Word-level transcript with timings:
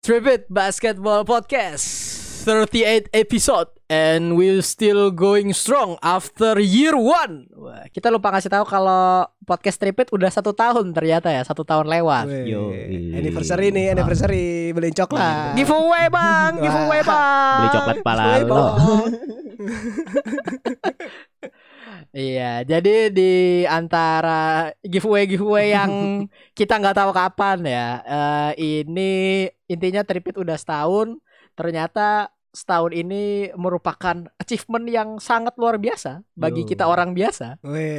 Tripit 0.00 0.48
Basketball 0.48 1.28
Podcast 1.28 1.84
38 2.48 3.12
episode 3.12 3.68
and 3.92 4.32
we're 4.32 4.64
still 4.64 5.12
going 5.12 5.52
strong 5.52 6.00
after 6.00 6.56
year 6.56 6.96
one. 6.96 7.52
Wah, 7.52 7.84
kita 7.92 8.08
lupa 8.08 8.32
ngasih 8.32 8.48
tahu 8.48 8.64
kalau 8.64 9.28
podcast 9.44 9.76
Tripit 9.76 10.08
udah 10.08 10.32
satu 10.32 10.56
tahun 10.56 10.96
ternyata 10.96 11.28
ya 11.28 11.44
satu 11.44 11.68
tahun 11.68 11.84
lewat. 11.84 12.32
Yo. 12.48 12.72
Anniversary 13.12 13.76
nih, 13.76 13.92
anniversary 13.92 14.72
beliin 14.72 14.96
coklat. 14.96 15.60
Giveaway 15.60 16.08
bang, 16.08 16.52
giveaway 16.64 17.04
bang. 17.04 17.58
Beli 17.60 17.68
coklat 17.76 17.96
pala 18.00 18.24
lo. 18.40 18.64
Iya, 22.18 22.42
jadi 22.70 22.90
di 23.16 23.22
antara 23.76 24.30
giveaway 24.92 25.22
giveaway 25.30 25.66
yang 25.76 25.92
kita 26.58 26.72
nggak 26.80 26.96
tahu 26.98 27.10
kapan 27.14 27.58
ya, 27.74 27.80
eh, 28.02 28.50
ini 28.82 29.00
intinya 29.72 30.00
Tripit 30.08 30.34
udah 30.42 30.56
setahun. 30.58 31.08
Ternyata 31.54 32.00
setahun 32.50 32.90
ini 32.90 33.22
merupakan 33.54 34.26
achievement 34.36 34.82
yang 34.84 35.08
sangat 35.16 35.54
luar 35.54 35.78
biasa 35.78 36.26
bagi 36.34 36.66
Yo. 36.66 36.68
kita 36.68 36.84
orang 36.84 37.14
biasa. 37.14 37.62
Weh. 37.62 37.98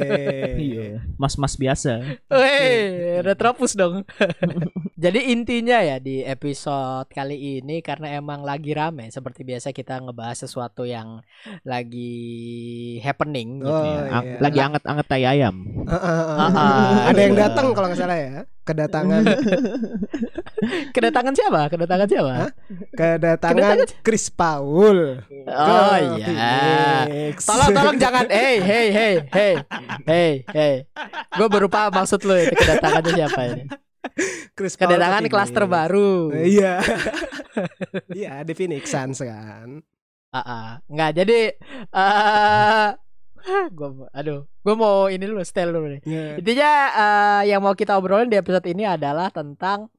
Iya, 0.62 1.02
mas-mas 1.16 1.56
biasa. 1.56 2.04
Weh, 2.28 3.18
retropus 3.20 3.72
dong. 3.72 4.04
Jadi 5.02 5.34
intinya 5.34 5.80
ya 5.80 5.98
di 5.98 6.22
episode 6.22 7.08
kali 7.08 7.58
ini 7.58 7.80
karena 7.80 8.14
emang 8.14 8.44
lagi 8.44 8.70
rame 8.70 9.08
seperti 9.08 9.42
biasa 9.42 9.72
kita 9.72 9.98
ngebahas 9.98 10.38
sesuatu 10.38 10.86
yang 10.86 11.18
lagi 11.66 12.14
happening 13.00 13.64
gitu 13.64 13.72
Oh, 13.72 13.82
ya. 13.82 14.00
Ang- 14.12 14.26
iya. 14.28 14.38
Lagi 14.38 14.58
anget-anget 14.60 15.06
tai 15.08 15.24
ayam. 15.24 15.56
Ah, 15.88 15.94
ah, 15.94 16.06
ah. 16.06 16.36
Ah, 16.36 16.52
ah. 16.54 16.90
Ada 17.10 17.20
yang 17.20 17.34
datang 17.34 17.66
kalau 17.72 17.86
nggak 17.90 17.98
salah 17.98 18.18
ya. 18.20 18.32
Kedatangan 18.62 19.22
Kedatangan 20.90 21.34
siapa? 21.34 21.66
Kedatangan 21.66 22.06
siapa? 22.06 22.32
Hah? 22.32 22.50
kedatangan 22.92 23.56
Kedatangan- 23.58 24.00
Chris 24.00 24.30
Paul. 24.30 25.22
Oh 25.48 25.96
iya. 26.16 27.06
Tolong 27.34 27.70
tolong 27.72 27.96
jangan 27.98 28.26
hey 28.30 28.56
hey 28.58 28.86
hey 28.88 29.14
hey 29.28 29.54
hey 30.06 30.32
hey. 30.46 30.74
Gue 31.34 31.48
baru 31.50 31.66
paham 31.66 31.90
maksud 31.92 32.22
lu 32.22 32.36
itu 32.36 32.54
kedatangannya 32.54 33.12
siapa 33.12 33.40
ini. 33.48 33.64
Chris 34.52 34.74
Paul 34.74 34.86
ke 34.86 34.94
Kedatangan 34.94 35.24
kelas 35.26 35.50
terbaru. 35.50 36.12
Iya. 36.32 36.74
Iya, 38.08 38.40
di 38.42 38.56
Phoenix 38.56 38.88
Suns 38.88 39.20
kan. 39.20 39.84
Ah, 40.32 40.80
nggak 40.88 41.12
jadi 41.14 41.52
eh 41.92 42.88
gua 43.76 44.08
aduh, 44.10 44.48
gua 44.62 44.74
mau 44.74 44.96
ini 45.06 45.20
dulu 45.20 45.42
style 45.42 45.68
dulu 45.68 45.86
nih. 45.92 46.00
Iya. 46.02 46.26
Intinya 46.40 46.70
eh, 46.88 47.42
yang 47.52 47.60
mau 47.60 47.74
kita 47.74 47.98
obrolin 47.98 48.30
di 48.30 48.38
episode 48.38 48.64
ini 48.64 48.88
adalah 48.88 49.28
tentang 49.28 49.92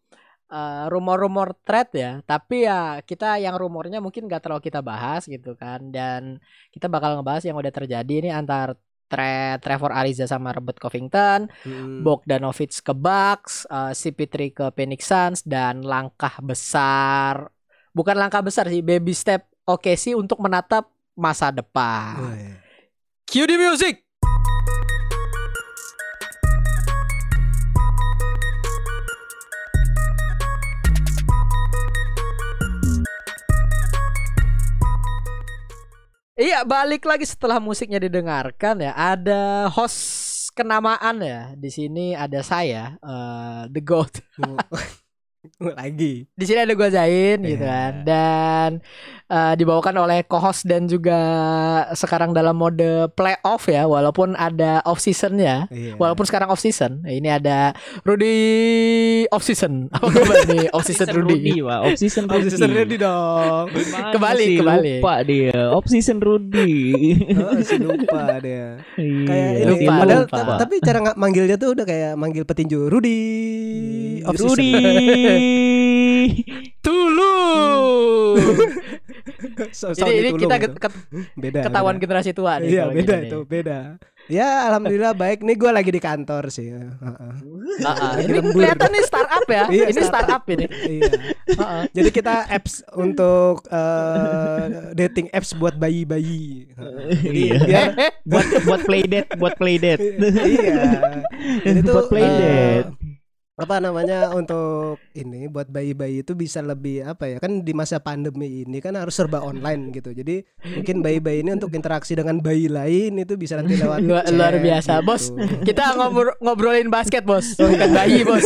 eh, 0.54 0.86
rumor-rumor 0.94 1.58
thread 1.66 1.90
ya. 1.98 2.12
Tapi 2.22 2.70
ya 2.70 3.02
kita 3.02 3.42
yang 3.42 3.58
rumornya 3.58 3.98
mungkin 3.98 4.30
gak 4.30 4.46
terlalu 4.46 4.70
kita 4.70 4.86
bahas 4.86 5.26
gitu 5.26 5.58
kan. 5.58 5.90
Dan 5.90 6.38
kita 6.70 6.86
bakal 6.86 7.18
ngebahas 7.18 7.44
yang 7.50 7.58
udah 7.58 7.74
terjadi 7.74 8.14
ini 8.22 8.30
antar 8.30 8.78
Tre 9.04 9.62
Trevor 9.62 9.94
Ariza 9.94 10.26
sama 10.26 10.50
Robert 10.56 10.80
Covington, 10.82 11.46
Hmm. 11.66 12.02
Bogdanovic 12.02 12.74
ke 12.82 12.94
Bucks, 12.94 13.66
eh, 13.70 13.94
CP3 13.94 14.50
ke 14.50 14.66
Phoenix 14.74 15.02
Suns 15.06 15.40
dan 15.46 15.82
langkah 15.86 16.38
besar 16.42 17.50
bukan 17.94 18.18
langkah 18.18 18.42
besar 18.42 18.68
sih, 18.68 18.82
baby 18.82 19.14
step 19.14 19.46
OKC 19.64 20.18
untuk 20.18 20.42
menatap 20.42 20.90
masa 21.14 21.54
depan. 21.54 22.18
Weh. 22.20 22.58
Cue 23.30 23.46
the 23.48 23.56
music. 23.56 24.02
Iya, 36.44 36.68
balik 36.68 37.08
lagi 37.08 37.24
setelah 37.24 37.56
musiknya 37.64 38.04
didengarkan 38.04 38.84
ya. 38.84 38.92
Ada 38.92 39.72
host 39.72 40.52
kenamaan 40.52 41.24
ya. 41.24 41.56
Di 41.56 41.72
sini 41.72 42.12
ada 42.20 42.44
saya, 42.44 43.00
eh, 43.00 43.62
The 43.72 43.80
Goat. 43.80 44.20
Lagi. 45.76 46.24
Di 46.30 46.44
sini 46.44 46.60
ada 46.60 46.72
gua 46.72 46.88
Zain 46.88 47.40
gitu 47.40 47.60
Iya. 47.60 47.68
kan. 47.68 47.94
Dan 48.04 48.70
eh, 49.26 49.54
dibawakan 49.54 49.96
oleh 50.00 50.24
co-host 50.24 50.64
dan 50.64 50.86
juga 50.86 51.20
sekarang 51.92 52.32
dalam 52.32 52.54
mode 52.54 52.84
playoff 53.12 53.66
ya, 53.66 53.84
walaupun 53.84 54.34
ada 54.34 54.80
off 54.84 54.98
season 54.98 55.36
ya. 55.36 55.68
Iya. 55.68 55.96
Walaupun 55.96 56.24
sekarang 56.24 56.48
off 56.48 56.60
season. 56.60 57.04
Ini 57.04 57.38
ada 57.38 57.74
Rudy 58.02 58.38
off 59.28 59.42
season. 59.42 59.88
Apa 59.94 60.08
kabar 60.08 60.38
nih 60.46 60.68
off 60.70 60.84
season 60.84 61.10
Rudy? 61.10 61.60
Wah, 61.60 61.84
off 61.84 61.98
season 61.98 62.26
Rudy. 62.26 62.48
season 62.48 62.72
ready 62.72 62.96
dong. 62.96 63.68
Gimana 63.70 64.12
Kebalik, 64.12 64.46
sih? 64.46 64.58
kebalik. 64.58 65.00
Lupa 65.00 65.16
dia. 65.24 65.60
Off 65.72 65.88
season 65.88 66.18
Rudy. 66.18 66.76
Oh, 67.44 67.60
si 67.60 67.76
lupa 67.76 68.40
dia. 68.40 68.80
Kayak 68.96 69.52
ini. 69.58 69.66
lupa, 69.68 69.92
Padahal 70.00 70.24
lupa. 70.24 70.38
ta- 70.38 70.60
tapi 70.64 70.76
cara 70.80 70.98
nggak 71.02 71.18
manggilnya 71.18 71.56
tuh 71.56 71.74
udah 71.74 71.84
kayak 71.84 72.12
manggil 72.14 72.44
petinju 72.44 72.88
Rudy. 72.88 73.22
off 74.24 74.36
season. 74.36 74.50
Rudy. 74.54 74.72
Tulu. 76.80 77.36
So- 79.72 79.94
Jadi 79.94 80.12
ini 80.20 80.30
kita 80.36 80.56
gitu. 80.58 80.76
get- 80.76 80.80
ket- 80.80 81.00
beda. 81.36 81.60
ketahuan 81.64 81.96
beda. 81.96 82.04
generasi 82.04 82.32
tua 82.32 82.60
nih. 82.60 82.70
Iya 82.70 82.84
beda 82.88 83.00
gini 83.14 83.28
itu 83.28 83.38
nih. 83.38 83.48
beda. 83.48 83.80
Ya 84.24 84.72
alhamdulillah 84.72 85.12
baik 85.12 85.44
nih 85.44 85.56
gue 85.60 85.68
lagi 85.68 85.92
di 85.92 86.00
kantor 86.00 86.48
sih. 86.48 86.72
Heeh. 86.72 87.32
Ah. 87.84 88.16
Lagi 88.16 88.24
Ini 88.24 88.40
kelihatan 88.40 88.90
nih 88.90 89.04
startup 89.04 89.46
ya. 89.46 89.64
Iya, 89.68 89.86
ini 89.92 90.02
startup 90.02 90.44
ini. 90.48 90.66
Iya. 90.72 91.12
Jadi 91.92 92.10
kita 92.10 92.48
apps 92.48 92.88
untuk 92.94 93.68
eh, 93.68 94.64
dating 94.96 95.28
apps 95.30 95.52
buat 95.54 95.76
bayi-bayi. 95.76 96.72
Heeh. 96.72 97.08
Jadi 97.20 97.42
Iya. 97.68 97.82
Eh, 97.84 97.88
eh, 98.00 98.12
buat 98.24 98.48
buat 98.64 98.82
play 98.88 99.04
date, 99.04 99.30
buat 99.36 99.54
play 99.60 99.76
date. 99.76 100.00
iya. 100.48 100.84
Jadi 101.62 101.80
tuh 101.84 101.92
Buat 101.94 102.08
play 102.08 102.24
date. 102.26 102.88
Apa 103.64 103.80
namanya 103.80 104.36
untuk 104.36 105.00
ini 105.16 105.48
buat 105.48 105.72
bayi-bayi 105.72 106.22
itu 106.22 106.36
bisa 106.36 106.60
lebih 106.60 107.08
apa 107.08 107.32
ya 107.32 107.38
kan 107.40 107.64
di 107.64 107.72
masa 107.72 108.04
pandemi 108.04 108.68
ini 108.68 108.84
kan 108.84 109.00
harus 109.00 109.16
serba 109.16 109.40
online 109.40 109.96
gitu 109.96 110.12
jadi 110.12 110.44
mungkin 110.78 111.00
bayi-bayi 111.00 111.48
ini 111.48 111.56
untuk 111.56 111.72
interaksi 111.72 112.14
dengan 112.14 112.44
bayi 112.44 112.68
lain 112.68 113.24
itu 113.24 113.40
bisa 113.40 113.58
nanti 113.58 113.80
lewat 113.80 114.04
Luar, 114.04 114.28
chat 114.28 114.36
luar 114.36 114.56
biasa, 114.60 114.94
gitu. 115.00 115.08
bos. 115.08 115.24
Kita 115.64 115.84
ngobrol 115.96 116.36
ngobrolin 116.44 116.90
basket, 116.92 117.24
bos, 117.24 117.56
bukan 117.56 117.90
bayi, 117.96 118.20
bos. 118.28 118.46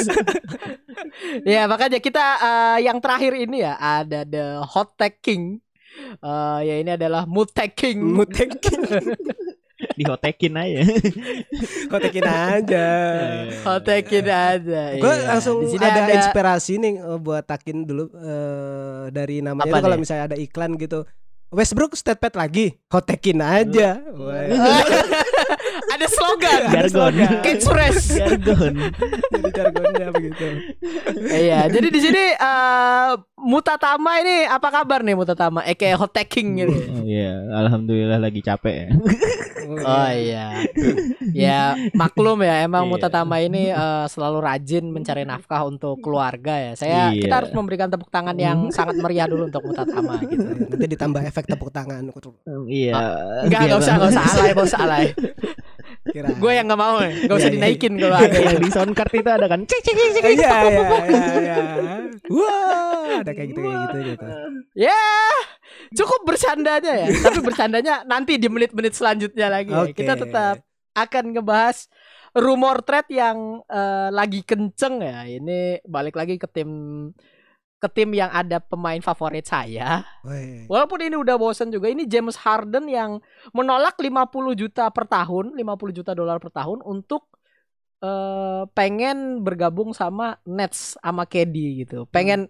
ya 1.54 1.66
makanya 1.66 1.98
kita 1.98 2.26
eh, 2.38 2.78
yang 2.86 3.02
terakhir 3.02 3.34
ini 3.34 3.66
ya 3.66 3.74
ada 3.80 4.22
the 4.28 4.62
hot 4.62 4.94
tag 5.00 5.18
king. 5.20 5.60
Eh, 6.22 6.60
ya 6.62 6.76
ini 6.78 6.92
adalah 6.94 7.26
mood 7.26 7.50
tag 7.52 7.74
king. 7.74 8.00
Mutekin, 8.02 8.86
Dihotekin 9.98 10.54
aja. 10.54 10.82
kotekin 11.92 12.24
aja. 12.24 12.88
hot 13.66 13.82
tag 13.82 14.06
king 14.06 14.24
aja. 14.24 14.82
Gue 14.94 15.10
Iya. 15.10 15.26
langsung 15.28 15.66
Di 15.66 15.74
sini 15.74 15.84
ada, 15.84 16.06
inspirasi 16.14 16.74
nih 16.78 16.94
eh, 16.96 17.18
buat 17.18 17.44
takin 17.44 17.82
dulu 17.82 18.14
eh, 18.14 19.04
dari 19.10 19.42
namanya 19.42 19.66
Apa 19.66 19.76
itu 19.76 19.84
kalau 19.84 19.96
nih? 19.98 20.02
misalnya 20.06 20.24
ada 20.28 20.38
iklan 20.38 20.78
gitu. 20.78 21.02
Westbrook 21.48 21.96
state 21.96 22.20
pad 22.20 22.36
lagi, 22.36 22.76
hotekin 22.88 23.40
aja. 23.40 23.98
Ada 25.88 26.08
slogan. 26.12 26.62
Jargon. 26.68 27.14
Catchphrase. 27.40 28.20
Jargon. 28.20 28.74
Jadi 29.32 29.50
jargonnya 29.50 30.08
begitu. 30.12 30.48
Iya, 31.24 31.72
jadi 31.72 31.88
di 31.88 32.00
sini 32.00 32.24
eh 32.34 33.10
Mutatama 33.38 34.20
ini 34.20 34.44
apa 34.44 34.68
kabar 34.68 35.00
nih 35.00 35.16
Mutatama? 35.16 35.64
Eke 35.64 35.96
hot 35.96 36.12
tag 36.12 36.28
king 36.28 36.60
gitu. 36.60 36.76
Iya, 37.02 37.48
alhamdulillah 37.56 38.20
lagi 38.20 38.44
capek 38.44 38.76
ya. 38.76 38.88
Oh 39.68 40.10
iya. 40.10 40.64
ya 41.36 41.62
maklum 41.92 42.40
ya 42.42 42.64
emang 42.64 42.88
Iya. 42.88 42.92
Mutatama 42.92 43.36
ini 43.40 43.70
eh, 43.70 44.06
selalu 44.08 44.38
rajin 44.40 44.86
mencari 44.88 45.24
nafkah 45.24 45.64
untuk 45.64 46.00
keluarga 46.00 46.56
ya. 46.56 46.72
Saya 46.74 47.12
Iya. 47.12 47.22
kita 47.22 47.36
harus 47.44 47.52
memberikan 47.52 47.88
tepuk 47.88 48.08
tangan 48.08 48.36
yang 48.36 48.72
sangat 48.72 48.96
meriah 48.98 49.28
dulu 49.28 49.48
untuk 49.48 49.64
Mutatama 49.64 50.18
gitu. 50.24 50.44
Nanti 50.44 50.86
ditambah 50.88 51.22
efek 51.26 51.46
tepuk 51.46 51.70
tangan. 51.70 52.08
Iya. 52.66 52.94
Enggak, 53.44 53.60
enggak 53.66 53.80
usah, 53.80 53.94
enggak 53.96 54.12
usah 54.12 54.24
alay, 54.26 54.50
enggak 54.50 54.68
usah 54.68 54.80
alay. 54.82 55.06
Gue 56.14 56.52
yang 56.54 56.66
enggak 56.68 56.82
mau, 56.82 56.98
enggak 57.02 57.36
usah 57.38 57.50
Iya, 57.50 57.54
iya. 57.54 57.56
dinaikin 57.56 57.94
kalau 57.98 58.18
ada 58.18 58.38
yang 58.40 58.60
di 58.60 58.70
sound 58.72 58.94
card 58.94 59.12
itu 59.14 59.30
ada 59.32 59.48
kan 59.48 59.60
cik 59.64 59.82
cik 59.84 59.96
cik 59.96 60.12
cik. 60.14 60.24
Iya 60.24 60.58
iya 60.68 60.88
iya 61.08 61.26
iya. 61.42 61.58
Wah, 62.28 63.24
ada 63.24 63.32
kayak 63.32 63.48
gitu 63.52 63.60
kayak 63.62 63.78
gitu 63.88 63.98
gitu. 64.14 64.26
Ya, 64.76 65.02
cukup 65.96 66.22
bercandanya 66.28 66.94
ya. 66.94 67.08
Tapi 67.24 67.40
bercandanya 67.40 67.94
nanti 68.04 68.36
di 68.36 68.48
menit-menit 68.48 68.94
selanjutnya 68.94 69.48
lagi. 69.48 69.72
ya. 69.72 69.82
Oke. 69.84 69.96
Kita 69.96 70.14
tetap 70.20 70.56
akan 70.94 71.24
ngebahas 71.34 71.88
rumor 72.36 72.84
trade 72.84 73.16
yang 73.16 73.62
eh, 73.66 74.10
lagi 74.12 74.44
kenceng 74.44 75.02
ya. 75.02 75.26
Ini 75.26 75.82
balik 75.86 76.16
lagi 76.18 76.36
ke 76.36 76.48
tim 76.50 76.70
ke 77.78 77.88
tim 77.94 78.10
yang 78.18 78.34
ada 78.34 78.58
pemain 78.58 78.98
favorit 79.06 79.46
saya. 79.46 80.02
Woi. 80.26 80.66
Walaupun 80.66 81.00
ini 81.06 81.16
udah 81.16 81.38
bosen 81.38 81.70
juga, 81.70 81.88
ini 81.88 82.10
James 82.10 82.34
Harden 82.42 82.90
yang 82.90 83.22
menolak 83.54 84.02
50 84.02 84.58
juta 84.58 84.90
per 84.90 85.06
tahun, 85.06 85.54
50 85.54 85.98
juta 85.98 86.12
dolar 86.18 86.42
per 86.42 86.50
tahun 86.50 86.82
untuk 86.82 87.30
eh 87.98 88.62
pengen 88.78 89.42
bergabung 89.42 89.90
sama 89.90 90.38
Nets 90.46 90.98
sama 91.02 91.26
KD 91.26 91.86
gitu. 91.86 92.06
Pengen 92.10 92.46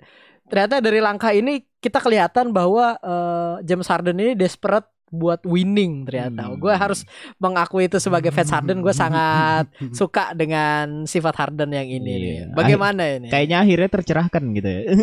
ternyata 0.47 0.83
dari 0.83 0.99
langkah 0.99 1.31
ini 1.31 1.63
kita 1.79 2.03
kelihatan 2.03 2.51
bahwa 2.51 2.99
eh, 2.99 3.55
James 3.67 3.87
Harden 3.87 4.19
ini 4.19 4.35
desperate 4.35 4.96
buat 5.07 5.39
winning 5.43 6.03
ternyata. 6.03 6.51
Hmm. 6.51 6.59
Gue 6.59 6.73
harus 6.75 7.07
mengakui 7.37 7.87
itu 7.87 7.97
sebagai 7.97 8.29
fans 8.29 8.51
Harden. 8.51 8.83
Gue 8.83 8.91
sangat 8.91 9.71
suka 9.99 10.35
dengan 10.35 11.07
sifat 11.07 11.35
Harden 11.35 11.71
yang 11.71 11.87
ini. 11.87 12.11
Iya. 12.11 12.43
nih. 12.47 12.55
Bagaimana 12.55 13.01
ini? 13.07 13.27
Kayaknya 13.31 13.57
akhirnya 13.63 13.89
tercerahkan 13.89 14.43
gitu 14.53 14.69
ya. 14.69 14.81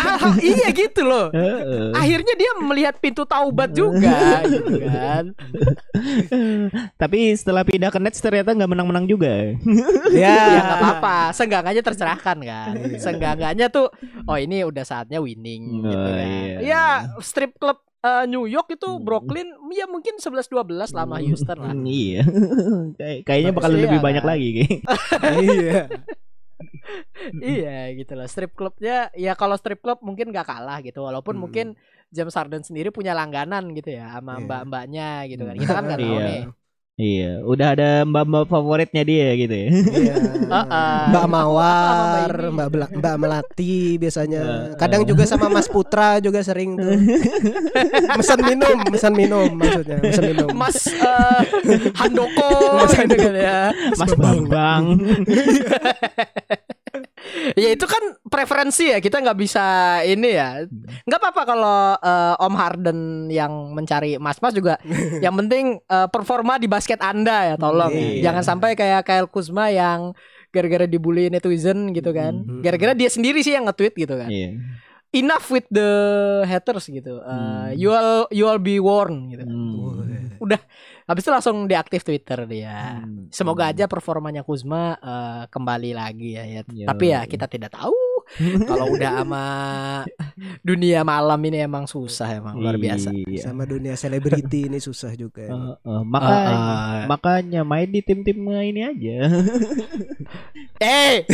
Ah, 0.00 0.36
iya 0.40 0.68
gitu 0.72 1.02
loh. 1.04 1.30
Akhirnya 2.00 2.34
dia 2.36 2.50
melihat 2.60 2.96
pintu 2.98 3.22
taubat 3.24 3.70
juga, 3.72 4.42
gitu 4.44 4.80
kan? 4.82 5.32
Tapi 6.96 7.18
setelah 7.36 7.62
pindah 7.64 7.90
ke 7.90 7.98
Nets 8.00 8.20
ternyata 8.20 8.52
nggak 8.54 8.70
menang-menang 8.70 9.06
juga. 9.06 9.30
ya. 10.12 10.34
ya 10.34 10.60
nggak 10.60 10.78
apa-apa 10.80 11.18
seenggaknya 11.32 11.82
tercerahkan 11.82 12.38
kan 12.40 12.72
seenggaknya 12.96 13.66
tuh 13.68 13.88
oh 14.26 14.36
ini 14.36 14.62
udah 14.64 14.84
saatnya 14.84 15.18
winning 15.20 15.82
gitu 15.84 15.96
Oh, 16.00 16.06
kan 16.12 16.26
iya. 16.26 16.56
ya 16.60 16.84
strip 17.20 17.56
club 17.56 17.80
eh, 18.00 18.24
New 18.26 18.44
York 18.44 18.68
itu 18.70 18.88
Brooklyn 18.98 19.44
ya 19.70 19.84
mungkin 19.84 20.16
11-12 20.16 20.50
lama 20.90 21.16
Houston 21.18 21.58
lah 21.58 21.70
Hmm, 21.70 21.84
iya. 22.00 22.22
Kayak- 22.92 23.20
Kayaknya 23.24 23.52
bakal 23.52 23.70
lebih 23.72 23.88
iya, 23.92 24.02
banyak 24.02 24.22
kan? 24.22 24.30
lagi 24.30 24.48
kayak. 24.54 24.80
iya. 25.46 25.80
iya 27.40 27.76
gitu 27.94 28.12
loh 28.12 28.26
strip 28.26 28.52
clubnya 28.52 29.08
ya 29.14 29.32
kalau 29.34 29.54
strip 29.54 29.78
club 29.78 30.00
mungkin 30.00 30.28
gak 30.28 30.44
kalah 30.44 30.80
gitu 30.80 31.00
walaupun 31.00 31.32
Hmm. 31.32 31.42
mungkin 31.42 31.66
James 32.08 32.34
Harden 32.34 32.60
sendiri 32.60 32.90
punya 32.90 33.12
langganan 33.12 33.70
gitu 33.70 33.92
ya 33.92 34.10
sama 34.10 34.36
Iya. 34.36 34.44
mbak-mbaknya 34.44 35.08
gitu 35.26 35.42
kan 35.44 35.54
kita 35.54 35.70
kan 35.70 35.84
nggak 35.86 36.00
tahu 36.00 36.10
Iya. 36.12 36.26
nih 36.26 36.40
Iya, 37.00 37.40
udah 37.48 37.68
ada 37.72 37.90
mbak-mbak 38.04 38.44
favoritnya 38.44 39.02
dia 39.08 39.32
gitu 39.32 39.54
ya. 39.56 39.68
Iya. 39.72 40.14
Heeh. 40.52 41.00
Mbak 41.10 41.26
Mawar, 41.26 42.28
Mbak 42.28 42.36
ini. 42.44 42.52
Mbak 42.52 42.68
Bela- 42.68 42.92
Mbak 42.92 43.14
Melati 43.16 43.76
biasanya. 43.96 44.42
Heeh. 44.44 44.76
Kadang 44.76 45.08
juga 45.08 45.24
sama 45.24 45.48
Mas 45.48 45.64
Putra 45.64 46.20
juga 46.20 46.44
sering 46.44 46.76
tuh. 46.76 46.92
Mesen 48.20 48.40
minum, 48.44 48.76
mesen 48.92 49.14
minum 49.16 49.48
maksudnya, 49.56 49.96
mesen 50.04 50.24
minum. 50.28 50.48
Mas 50.52 50.78
eh, 50.92 51.40
Handoko 51.96 52.84
gitu 52.84 53.16
kan 53.16 53.32
ya 53.32 53.60
Mas 53.96 54.12
Bambang. 54.12 54.84
ya 57.52 57.68
itu 57.70 57.84
kan 57.84 58.00
preferensi 58.24 58.88
ya 58.88 58.98
kita 58.98 59.18
nggak 59.18 59.36
bisa 59.36 59.64
ini 60.02 60.30
ya 60.32 60.64
nggak 61.04 61.20
apa-apa 61.20 61.42
kalau 61.44 61.78
eh, 61.96 62.34
Om 62.38 62.54
Harden 62.54 62.98
yang 63.28 63.70
mencari 63.70 64.16
mas-mas 64.16 64.52
juga 64.52 64.80
yang 65.24 65.36
penting 65.36 65.78
eh, 65.78 66.08
performa 66.08 66.56
di 66.56 66.66
basket 66.66 66.98
anda 66.98 67.44
ya 67.44 67.56
tolong. 67.56 67.92
Iya. 67.92 68.26
jangan 68.26 68.42
sampai 68.46 68.72
kayak 68.72 69.04
Kyle 69.04 69.26
Kuzma 69.26 69.68
yang 69.68 70.16
gara-gara 70.48 70.82
dibully 70.84 71.28
netizen 71.28 71.92
gitu 71.92 72.10
kan 72.10 72.34
Mhm. 72.36 72.60
gara-gara 72.60 72.92
dia 72.92 73.06
sendiri 73.06 73.38
sih 73.40 73.54
yang 73.54 73.68
nge-tweet 73.68 73.94
gitu 73.96 74.14
kan 74.14 74.26
Iya. 74.26 74.58
enough 75.12 75.46
with 75.48 75.66
the 75.68 75.90
haters 76.44 76.86
gitu 76.86 77.18
Hmm. 77.18 77.70
you 77.74 77.90
all 77.90 78.26
you 78.30 78.44
all 78.44 78.58
be 78.58 78.78
warned 78.78 79.28
gitu 79.28 79.46
Hmm. 79.46 80.38
Habis 81.10 81.26
itu 81.26 81.32
langsung 81.34 81.66
deaktif 81.66 82.06
Twitter 82.06 82.46
dia 82.46 83.02
Hmm. 83.02 83.26
Semoga 83.30 83.70
aja 83.70 83.86
performanya 83.86 84.42
Kuzma 84.42 84.94
eh, 84.96 85.42
kembali 85.50 85.90
lagi 85.92 86.38
ya, 86.38 86.44
ya. 86.46 86.60
Yo. 86.70 86.86
Tapi 86.86 87.04
ya 87.10 87.26
kita 87.26 87.46
tidak 87.46 87.74
tahu 87.74 87.94
kalau 88.70 88.94
udah 88.94 89.22
sama 89.22 89.44
dunia 90.62 91.02
malam 91.02 91.40
ini 91.42 91.66
emang 91.66 91.86
susah 91.86 92.30
emang 92.30 92.54
luar 92.54 92.78
biasa. 92.78 93.10
Iya. 93.10 93.50
Sama 93.50 93.66
dunia 93.66 93.98
selebriti 93.98 94.70
ini 94.70 94.78
susah 94.78 95.10
juga. 95.14 95.46
Eh, 95.46 95.50
emang. 95.50 95.74
eh, 95.82 96.02
makanya, 96.06 96.54
Ah, 96.54 96.62
ah. 96.62 97.02
makanya 97.10 97.60
main 97.66 97.90
di 97.90 98.00
tim-tim 98.02 98.38
ini 98.38 98.80
aja. 98.86 99.18
Eh, 100.80 101.26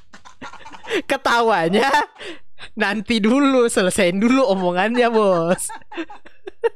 ketawanya 1.10 1.88
nanti 2.76 3.22
dulu 3.22 3.66
selesaiin 3.66 4.18
dulu 4.20 4.44
omongannya 4.46 5.08
bos. 5.08 5.70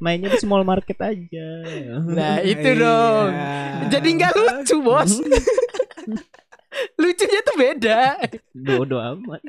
Mainnya 0.00 0.32
di 0.32 0.38
small 0.40 0.64
market 0.64 0.96
aja. 0.98 1.48
Nah 2.04 2.40
itu 2.40 2.68
Iya. 2.72 2.80
dong. 2.80 3.30
Jadi 3.88 4.08
nggak 4.16 4.32
lucu 4.34 4.76
bos. 4.80 5.12
Lucunya 7.00 7.40
tuh 7.40 7.56
beda. 7.56 8.00
Bodoh 8.52 8.98
amat. 8.98 9.40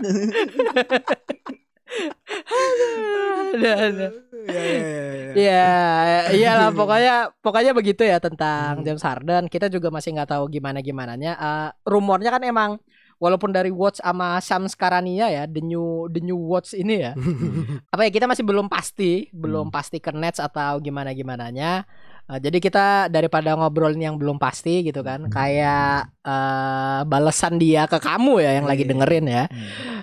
Ada, 3.56 3.72
ada. 3.90 4.08
Iya, 4.46 4.62
iya, 4.62 4.78
iya, 4.78 5.06
iya. 5.34 5.34
Ya, 5.36 6.20
iyalah 6.32 6.70
pokoknya 6.76 7.16
pokoknya 7.42 7.72
begitu 7.74 8.04
ya 8.06 8.18
tentang 8.22 8.84
James 8.86 9.02
Harden. 9.02 9.48
Kita 9.50 9.68
juga 9.72 9.90
masih 9.90 10.14
nggak 10.16 10.38
tahu 10.38 10.46
gimana 10.52 10.80
gimananya. 10.80 11.32
Eh, 11.38 11.70
rumornya 11.88 12.30
kan 12.30 12.44
emang 12.46 12.72
walaupun 13.18 13.50
dari 13.50 13.70
Watch 13.70 14.00
sama 14.00 14.38
Shams 14.40 14.74
Karania 14.74 15.28
ya, 15.28 15.44
the 15.46 15.60
new 15.60 16.06
the 16.08 16.20
new 16.20 16.36
Watch 16.36 16.74
ini 16.74 17.02
ya. 17.02 17.14
apa 17.94 18.02
ya 18.04 18.12
kita 18.12 18.26
masih 18.26 18.44
belum 18.44 18.68
pasti, 18.68 19.28
belum 19.32 19.70
pasti 19.70 19.98
ke 19.98 20.12
Nets 20.12 20.38
atau 20.38 20.78
gimana 20.80 21.12
gimananya. 21.12 21.84
Eh, 22.26 22.42
jadi 22.42 22.58
kita 22.58 22.86
daripada 23.08 23.54
ngobrolin 23.54 24.02
yang 24.02 24.16
belum 24.18 24.36
pasti 24.36 24.82
gitu 24.82 25.00
kan, 25.02 25.30
kayak 25.30 26.10
eh 26.26 27.02
balasan 27.06 27.56
dia 27.56 27.86
ke 27.86 28.02
kamu 28.02 28.42
ya 28.42 28.52
yang 28.58 28.66
lagi 28.66 28.82
Iya. 28.82 28.90
dengerin 28.92 29.26
ya, 29.26 29.44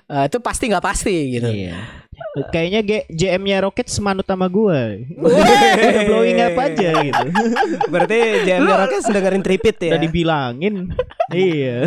Eh, 0.07 0.25
itu 0.27 0.39
pasti 0.39 0.71
nggak 0.71 0.85
pasti 0.85 1.17
gitu. 1.35 1.51
Iya. 1.51 1.79
Kayaknya 2.33 3.05
JM-nya 3.13 3.61
Rocket 3.61 3.93
semanut 3.93 4.25
sama 4.25 4.49
gue. 4.49 5.05
Blowing 6.09 6.41
up 6.41 6.57
aja 6.57 6.91
gitu. 7.05 7.27
Berarti 7.93 8.19
JM 8.49 8.65
Rockets 8.65 9.07
dengerin 9.13 9.45
tripit 9.45 9.77
ya. 9.77 9.93
Udah 9.93 10.01
dibilangin. 10.01 10.97
iya. 11.37 11.85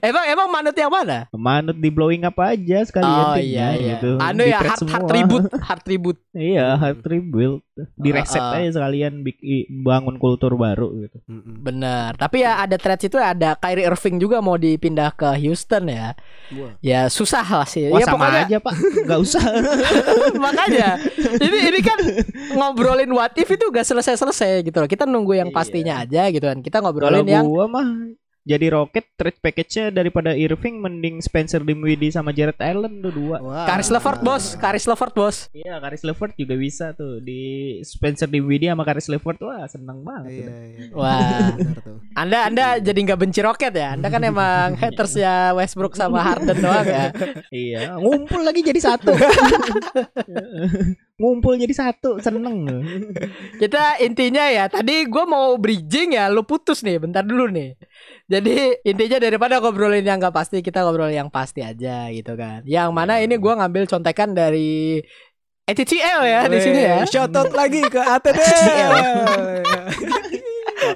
Emang 0.00 0.24
emang 0.32 0.48
manut 0.48 0.72
yang 0.72 0.88
mana? 0.88 1.28
Manut 1.36 1.76
di 1.76 1.92
blowing 1.92 2.24
up 2.24 2.36
aja 2.40 2.80
sekalian 2.88 3.24
Oh 3.32 3.36
iya 3.36 3.76
iya. 3.76 3.96
gitu. 4.00 4.16
Anu 4.16 4.48
ya 4.48 4.64
hard, 4.64 4.80
hard 4.88 5.04
semua. 5.04 5.12
ribut, 5.12 5.44
hard 5.60 5.84
ribut. 5.84 6.16
Iya, 6.32 6.66
hard 6.80 7.04
rebuild. 7.04 7.60
Di 7.96 8.10
reset 8.12 8.40
Ah, 8.40 8.56
ah. 8.56 8.60
aja 8.60 8.80
sekalian 8.80 9.24
bangun 9.84 10.16
kultur 10.16 10.56
baru 10.56 10.92
gitu. 11.04 11.16
Bener. 11.64 12.16
Tapi 12.16 12.44
ya 12.44 12.60
ada 12.64 12.76
threads 12.80 13.04
itu 13.04 13.16
ada 13.20 13.56
Kyrie 13.56 13.88
Irving 13.88 14.16
juga 14.20 14.40
mau 14.40 14.56
dipindah 14.56 15.12
ke 15.16 15.28
Houston 15.40 15.88
ya. 15.88 16.16
Wah. 16.56 16.72
Ya 16.84 17.08
susah 17.08 17.44
lah 17.44 17.68
sih. 17.68 17.88
Wah 17.88 18.00
ya 18.00 18.06
sama 18.08 18.28
pokoknya 18.28 18.40
aja 18.46 18.56
pak, 18.60 18.69
nggak 19.06 19.20
usah. 19.20 19.42
makanya 20.44 20.96
ini 21.38 21.58
ini 21.70 21.80
kan 21.80 21.98
ngobrolin 22.54 23.10
what 23.10 23.34
if 23.36 23.48
itu 23.48 23.66
gak 23.68 23.86
selesai-selesai 23.86 24.62
gitu 24.66 24.78
loh. 24.78 24.88
Kita 24.88 25.04
nunggu 25.04 25.36
yang 25.36 25.50
Iya. 25.50 25.56
pastinya 25.56 25.94
aja 26.02 26.22
gitu 26.30 26.44
kan. 26.46 26.58
Kita 26.60 26.78
Kalau 26.78 26.92
ngobrolin 26.92 27.26
yang 27.26 27.46
gua 27.46 27.66
mah 27.66 27.86
jadi 28.40 28.72
Rocket 28.72 29.04
trade 29.20 29.36
package-nya 29.36 29.92
daripada 29.92 30.32
Irving 30.32 30.80
mending 30.80 31.20
Spencer 31.20 31.60
Dinwiddie 31.60 32.08
sama 32.08 32.32
Jared 32.32 32.56
Allen 32.56 33.04
tuh 33.04 33.12
dua. 33.12 33.36
Wah. 33.44 33.68
Karis 33.68 33.92
Levert 33.92 34.24
bos, 34.24 34.56
Karis 34.56 34.88
Levert 34.88 35.12
bos. 35.12 35.52
Iya, 35.52 35.76
Karis 35.76 36.00
Levert 36.08 36.32
juga 36.40 36.56
bisa 36.56 36.96
tuh 36.96 37.20
di 37.20 37.76
Spencer 37.84 38.32
Dinwiddie 38.32 38.72
sama 38.72 38.88
Karis 38.88 39.12
Levert 39.12 39.36
wah 39.44 39.68
seneng 39.68 40.00
banget. 40.00 40.48
Iya, 40.48 40.56
iya. 40.72 40.84
Wah. 40.96 41.52
Benar 41.60 41.78
tuh. 41.84 41.96
Anda 42.16 42.38
Anda 42.48 42.64
jadi 42.80 42.98
nggak 43.12 43.20
benci 43.20 43.44
Rocket 43.44 43.76
ya? 43.76 43.92
Anda 43.92 44.08
kan 44.08 44.24
emang 44.24 44.80
haters 44.80 45.20
ya 45.20 45.52
Westbrook 45.52 45.92
sama 45.92 46.24
Harden 46.24 46.58
doang 46.58 46.88
ya. 46.88 47.06
Iya, 47.50 47.98
ngumpul 47.98 48.46
lagi 48.46 48.62
jadi 48.62 48.78
satu. 48.78 49.10
ngumpul 51.20 51.58
jadi 51.60 51.74
satu, 51.74 52.16
seneng. 52.22 52.64
Kita 53.58 54.00
intinya 54.00 54.48
ya 54.48 54.70
tadi 54.70 55.04
gue 55.04 55.24
mau 55.28 55.52
bridging 55.58 56.16
ya 56.16 56.32
lu 56.32 56.46
putus 56.46 56.80
nih 56.80 57.02
bentar 57.02 57.26
dulu 57.26 57.50
nih. 57.50 57.76
Jadi 58.30 58.78
intinya 58.86 59.18
daripada 59.18 59.58
ngobrolin 59.58 60.06
yang 60.06 60.22
gak 60.22 60.30
pasti 60.30 60.62
kita 60.62 60.86
ngobrol 60.86 61.10
yang 61.10 61.26
pasti 61.26 61.66
aja 61.66 62.06
gitu 62.14 62.38
kan. 62.38 62.62
Yang 62.62 62.90
mana 62.94 63.18
ini 63.18 63.34
gue 63.34 63.52
ngambil 63.58 63.90
contekan 63.90 64.30
dari 64.30 65.02
ETCL 65.66 66.20
ya 66.22 66.40
di 66.46 66.58
sini 66.62 66.80
ya. 66.80 67.02
Shout 67.10 67.34
out 67.34 67.50
lagi 67.50 67.82
ke 67.82 67.98
ATT. 67.98 68.38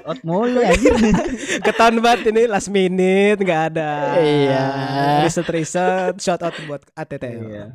Out 0.05 0.19
mulu 0.23 0.63
anjir. 0.63 0.95
Ketahuan 1.61 1.99
banget 2.01 2.31
ini 2.33 2.47
last 2.47 2.71
minute 2.71 3.37
nggak 3.37 3.61
ada. 3.75 4.17
Iya. 4.17 4.63
Riset 5.23 5.47
riset 5.51 6.13
shout 6.19 6.41
out 6.41 6.55
buat 6.65 6.81
ATT. 6.93 7.25
Iya. 7.25 7.65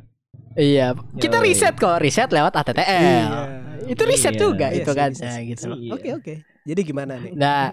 Iya, 0.51 0.87
kita 1.15 1.39
Yoi. 1.39 1.47
riset 1.47 1.79
kok, 1.79 1.95
riset 2.03 2.27
lewat 2.27 2.51
ATTL. 2.51 2.83
Iya. 2.83 3.27
Itu 3.87 4.03
riset 4.03 4.35
Iya. 4.35 4.41
juga 4.41 4.67
Iya 4.67 4.83
itu 4.83 4.91
kan 4.91 5.09
riset, 5.15 5.23
ya, 5.23 5.31
riset. 5.39 5.47
gitu. 5.47 5.67
Iya. 5.71 5.91
Oke 5.95 6.09
oke. 6.11 6.33
Jadi 6.61 6.81
gimana 6.83 7.13
nih? 7.17 7.31
Nah, 7.33 7.71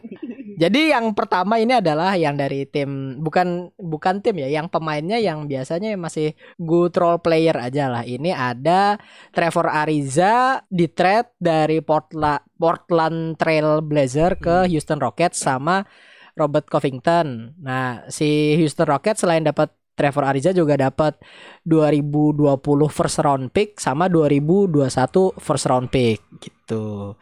jadi 0.58 0.98
yang 0.98 1.14
pertama 1.14 1.62
ini 1.62 1.78
adalah 1.78 2.18
yang 2.18 2.34
dari 2.34 2.66
tim 2.66 3.22
bukan 3.22 3.70
bukan 3.78 4.18
tim 4.18 4.42
ya, 4.42 4.50
yang 4.50 4.66
pemainnya 4.66 5.22
yang 5.22 5.46
biasanya 5.46 5.94
masih 5.94 6.34
good 6.58 6.98
role 6.98 7.22
player 7.22 7.54
aja 7.54 7.86
lah. 7.86 8.02
Ini 8.02 8.34
ada 8.34 8.98
Trevor 9.30 9.70
Ariza 9.70 10.66
di 10.66 10.90
trade 10.90 11.30
dari 11.38 11.78
Portland 11.78 12.42
Portland 12.58 13.38
Trail 13.38 13.86
Blazer 13.86 14.34
ke 14.34 14.66
Houston 14.66 14.98
Rockets 14.98 15.38
sama 15.38 15.86
Robert 16.34 16.66
Covington. 16.66 17.54
Nah, 17.62 18.10
si 18.10 18.58
Houston 18.58 18.90
Rockets 18.90 19.22
selain 19.22 19.46
dapat 19.46 19.70
Trevor 19.94 20.26
Ariza 20.26 20.50
juga 20.50 20.74
dapat 20.74 21.22
2020 21.62 22.58
first 22.90 23.18
round 23.22 23.54
pick 23.54 23.78
sama 23.78 24.10
2021 24.10 25.38
first 25.38 25.66
round 25.70 25.86
pick 25.90 26.18
gitu. 26.42 27.14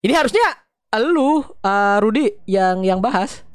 Ini 0.00 0.12
harusnya 0.16 0.69
lu 0.98 1.46
uh, 1.62 1.96
Rudi 2.02 2.34
yang 2.50 2.82
yang 2.82 2.98
bahas. 2.98 3.46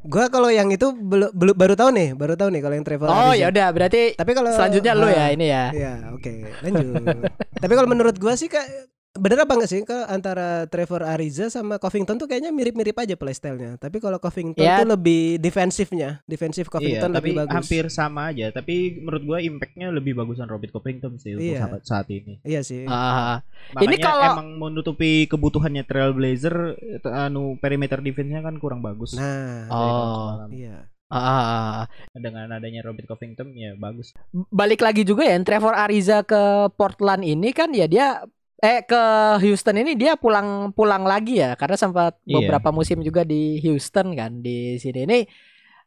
Gua 0.00 0.32
kalau 0.32 0.48
yang 0.48 0.68
itu 0.72 0.92
belum 0.96 1.32
belum 1.32 1.56
baru 1.56 1.76
tahu 1.76 1.92
nih, 1.92 2.08
baru 2.16 2.32
tahu 2.36 2.48
nih 2.52 2.60
kalau 2.64 2.74
yang 2.76 2.86
Trevor 2.88 3.08
Oh 3.12 3.32
ya 3.36 3.52
udah 3.52 3.68
berarti 3.68 4.16
Tapi 4.16 4.32
kalau 4.32 4.48
selanjutnya 4.48 4.92
lu 4.96 5.08
ya 5.12 5.24
Ah, 5.24 5.28
ini 5.28 5.46
ya. 5.52 5.64
Iya, 5.76 5.92
oke. 6.16 6.32
Lanjut. 6.64 6.84
Tapi 7.64 7.72
kalau 7.76 7.88
menurut 7.88 8.16
gua 8.16 8.32
sih 8.32 8.48
kak 8.48 8.64
bener 9.10 9.42
apa 9.42 9.58
enggak 9.58 9.66
sih 9.68 9.82
ke 9.82 10.06
antara 10.06 10.70
Trevor 10.70 11.02
Ariza 11.02 11.50
sama 11.50 11.76
Covington 11.76 12.14
tuh 12.14 12.30
kayaknya 12.30 12.54
mirip-mirip 12.54 12.94
aja 12.94 13.18
playstyle-nya. 13.18 13.74
Tapi 13.74 13.98
kalau 13.98 14.16
Covington 14.16 14.62
Ya. 14.62 14.78
tuh 14.78 14.94
lebih 14.94 15.36
defensifnya, 15.36 16.22
defensif 16.24 16.66
Iya, 16.66 16.72
Covington 16.72 17.10
tapi 17.10 17.34
lebih 17.34 17.38
bagus. 17.42 17.54
hampir 17.58 17.84
sama 17.88 18.30
aja. 18.30 18.54
Tapi 18.54 18.74
menurut 18.96 19.22
gua 19.26 19.38
impactnya 19.40 19.90
lebih 19.90 20.14
bagusan 20.14 20.46
Robert 20.46 20.70
Covington 20.70 21.18
sih 21.18 21.34
untuk 21.34 21.42
Iya. 21.42 21.60
saat, 21.66 21.82
saat 21.82 22.06
ini. 22.08 22.38
Iya 22.42 22.62
sih. 22.62 22.86
Ah, 22.86 23.42
Makanya 23.72 23.82
Ini 23.82 23.96
kalau- 23.98 24.34
emang 24.34 24.48
menutupi 24.56 25.26
kebutuhannya 25.26 25.82
Trailblazer, 25.82 26.56
itu, 26.78 27.08
anu 27.08 27.54
perimeter 27.56 27.98
defense-nya 27.98 28.40
kan 28.40 28.56
kurang 28.56 28.78
bagus. 28.80 29.14
Nah, 29.14 29.66
Oh. 29.66 30.46
iya. 30.48 30.86
ah. 31.06 31.90
Dengan 32.14 32.46
adanya 32.48 32.80
Robert 32.80 33.06
Covington 33.06 33.50
ya 33.52 33.74
bagus. 33.74 34.14
balik 34.48 34.78
lagi 34.78 35.02
juga 35.02 35.26
ya 35.26 35.34
Trevor 35.40 35.74
Ariza 35.74 36.22
ke 36.22 36.38
Portland 36.72 37.22
ini 37.22 37.50
kan 37.50 37.70
ya 37.70 37.84
dia 37.84 38.22
eh 38.60 38.84
ke 38.84 39.02
Houston 39.40 39.72
ini 39.74 39.96
dia 39.96 40.14
pulang 40.14 40.68
pulang 40.70 41.02
lagi 41.02 41.40
ya 41.40 41.56
karena 41.56 41.74
sempat 41.74 42.20
Iya. 42.22 42.36
beberapa 42.36 42.68
musim 42.70 43.00
juga 43.00 43.24
di 43.24 43.56
Houston 43.60 44.12
kan 44.12 44.38
di 44.38 44.76
sini 44.76 45.00
ini 45.02 45.20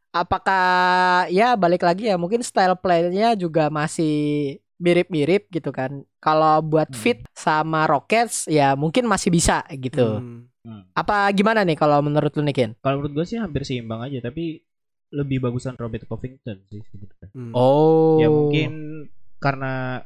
apakah 0.10 0.66
ya 1.30 1.54
balik 1.54 1.82
lagi 1.82 2.06
ya 2.06 2.18
mungkin 2.18 2.42
style 2.42 2.78
playnya 2.78 3.34
juga 3.34 3.70
masih 3.70 4.14
mirip-mirip 4.78 5.48
gitu 5.50 5.70
kan 5.70 6.02
kalau 6.18 6.60
buat 6.62 6.90
Hmm. 6.90 6.98
fit 6.98 7.20
sama 7.32 7.86
Rockets 7.86 8.46
ya 8.46 8.74
mungkin 8.74 9.06
masih 9.06 9.30
bisa 9.30 9.64
gitu 9.72 10.20
Hmm. 10.20 10.50
Hmm. 10.64 10.84
apa 10.96 11.28
gimana 11.30 11.62
nih 11.62 11.76
kalau 11.76 12.00
menurut 12.00 12.32
lu 12.34 12.42
Nikin? 12.42 12.72
Kalau 12.80 12.98
menurut 12.98 13.14
gua 13.14 13.26
sih 13.28 13.36
hampir 13.36 13.68
seimbang 13.68 14.00
aja, 14.00 14.24
tapi 14.24 14.64
lebih 15.12 15.44
bagusan 15.44 15.76
Robert 15.76 16.08
Covington 16.08 16.64
sih 16.66 16.80
sebenarnya. 16.88 17.28
Hmm. 17.36 17.52
Oh 17.52 18.16
Ya 18.16 18.32
mungkin 18.32 18.72
karena 19.38 20.02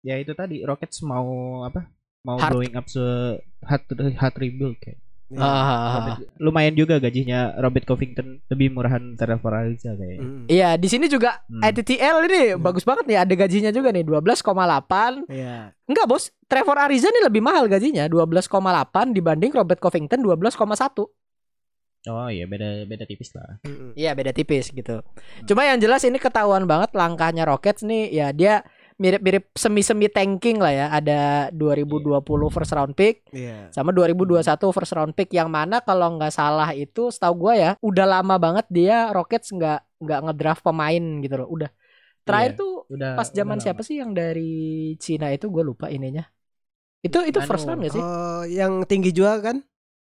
ya 0.00 0.16
itu 0.16 0.32
tadi 0.32 0.64
Rockets 0.64 1.04
mau 1.04 1.28
apa? 1.62 1.84
Mau 2.20 2.36
Hard. 2.36 2.50
blowing 2.52 2.74
up 2.74 2.86
se 2.86 3.02
hard, 3.62 3.82
hard 4.16 4.34
rebuild 4.36 4.76
kayak. 4.78 4.98
Iya. 5.28 5.38
Ah, 5.38 5.44
ah, 5.44 5.60
ah. 5.60 5.92
Robert- 5.94 6.24
lumayan 6.40 6.72
juga 6.72 6.96
gajinya 6.96 7.52
Robert 7.58 7.84
Covington 7.84 8.40
lebih 8.48 8.72
murahan 8.72 9.12
Trevor 9.12 9.52
Ariza 9.54 9.92
kayaknya. 9.92 10.48
Iya 10.48 10.70
di 10.74 10.88
sini 10.88 11.04
juga 11.04 11.44
Hmm. 11.44 11.60
ITTL 11.62 12.16
ini 12.24 12.42
Hmm. 12.50 12.64
bagus 12.64 12.80
banget 12.82 13.04
nih 13.04 13.18
ada 13.18 13.34
gajinya 13.36 13.68
juga 13.68 13.92
nih 13.92 14.02
12,8 14.02 15.28
Iya. 15.28 15.76
Enggak 15.84 16.06
bos, 16.06 16.32
Trevor 16.42 16.80
Ariza 16.80 17.08
nih 17.08 17.22
lebih 17.22 17.44
mahal 17.44 17.68
gajinya 17.68 18.08
12,8 18.08 19.12
dibanding 19.12 19.52
Robert 19.52 19.76
Covington 19.78 20.16
12,1 20.18 21.12
Oh 22.08 22.28
iya 22.30 22.46
beda 22.46 22.88
beda 22.88 23.04
tipis 23.04 23.28
lah. 23.32 23.60
Hmm. 23.60 23.92
Iya 23.92 24.16
beda 24.16 24.32
tipis 24.32 24.72
gitu 24.72 25.04
Cuma 25.44 25.60
yang 25.62 25.76
jelas 25.76 26.00
ini 26.02 26.16
ketahuan 26.16 26.64
banget 26.64 26.88
langkahnya 26.94 27.44
Rockets 27.44 27.84
nih 27.84 28.08
Ya 28.08 28.32
dia 28.32 28.64
mirip-mirip 28.98 29.54
semi-semi 29.54 30.10
tanking 30.10 30.58
lah 30.58 30.74
ya 30.74 30.86
Ada 30.90 31.20
2020 31.54 32.18
first 32.50 32.74
round 32.74 32.92
pick 32.92 33.22
Iya. 33.30 33.70
Sama 33.70 33.94
2021 33.94 34.42
first 34.74 34.92
round 34.92 35.14
pick 35.14 35.30
Yang 35.30 35.48
mana 35.48 35.78
kalau 35.80 36.18
nggak 36.18 36.34
salah 36.34 36.74
itu 36.74 37.08
setahu 37.08 37.46
gua 37.48 37.54
ya 37.54 37.70
Udah 37.78 38.04
lama 38.04 38.34
banget 38.36 38.66
dia 38.68 39.08
Rockets 39.10 39.54
nggak 39.54 40.02
nggak 40.02 40.20
ngedraft 40.26 40.62
pemain 40.66 41.04
gitu 41.22 41.34
loh 41.38 41.48
Udah 41.48 41.70
Terakhir 42.26 42.52
Iya, 42.52 42.60
tuh 42.60 42.74
Udah 42.90 43.10
pas 43.14 43.28
zaman 43.30 43.56
udah 43.56 43.64
siapa 43.64 43.80
sih 43.80 43.96
yang 44.02 44.10
dari 44.12 44.52
Cina 44.98 45.30
itu 45.30 45.46
gue 45.48 45.62
lupa 45.62 45.88
ininya 45.88 46.26
itu 46.98 47.14
itu 47.22 47.38
Anu, 47.38 47.46
first 47.46 47.62
round 47.64 47.78
gak 47.86 47.94
sih? 47.94 48.02
Oh, 48.02 48.42
yang 48.42 48.82
tinggi 48.82 49.14
juga 49.14 49.38
kan? 49.38 49.62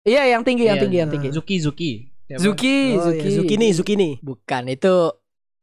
Iya 0.04 0.36
yang 0.36 0.44
tinggi 0.44 0.68
yang 0.68 0.76
Iya, 0.76 0.84
tinggi 0.84 0.98
yang 1.00 1.08
nah. 1.08 1.16
tinggi. 1.16 1.30
Zuki 1.32 1.56
Zuki. 1.64 1.92
Siapa? 2.28 2.44
Zuki, 2.44 2.78
Oh, 3.00 3.08
Zuki. 3.08 3.24
iya. 3.24 3.36
Zucchini, 3.40 3.68
zucchini. 3.72 4.10
Bukan 4.20 4.64
itu 4.68 4.94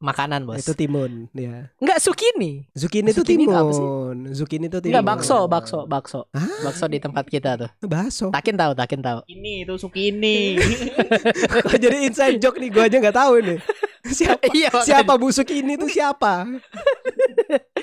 makanan 0.01 0.49
bos. 0.49 0.65
Itu 0.65 0.73
timun, 0.73 1.29
ya. 1.37 1.69
Enggak 1.77 2.01
zucchini. 2.01 2.67
Zucchini 2.73 3.13
itu 3.13 3.21
Zucchini 3.21 3.45
itu 3.45 3.53
apa 3.53 3.71
sih? 3.71 3.85
timun. 3.85 4.17
Zucchini 4.33 4.67
itu 4.73 4.79
timun. 4.81 4.93
Enggak 4.97 5.07
bakso, 5.07 5.39
bakso, 5.47 5.81
bakso. 5.85 6.21
Hah? 6.33 6.65
Bakso 6.65 6.85
di 6.89 6.99
tempat 6.99 7.25
kita 7.29 7.61
tuh. 7.61 7.71
Bakso. 7.85 8.33
Takin 8.33 8.57
tahu, 8.57 8.73
takin 8.73 9.01
tahu. 9.05 9.21
Ini 9.29 9.69
itu 9.69 9.77
Sukini. 9.77 10.57
Kok 11.69 11.77
jadi 11.77 11.97
inside 12.09 12.41
joke 12.41 12.57
nih 12.57 12.73
gua 12.73 12.89
aja 12.89 12.97
nggak 12.97 13.17
tahu 13.17 13.35
nih. 13.45 13.59
Siapa 14.01 14.49
iya, 14.57 14.73
siapa 14.81 15.13
busuk 15.21 15.45
ini 15.53 15.77
tuh 15.77 15.93
siapa? 15.93 16.49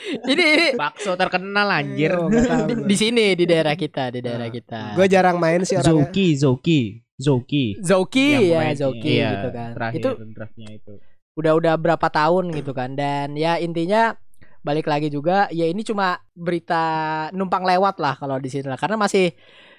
Ini 0.08 0.44
ini 0.56 0.68
Bakso 0.74 1.14
terkenal 1.14 1.68
anjir. 1.70 2.18
Oh, 2.18 2.26
nggak 2.26 2.66
di, 2.66 2.74
gua. 2.74 2.88
di 2.90 2.96
sini 2.98 3.26
di 3.38 3.46
daerah 3.46 3.76
kita, 3.78 4.10
di 4.10 4.20
daerah 4.24 4.48
Nah, 4.48 4.54
kita. 4.54 4.82
Gue 4.96 5.08
jarang 5.12 5.38
main 5.38 5.62
sih 5.68 5.76
orangnya. 5.76 6.08
Zoki, 6.10 6.28
Zoki, 6.40 6.82
Zoki. 7.20 7.66
Zoki 7.84 8.30
Yang 8.50 8.66
ya, 8.66 8.74
Zoki 8.78 9.14
iya, 9.14 9.30
gitu 9.30 9.50
kan. 9.52 9.70
Terakhir 9.76 10.00
Itu 10.00 10.10
draftnya 10.32 10.70
itu. 10.74 10.94
Udah 11.38 11.54
udah 11.54 11.74
berapa 11.78 12.08
tahun 12.10 12.50
gitu 12.50 12.74
kan 12.74 12.98
dan 12.98 13.38
ya 13.38 13.62
intinya 13.62 14.18
balik 14.66 14.90
lagi 14.90 15.08
juga 15.08 15.48
ya 15.54 15.70
ini 15.70 15.86
cuma 15.86 16.18
berita 16.34 16.84
numpang 17.32 17.64
lewat 17.64 18.02
lah 18.02 18.18
kalau 18.18 18.42
di 18.42 18.50
sini 18.50 18.68
lah 18.68 18.76
karena 18.76 18.98
masih 18.98 19.32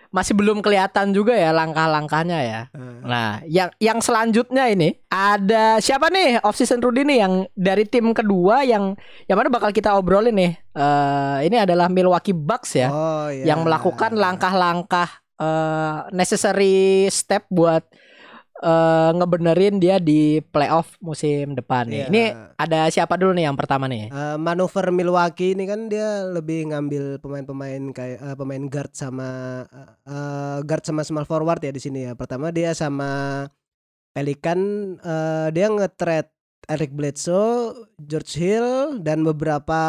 masih 0.08 0.32
belum 0.32 0.64
kelihatan 0.64 1.12
juga 1.12 1.36
ya 1.36 1.52
langkah-langkahnya 1.52 2.38
ya. 2.40 2.60
Ah. 2.72 2.96
Nah, 3.04 3.28
yang 3.44 3.68
yang 3.76 4.00
selanjutnya 4.00 4.72
ini 4.72 4.96
ada 5.12 5.76
siapa 5.84 6.08
nih 6.08 6.40
off 6.40 6.56
season 6.56 6.80
Rudy 6.80 7.04
nih 7.04 7.18
yang 7.28 7.44
dari 7.52 7.84
tim 7.84 8.16
kedua 8.16 8.64
yang 8.64 8.96
yang 9.28 9.36
mana 9.36 9.52
bakal 9.52 9.68
kita 9.68 9.92
obrolin 10.00 10.32
nih. 10.32 10.52
Eh 10.72 11.52
ini 11.52 11.60
adalah 11.60 11.92
Milwaukee 11.92 12.32
Bucks 12.32 12.80
ya 12.80 12.88
Oh, 12.88 13.28
iya. 13.28 13.52
yang 13.52 13.60
melakukan 13.60 14.16
langkah-langkah 14.16 15.08
eh 15.36 16.08
necessary 16.16 17.04
step 17.12 17.44
buat 17.52 17.84
eh 18.58 19.10
ngebenerin 19.14 19.78
dia 19.78 20.02
di 20.02 20.42
playoff 20.42 20.98
musim 20.98 21.54
depan 21.54 21.86
nih. 21.86 21.98
Iya. 21.98 22.06
Ini 22.10 22.22
ada 22.58 22.80
siapa 22.90 23.14
dulu 23.14 23.34
nih 23.34 23.46
yang 23.46 23.54
pertama 23.54 23.86
nih? 23.86 24.10
Eh, 24.10 24.36
manuver 24.38 24.90
Milwaukee 24.90 25.54
ini 25.54 25.64
kan 25.66 25.86
dia 25.86 26.26
lebih 26.26 26.74
ngambil 26.74 27.22
pemain-pemain 27.22 27.82
kayak 27.94 28.18
eh, 28.18 28.36
pemain 28.38 28.64
guard 28.66 28.92
sama 28.94 29.28
eh, 30.06 30.58
guard 30.66 30.82
sama 30.82 31.02
small 31.06 31.26
forward 31.26 31.62
ya 31.62 31.70
di 31.70 31.78
sini 31.82 32.10
ya. 32.10 32.18
Pertama 32.18 32.50
dia 32.50 32.74
sama 32.74 33.46
Pelican 34.10 34.60
eh, 34.98 35.48
dia 35.54 35.66
nge-trade 35.70 36.37
Eric 36.68 36.92
Bledsoe, 36.92 37.72
George 37.98 38.36
Hill 38.36 38.68
dan 39.00 39.24
beberapa 39.24 39.80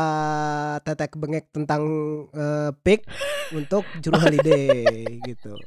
tetek 0.79 1.11
bengek 1.13 1.51
tentang 1.51 1.83
eh, 2.31 2.71
pick 2.79 3.03
untuk 3.51 3.83
Jrue 3.99 4.15
Holiday 4.15 4.87
gitu. 5.21 5.59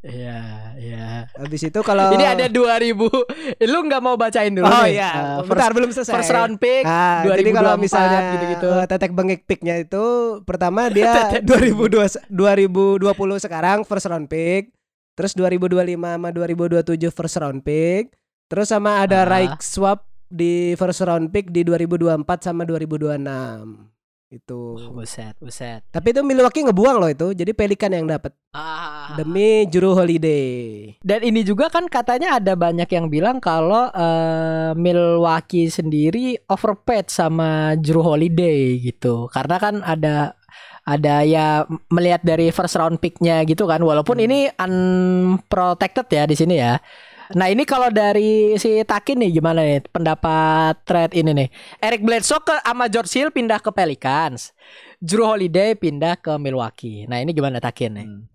Iya, 0.00 0.40
iya. 0.74 1.28
Habis 1.34 1.68
itu 1.68 1.80
kalau 1.80 2.08
Ini 2.10 2.24
ada 2.30 2.46
2000. 2.48 2.96
Lu 3.62 3.78
nggak 3.82 4.00
mau 4.00 4.16
bacain 4.16 4.50
dulu 4.50 4.64
Oh 4.64 4.82
nih? 4.82 4.96
iya, 4.96 5.10
Eh, 5.36 5.44
bentar 5.44 5.68
first, 5.68 5.76
belum 5.76 5.90
selesai. 5.92 6.14
first 6.14 6.32
round 6.32 6.56
pick 6.56 6.82
Ah, 6.82 7.20
jadi 7.26 7.50
kalau 7.52 7.76
2024 7.76 7.84
misalnya 7.84 8.18
gitu-gitu. 8.32 8.68
eh, 8.72 8.86
tetek 8.88 9.12
bengek 9.12 9.40
picknya 9.44 9.74
itu 9.76 10.04
pertama 10.42 10.88
dia 10.88 11.28
2002 11.44 12.24
2020 12.30 13.04
sekarang 13.38 13.78
first 13.82 14.06
round 14.06 14.26
pick, 14.26 14.72
terus 15.12 15.36
2025 15.36 15.76
sama 15.92 16.32
2027 16.32 16.80
first 17.10 17.36
round 17.36 17.60
pick, 17.60 18.16
terus 18.46 18.72
sama 18.72 19.02
ada 19.02 19.20
Ah. 19.20 19.28
right 19.28 19.60
swap 19.60 20.08
di 20.26 20.72
first 20.74 21.02
round 21.02 21.30
pick 21.30 21.48
di 21.48 21.62
2024 21.62 22.24
sama 22.40 22.64
2026 22.64 23.94
itu. 24.30 24.62
Buset, 24.90 25.38
buset. 25.38 25.86
Tapi 25.88 26.10
itu 26.10 26.26
Milwaukee 26.26 26.66
ngebuang 26.66 26.96
loh 26.98 27.06
itu, 27.06 27.30
jadi 27.32 27.54
Pelican 27.54 27.94
yang 27.94 28.06
dapat 28.10 28.34
Ah. 28.50 29.14
demi 29.14 29.62
Jrue 29.66 29.94
Holiday. 29.94 30.46
Dan 30.98 31.22
ini 31.22 31.42
juga 31.42 31.70
kan 31.70 31.86
katanya 31.86 32.42
ada 32.42 32.54
banyak 32.54 32.86
yang 32.88 33.06
bilang 33.06 33.38
kalau 33.38 33.90
eh, 33.90 34.74
Milwaukee 34.74 35.70
sendiri 35.70 36.34
overpaid 36.46 37.06
sama 37.08 37.78
Drew 37.78 38.02
Holiday 38.02 38.78
gitu. 38.80 39.30
Karena 39.30 39.56
kan 39.58 39.74
ada 39.80 40.34
ada 40.84 41.24
ya 41.24 41.62
melihat 41.88 42.20
dari 42.20 42.50
first 42.50 42.74
round 42.74 42.98
picknya 42.98 43.40
gitu 43.42 43.64
kan. 43.64 43.80
Walaupun 43.80 44.18
Hmm. 44.18 44.26
ini 44.26 44.38
unprotected 44.52 46.06
ya 46.10 46.24
di 46.24 46.34
sini 46.34 46.58
ya. 46.58 46.74
Nah 47.32 47.48
ini 47.48 47.64
kalau 47.64 47.88
dari 47.88 48.52
si 48.60 48.84
Takin 48.84 49.24
nih 49.24 49.40
gimana 49.40 49.64
nih 49.64 49.80
pendapat 49.88 50.84
trade 50.84 51.16
ini 51.16 51.32
nih? 51.32 51.48
Eric 51.80 52.04
Bledsoe 52.04 52.44
ke 52.44 52.60
sama 52.60 52.84
George 52.92 53.12
Hill 53.16 53.32
pindah 53.32 53.64
ke 53.64 53.72
Pelicans, 53.72 54.52
Drew 55.00 55.24
Holiday 55.24 55.72
pindah 55.72 56.20
ke 56.20 56.36
Milwaukee. 56.36 57.08
Nah 57.08 57.24
ini 57.24 57.32
gimana 57.32 57.64
Takin 57.64 57.92
nih? 57.96 58.06
Hmm. 58.06 58.28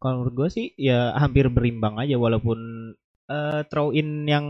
Kalau 0.00 0.24
menurut 0.24 0.34
gue 0.34 0.48
sih 0.50 0.66
ya 0.74 1.14
hampir 1.14 1.46
berimbang 1.52 2.00
aja 2.00 2.18
walaupun 2.18 2.58
eh, 3.30 3.60
throw 3.70 3.94
in 3.94 4.26
yang 4.26 4.46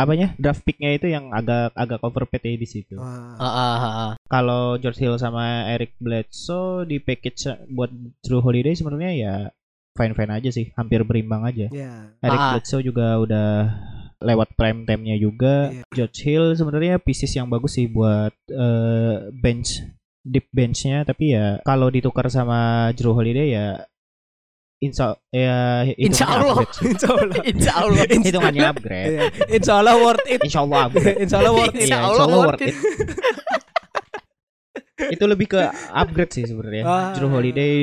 apanya 0.00 0.32
draft 0.40 0.64
picknya 0.64 0.96
itu 0.96 1.12
yang 1.12 1.28
agak 1.36 1.76
agak 1.76 2.00
overpaid 2.00 2.40
ya 2.40 2.56
di 2.56 2.68
situ. 2.68 2.96
Wah. 2.96 3.36
Ah, 3.36 3.44
ah, 3.44 3.76
ah, 3.76 3.84
ah. 3.84 4.12
Kalau 4.30 4.80
George 4.80 4.96
Hill 4.96 5.20
sama 5.20 5.68
Eric 5.68 6.00
Bledsoe 6.00 6.88
di 6.88 6.96
package 6.96 7.68
buat 7.68 7.92
Drew 8.24 8.40
Holiday 8.40 8.72
sebenarnya 8.72 9.12
ya 9.12 9.34
fine 10.00 10.16
fine 10.16 10.32
aja 10.32 10.48
sih, 10.48 10.72
hampir 10.72 11.04
berimbang 11.04 11.44
aja. 11.44 11.68
Ya. 11.68 12.08
Eric 12.18 12.40
Ah. 12.40 12.56
Bledsoe 12.56 12.80
juga 12.80 13.20
udah 13.20 13.48
lewat 14.16 14.56
prime 14.56 14.84
time-nya 14.84 15.16
juga. 15.16 15.68
Iya. 15.68 15.84
George 15.92 16.18
Hill 16.24 16.46
sebenarnya 16.52 16.96
pieces 16.96 17.32
yang 17.32 17.46
bagus 17.46 17.76
sih 17.76 17.84
buat 17.84 18.32
eh, 18.48 19.28
bench 19.30 19.84
deep 20.20 20.48
bench-nya 20.52 21.00
tapi 21.02 21.32
ya 21.32 21.60
kalau 21.64 21.88
ditukar 21.88 22.28
sama 22.28 22.92
Drew 22.92 23.12
Holiday 23.12 23.56
ya 23.56 23.66
insya 24.76 25.16
ya 25.28 25.84
Insya 25.96 26.24
Allah. 26.28 26.64
Insya 26.84 27.08
Allah. 27.08 27.40
Insya 27.52 27.72
Allah. 27.76 28.04
hitungannya 28.28 28.64
upgrade 28.68 29.08
Iya. 29.12 29.24
Insya 29.48 29.72
Allah 29.80 29.96
worth 29.96 30.24
it. 30.24 30.40
insya 30.40 30.60
Allah 30.60 30.80
upgrade 30.88 31.18
Insya 31.20 31.36
Allah 31.40 31.52
worth 31.52 31.72
it. 31.72 31.80
Iya, 31.80 31.84
Insya 31.84 31.98
insya 32.00 32.24
Allah 32.24 32.38
worth 32.44 32.62
it. 32.64 32.74
Itu 35.08 35.24
lebih 35.24 35.46
ke 35.48 35.60
upgrade 35.94 36.32
sih 36.34 36.44
sebenarnya. 36.44 36.84
Ah. 36.84 37.12
Drew 37.16 37.32
Holiday 37.32 37.74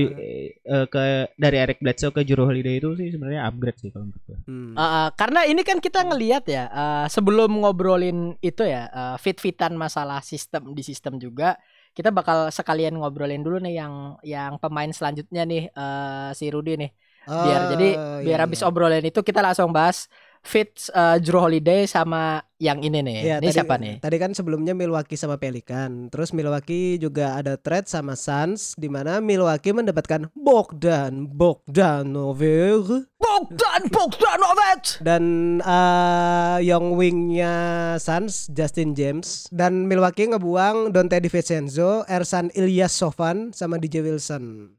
eh, 0.62 0.86
ke 0.86 1.32
dari 1.34 1.58
Eric 1.58 1.82
Bledsoe 1.82 2.14
ke 2.14 2.22
Drew 2.22 2.46
Holiday 2.46 2.78
itu 2.78 2.94
sih 2.94 3.10
sebenarnya 3.10 3.50
upgrade 3.50 3.80
sih 3.82 3.90
kalau 3.90 4.12
menurut 4.12 4.24
gue. 4.28 4.38
Hmm. 4.46 4.74
Uh, 4.78 4.82
uh, 4.82 5.08
karena 5.18 5.42
ini 5.50 5.62
kan 5.66 5.78
kita 5.82 6.06
ngelihat 6.06 6.44
ya 6.46 6.64
uh, 6.70 7.06
sebelum 7.10 7.50
ngobrolin 7.64 8.38
itu 8.44 8.64
ya 8.68 8.88
uh, 8.94 9.16
fit-fitan 9.18 9.74
masalah 9.74 10.22
sistem 10.22 10.78
di 10.78 10.84
sistem 10.86 11.18
juga 11.18 11.58
kita 11.98 12.14
bakal 12.14 12.54
sekalian 12.54 12.94
ngobrolin 13.02 13.42
dulu 13.42 13.58
nih 13.58 13.82
yang 13.82 13.94
yang 14.22 14.62
pemain 14.62 14.94
selanjutnya 14.94 15.50
nih 15.50 15.74
uh, 15.74 16.30
si 16.38 16.46
Rudy 16.54 16.78
nih 16.78 16.92
biar 17.28 17.62
Ah, 17.62 17.70
jadi 17.76 17.90
iya, 17.92 18.24
biar 18.24 18.40
habis 18.48 18.64
iya. 18.64 18.68
obrolan 18.72 19.04
itu 19.04 19.20
kita 19.20 19.44
langsung 19.44 19.76
bahas 19.76 20.08
fit 20.44 20.74
uh, 20.94 21.18
Drew 21.22 21.40
Holiday 21.42 21.86
sama 21.86 22.42
yang 22.58 22.82
ini 22.82 23.06
nih. 23.06 23.18
Iya, 23.22 23.36
ini 23.38 23.50
tadi- 23.50 23.58
siapa 23.58 23.76
nih? 23.78 23.96
Tadi 24.02 24.18
kan 24.18 24.32
sebelumnya 24.34 24.74
Milwaukee 24.74 25.18
sama 25.18 25.38
Pelican. 25.38 26.10
Terus 26.10 26.34
Milwaukee 26.34 26.98
juga 26.98 27.38
ada 27.38 27.54
trade 27.58 27.86
sama 27.86 28.18
Suns 28.18 28.74
di 28.74 28.90
mana 28.90 29.22
Milwaukee 29.22 29.74
mendapatkan 29.74 30.30
Bogdan 30.34 31.30
Bogdanovic. 31.30 33.06
Bogdan 33.22 33.82
Bogdanovic! 33.94 34.84
Dan 35.06 35.24
eh, 35.62 36.58
young 36.66 36.98
wingnya 36.98 37.54
Suns 38.02 38.50
Justin 38.50 38.98
James. 38.98 39.46
Dan 39.54 39.86
Milwaukee 39.86 40.26
ngebuang 40.30 40.90
Dante 40.90 41.22
DiVincenzo, 41.22 42.10
Ersan 42.10 42.50
Ilyasov 42.58 43.14
sama 43.54 43.76
DJ 43.78 44.02
Wilson 44.02 44.78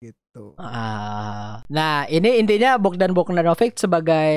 gitu. 0.00 0.56
Ah, 0.56 1.60
nah 1.68 2.08
ini 2.08 2.40
intinya 2.40 2.80
Bogdan 2.80 3.12
Bogdanovic 3.12 3.76
sebagai 3.76 4.32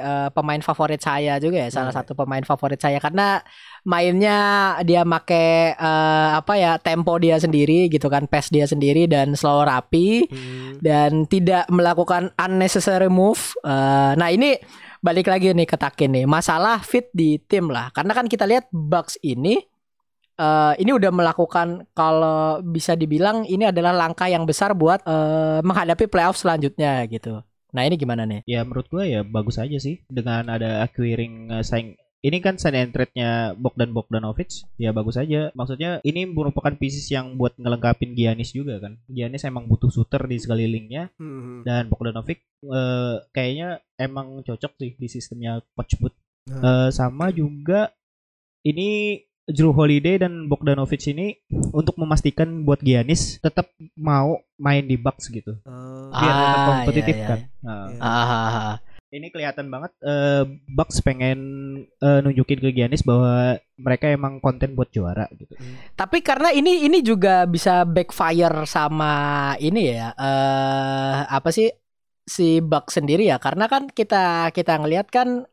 eh, 0.00 0.28
pemain 0.32 0.64
favorit 0.64 1.04
saya 1.04 1.36
juga 1.36 1.60
ya, 1.60 1.68
salah 1.68 1.92
Hmm. 1.92 2.00
satu 2.00 2.16
pemain 2.16 2.40
favorit 2.40 2.80
saya 2.80 2.96
karena 2.96 3.44
mainnya 3.84 4.72
dia 4.88 5.04
make 5.04 5.76
eh, 5.76 6.30
apa 6.32 6.56
ya 6.56 6.80
tempo 6.80 7.20
dia 7.20 7.36
sendiri 7.36 7.92
gitu 7.92 8.08
kan, 8.08 8.24
pace 8.24 8.48
dia 8.48 8.64
sendiri 8.64 9.04
dan 9.04 9.36
slow 9.36 9.68
rapi 9.68 10.24
Hmm. 10.32 10.80
dan 10.80 11.28
tidak 11.28 11.68
melakukan 11.68 12.32
unnecessary 12.40 13.12
move. 13.12 13.52
Eh, 13.68 14.12
nah 14.16 14.32
ini 14.32 14.56
balik 15.04 15.28
lagi 15.28 15.52
nih 15.52 15.68
ke 15.68 15.76
Takin 15.76 16.08
nih, 16.08 16.24
masalah 16.24 16.80
fit 16.80 17.12
di 17.12 17.36
tim 17.36 17.68
lah, 17.68 17.92
karena 17.92 18.16
kan 18.16 18.24
kita 18.30 18.48
lihat 18.48 18.70
Bucks 18.72 19.20
ini 19.20 19.60
eh 20.42 20.74
ini 20.82 20.90
udah 20.90 21.14
melakukan 21.14 21.86
kalau 21.94 22.58
bisa 22.66 22.98
dibilang 22.98 23.46
ini 23.46 23.70
adalah 23.70 23.94
langkah 23.94 24.26
yang 24.26 24.42
besar 24.42 24.74
buat 24.74 24.98
eh, 25.06 25.62
menghadapi 25.62 26.10
playoff 26.10 26.34
selanjutnya 26.34 27.06
gitu. 27.06 27.46
Nah 27.72 27.82
ini 27.86 27.94
gimana 27.94 28.26
nih? 28.26 28.42
Ya 28.44 28.66
menurut 28.66 28.90
gue 28.90 29.06
ya 29.06 29.22
bagus 29.22 29.56
aja 29.56 29.78
sih 29.78 30.02
dengan 30.10 30.50
ada 30.50 30.82
acquiring 30.82 31.34
eh, 31.54 31.64
sign 31.64 31.94
ini 32.22 32.38
kan 32.38 32.54
sign 32.54 32.78
and 32.78 32.94
trade-nya 32.94 33.50
Bogdan 33.58 33.90
Bogdanovic 33.90 34.62
ya 34.78 34.94
bagus 34.94 35.18
aja. 35.18 35.50
Maksudnya 35.58 35.98
ini 36.06 36.22
merupakan 36.22 36.70
pieces 36.78 37.10
yang 37.10 37.34
buat 37.34 37.58
ngelengkapin 37.58 38.14
Giannis 38.14 38.54
juga 38.54 38.78
kan. 38.78 38.94
Giannis 39.10 39.42
emang 39.42 39.66
butuh 39.66 39.90
shooter 39.90 40.22
di 40.30 40.38
sekelilingnya 40.38 41.10
Hmm. 41.18 41.66
dan 41.66 41.90
Bogdanovic 41.90 42.42
eh, 42.62 43.16
kayaknya 43.34 43.82
emang 43.98 44.42
cocok 44.46 44.72
sih 44.78 44.92
di 44.94 45.08
sistemnya 45.10 45.58
coach 45.74 45.98
Bud. 45.98 46.14
Hmm. 46.46 46.62
Eh, 46.62 46.90
sama 46.94 47.34
juga 47.34 47.90
ini 48.62 49.18
Drew 49.44 49.74
Holiday 49.74 50.22
dan 50.22 50.46
Bogdanovic 50.46 51.02
ini 51.10 51.34
untuk 51.74 51.98
memastikan 51.98 52.62
buat 52.62 52.78
Giannis 52.78 53.42
tetap 53.42 53.74
mau 53.98 54.38
main 54.54 54.86
di 54.86 54.94
Bucks 54.94 55.26
gitu. 55.26 55.58
Oh. 55.66 56.10
Biar 56.14 56.30
tetap 56.32 56.54
Ah, 56.54 56.66
kompetitif 56.70 57.14
iya, 57.14 57.22
iya. 57.22 57.28
kan. 57.28 57.38
Nah, 57.60 57.86
Iya. 57.90 57.98
Ah, 57.98 58.22
ah, 58.22 58.56
ah. 58.70 58.76
ini 59.12 59.28
kelihatan 59.28 59.66
banget 59.68 59.92
eh, 60.00 60.42
Bucks 60.70 61.02
pengen 61.02 61.38
eh, 61.84 62.18
nunjukin 62.22 62.62
ke 62.62 62.70
Giannis 62.70 63.02
bahwa 63.02 63.58
mereka 63.76 64.08
emang 64.08 64.38
konten 64.38 64.72
buat 64.72 64.88
juara 64.88 65.26
gitu. 65.34 65.52
Tapi 65.92 66.22
karena 66.22 66.48
ini 66.48 66.86
ini 66.86 67.02
juga 67.02 67.44
bisa 67.44 67.82
backfire 67.84 68.62
sama 68.64 69.12
ini 69.58 69.90
ya 69.90 70.14
eh 70.16 71.18
apa 71.28 71.50
sih 71.50 71.68
si 72.22 72.62
Bucks 72.62 72.96
sendiri 72.96 73.26
ya 73.26 73.36
karena 73.36 73.66
kan 73.66 73.90
kita 73.90 74.48
kita 74.54 74.78
ngelihat 74.78 75.10
kan 75.10 75.44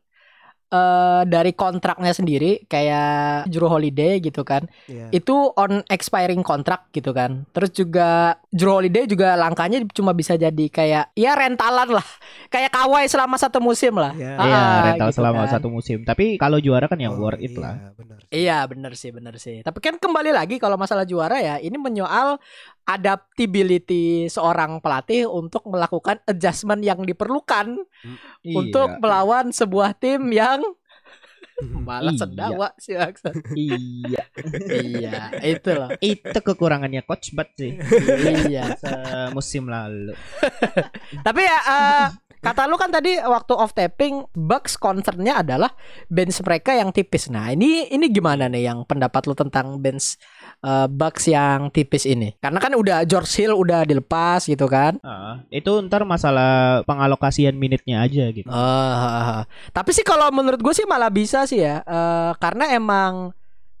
eh 0.70 1.22
dari 1.26 1.50
kontraknya 1.50 2.10
sendiri 2.10 2.62
kayak 2.64 3.46
Drew 3.46 3.66
Holiday 3.66 4.18
gitu 4.18 4.40
kan 4.42 4.70
Iya. 4.86 5.10
itu 5.10 5.34
on 5.52 5.82
expiring 5.86 6.40
kontrak 6.40 6.86
gitu 6.90 7.10
kan. 7.10 7.42
Terus 7.50 7.70
juga 7.72 8.08
Drew 8.48 8.70
Holiday 8.72 9.02
juga 9.04 9.34
langkahnya 9.34 9.82
cuma 9.90 10.10
bisa 10.10 10.34
jadi 10.34 10.66
kayak 10.66 11.10
ya 11.12 11.34
rentalan 11.34 11.90
lah. 11.90 12.06
Kayak 12.48 12.70
Kawhi 12.70 13.06
selama 13.06 13.34
satu 13.34 13.58
musim 13.58 13.94
lah. 13.94 14.14
Iya. 14.14 14.34
Ah, 14.34 14.46
Iya, 14.46 14.60
rental 14.88 15.08
gitu 15.08 15.16
selama 15.18 15.42
kan. 15.42 15.50
satu 15.52 15.68
musim. 15.68 15.98
Tapi 16.02 16.24
kalau 16.36 16.58
juara 16.58 16.86
kan 16.86 16.96
yang 16.96 17.12
Oh, 17.12 17.20
worth 17.20 17.38
it 17.38 17.50
iya, 17.50 17.58
lah. 17.58 17.74
benar. 17.92 18.18
Iya 18.30 18.58
bener 18.64 18.92
sih 18.94 19.10
bener 19.10 19.34
sih. 19.36 19.58
Tapi 19.60 19.78
kan 19.78 19.98
kembali 19.98 20.30
lagi 20.30 20.56
kalau 20.56 20.78
masalah 20.78 21.02
juara 21.02 21.38
ya 21.38 21.58
ini 21.58 21.74
menyoal 21.74 22.38
adaptability 22.84 24.26
seorang 24.26 24.78
pelatih 24.78 25.26
untuk 25.26 25.66
melakukan 25.66 26.18
adjustment 26.24 26.80
yang 26.80 27.02
diperlukan 27.02 27.76
untuk 28.46 28.88
Iya. 28.90 28.98
melawan 28.98 29.46
sebuah 29.50 29.94
tim 29.94 30.30
yang 30.30 30.60
malah 31.60 32.16
Iya. 32.16 32.20
sendawa 32.24 32.68
sih 32.80 32.96
Aksan. 32.96 33.36
iya. 33.52 34.24
iya 34.72 35.28
itu 35.44 35.70
loh. 35.76 35.92
Itu 36.00 36.38
kekurangannya 36.40 37.04
coach 37.04 37.36
Bud 37.36 37.52
sih. 37.52 37.76
iya. 38.48 38.72
musim 39.30 39.68
lalu. 39.68 40.16
Tapi 41.26 41.40
ya 41.44 41.58
eh, 41.60 42.06
kata 42.40 42.64
lu 42.64 42.80
kan 42.80 42.88
tadi 42.88 43.20
waktu 43.20 43.52
off 43.52 43.76
tapping 43.76 44.24
Bucks 44.32 44.80
concernnya 44.80 45.44
adalah 45.44 45.68
bench 46.08 46.40
mereka 46.40 46.72
yang 46.72 46.88
tipis. 46.88 47.28
Nah 47.28 47.52
ini 47.52 47.92
ini 47.92 48.08
gimana 48.08 48.48
nih 48.48 48.64
yang 48.64 48.88
pendapat 48.88 49.28
lu 49.28 49.36
tentang 49.36 49.76
bench 49.76 50.16
eh, 50.60 50.86
Bucks 50.86 51.24
yang 51.26 51.68
tipis 51.68 52.04
ini? 52.04 52.36
Karena 52.36 52.56
kan 52.56 52.72
udah 52.72 53.04
George 53.04 53.32
Hill 53.34 53.52
udah 53.52 53.82
dilepas 53.82 54.44
gitu 54.44 54.64
kan. 54.64 55.00
Ah, 55.00 55.40
itu 55.48 55.68
ntar 55.84 56.04
masalah 56.04 56.80
pengalokasian 56.84 57.54
minitnya 57.54 58.00
aja 58.00 58.28
gitu. 58.28 58.48
Ah, 58.48 59.44
tapi 59.70 59.90
sih 59.90 60.02
kalau 60.02 60.28
menurut 60.30 60.58
gue 60.58 60.72
sih 60.72 60.84
malah 60.84 61.08
bisa 61.08 61.44
sih 61.44 61.60
ya, 61.60 61.80
Eh, 61.80 62.32
karena 62.36 62.70
emang 62.70 63.32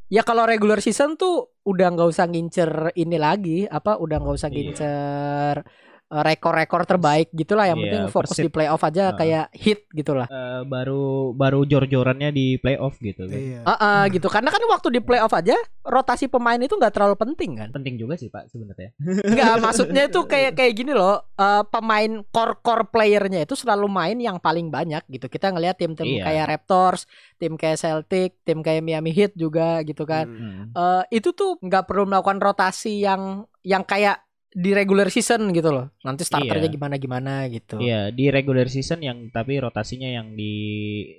ya 0.08 0.20
kalau 0.20 0.42
regular 0.42 0.80
season 0.80 1.14
tuh 1.14 1.54
udah 1.62 1.86
nggak 1.92 2.08
usah 2.08 2.26
ngincer 2.26 2.70
ini 2.94 3.14
lagi, 3.14 3.58
apa 3.64 3.94
udah 3.94 4.16
nggak 4.18 4.36
usah 4.36 4.48
Iya. 4.48 4.54
ngincer 4.56 5.54
eh, 5.60 5.89
rekor-rekor 6.10 6.82
terbaik 6.84 7.30
gitulah. 7.30 7.64
Yang 7.64 7.78
Iya, 7.78 7.84
penting 7.86 8.04
fokus 8.08 8.30
Persib. 8.34 8.44
di 8.44 8.50
playoff 8.50 8.82
aja 8.82 9.04
Ah. 9.04 9.14
kayak 9.14 9.44
hit 9.52 9.80
gitulah. 9.88 10.26
Eh, 10.26 10.62
baru 10.64 11.04
baru 11.32 11.62
jor-jorannya 11.62 12.28
di 12.28 12.58
playoff 12.58 12.98
gitu 12.98 13.24
kan. 13.24 13.38
Iya. 13.38 13.60
Ah, 13.62 13.72
ah, 13.72 14.02
gitu. 14.06 14.26
Karena 14.26 14.50
kan 14.50 14.62
waktu 14.66 14.90
di 14.90 15.00
playoff 15.00 15.30
aja 15.30 15.54
rotasi 15.80 16.26
pemain 16.26 16.58
itu 16.58 16.74
nggak 16.74 16.90
terlalu 16.90 17.14
penting 17.16 17.50
kan? 17.56 17.68
Penting 17.70 17.94
juga 17.94 18.14
sih 18.14 18.26
Pak 18.26 18.50
sebenarnya. 18.50 18.90
Enggak, 18.98 19.54
maksudnya 19.64 20.02
itu 20.04 20.20
kayak 20.24 20.52
kayak 20.52 20.72
gini 20.74 20.92
loh. 20.92 21.22
eh, 21.32 21.64
pemain 21.64 22.10
core 22.28 22.60
core 22.60 22.84
playernya 22.86 23.42
itu 23.42 23.54
selalu 23.54 23.88
main 23.88 24.18
yang 24.18 24.36
paling 24.36 24.68
banyak 24.68 25.00
gitu. 25.08 25.24
Kita 25.24 25.48
ngelihat 25.48 25.78
tim-tim 25.78 26.04
Iya. 26.10 26.22
kayak 26.22 26.44
Raptors, 26.50 27.08
tim 27.36 27.54
kayak 27.54 27.78
Celtic, 27.78 28.42
tim 28.42 28.60
kayak 28.60 28.82
Miami 28.82 29.08
Heat 29.10 29.32
juga 29.32 29.80
gitu 29.80 30.04
kan. 30.04 30.26
Hmm. 30.26 30.36
Hmm. 30.36 30.64
Eh, 31.06 31.16
itu 31.16 31.32
tuh 31.32 31.56
nggak 31.56 31.86
perlu 31.86 32.04
melakukan 32.04 32.36
rotasi 32.36 33.00
yang 33.00 33.46
yang 33.62 33.80
kayak 33.82 34.20
di 34.50 34.70
regular 34.74 35.06
season 35.14 35.54
gitu 35.54 35.70
loh. 35.70 35.86
Nanti 36.02 36.26
starternya 36.26 36.66
Iya. 36.66 36.74
gimana 36.74 36.94
gimana 36.98 37.32
gitu. 37.46 37.78
Iya, 37.78 38.10
di 38.10 38.26
regular 38.34 38.66
season 38.66 38.98
yang 38.98 39.30
tapi 39.30 39.62
rotasinya 39.62 40.10
yang 40.10 40.34
di 40.34 40.52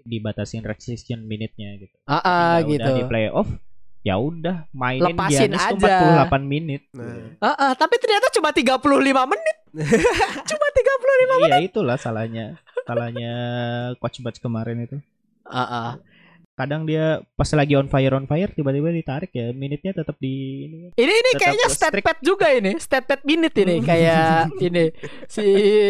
dibatasin 0.04 0.68
restriction 0.68 1.24
minute-nya 1.24 1.80
gitu. 1.80 1.96
Ah, 2.04 2.20
ah, 2.20 2.56
Ketika 2.60 2.68
gitu. 2.68 2.84
Udah 2.84 2.98
di 3.00 3.04
playoff 3.08 3.50
ya 4.02 4.18
udah 4.18 4.66
mainin 4.74 5.14
Lepasin 5.14 5.54
Giannis 5.54 5.62
aja. 5.62 6.26
48 6.26 6.44
menit. 6.50 6.82
Nah. 6.92 7.38
Ah, 7.40 7.56
ah, 7.56 7.72
tapi 7.78 8.02
ternyata 8.02 8.34
cuma 8.34 8.50
35 8.50 9.24
menit. 9.30 9.58
cuma 10.50 10.68
35 10.74 11.48
Iya 11.48 11.58
itulah 11.64 11.96
salahnya. 11.96 12.60
Salahnya 12.84 13.34
coach 14.02 14.20
Batch 14.20 14.42
kemarin 14.42 14.84
itu. 14.84 14.98
Ah, 15.48 15.64
ah. 15.64 15.90
Kadang 16.62 16.86
dia 16.86 17.26
pas 17.34 17.50
lagi 17.58 17.74
on 17.74 17.90
fire 17.90 18.14
on 18.14 18.30
fire 18.30 18.54
tiba-tiba 18.54 18.94
ditarik 18.94 19.34
ya 19.34 19.50
minitnya 19.50 19.98
tetap 19.98 20.14
di 20.22 20.34
ini. 20.70 20.80
Ini 20.94 21.10
ini 21.10 21.30
Tetap 21.34 21.42
kayaknya 21.42 21.68
stat 21.74 21.94
pad 21.98 22.18
juga 22.22 22.54
ini, 22.54 22.78
stat 22.78 23.10
pad 23.10 23.26
minute 23.26 23.58
ini 23.58 23.82
kayak 23.90 24.54
ini 24.62 24.94
si 25.26 25.46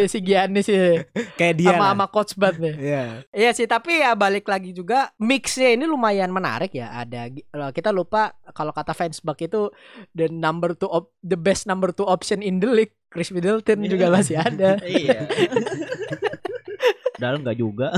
si 0.07 0.17
Giannis 0.23 0.71
ini 0.71 1.03
Kayak 1.35 1.55
dia. 1.59 1.75
sama 1.75 1.91
sama 1.91 2.05
coach 2.07 2.39
Bud 2.39 2.55
nih. 2.55 2.75
Iya. 2.79 3.03
Iya 3.35 3.49
sih, 3.51 3.67
tapi 3.67 3.99
ya 3.99 4.15
balik 4.15 4.47
lagi 4.47 4.71
juga 4.71 5.11
mixnya 5.19 5.75
ini 5.75 5.83
lumayan 5.83 6.31
menarik 6.31 6.71
ya. 6.71 7.03
Ada 7.03 7.27
eh, 7.27 7.71
kita 7.75 7.91
lupa 7.91 8.31
kalau 8.55 8.71
kata 8.71 8.95
fans 8.95 9.19
Buck 9.19 9.43
itu 9.43 9.67
the 10.15 10.31
number 10.31 10.71
two 10.71 10.87
op- 10.87 11.11
the 11.19 11.35
best 11.35 11.67
number 11.67 11.91
two 11.91 12.07
option 12.07 12.39
in 12.39 12.63
the 12.63 12.71
league. 12.71 12.95
Chris 13.11 13.27
Middleton 13.27 13.83
juga 13.83 14.07
masih 14.07 14.39
ada. 14.39 14.79
Iya. 14.87 15.27
Padahal 17.21 17.37
enggak 17.37 17.57
juga. 17.61 17.93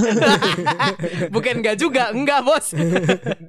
Bukan 1.40 1.64
enggak 1.64 1.80
juga, 1.80 2.12
enggak 2.12 2.44
bos. 2.44 2.76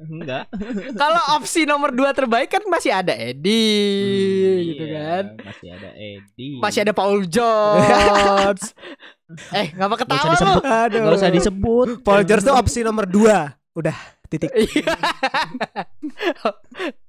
enggak. 0.07 0.47
Kalau 0.95 1.23
opsi 1.35 1.67
nomor 1.67 1.91
dua 1.91 2.15
terbaik 2.15 2.47
kan 2.47 2.63
masih 2.71 2.95
ada 2.95 3.11
Eddie, 3.11 4.71
gitu 4.71 4.87
Iya, 4.87 4.95
kan. 4.95 5.25
Masih 5.43 5.69
ada 5.75 5.91
Eddie. 5.99 6.63
Masih 6.63 6.81
ada 6.87 6.95
Paul 6.95 7.27
George. 7.27 8.71
eh, 9.59 9.75
ngapa 9.75 9.99
Nggak 9.99 9.99
usah 9.99 9.99
ketawa 9.99 10.23
lu? 10.23 10.31
disebut. 10.31 10.63
Aduh. 10.63 10.99
Enggak 11.03 11.19
usah 11.19 11.31
disebut. 11.35 11.87
Paul 12.07 12.23
George 12.23 12.45
tuh 12.47 12.55
opsi 12.55 12.87
nomor 12.87 13.11
dua. 13.11 13.59
Udah 13.75 13.99
titik. 14.31 14.55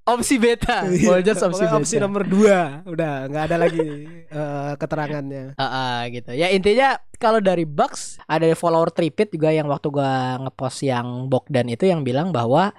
Iya. 0.06 0.13
opsi 0.13 0.36
beta. 0.38 0.86
Paul 1.10 1.22
George 1.26 1.41
opsi 1.41 1.65
Pokoknya 1.65 1.70
beta. 1.74 1.82
opsi 1.82 1.96
nomor 1.98 2.24
dua. 2.30 2.60
Udah 2.86 3.26
nggak 3.26 3.44
ada 3.50 3.58
lagi 3.58 3.88
eh, 4.30 4.72
keterangannya. 4.78 5.58
Ah, 5.58 5.65
ah, 5.65 5.98
gitu. 6.13 6.32
Ya 6.38 6.54
intinya 6.54 7.02
kalau 7.18 7.41
dari 7.41 7.65
Bucks 7.65 8.22
ada 8.30 8.46
follower 8.54 8.94
tripit 8.94 9.34
juga 9.34 9.50
yang 9.50 9.65
waktu 9.65 9.89
gua 9.89 10.38
ngepost 10.46 10.86
yang 10.86 11.26
Bogdan 11.26 11.65
itu 11.74 11.89
yang 11.89 12.06
bilang 12.06 12.30
bahwa 12.30 12.70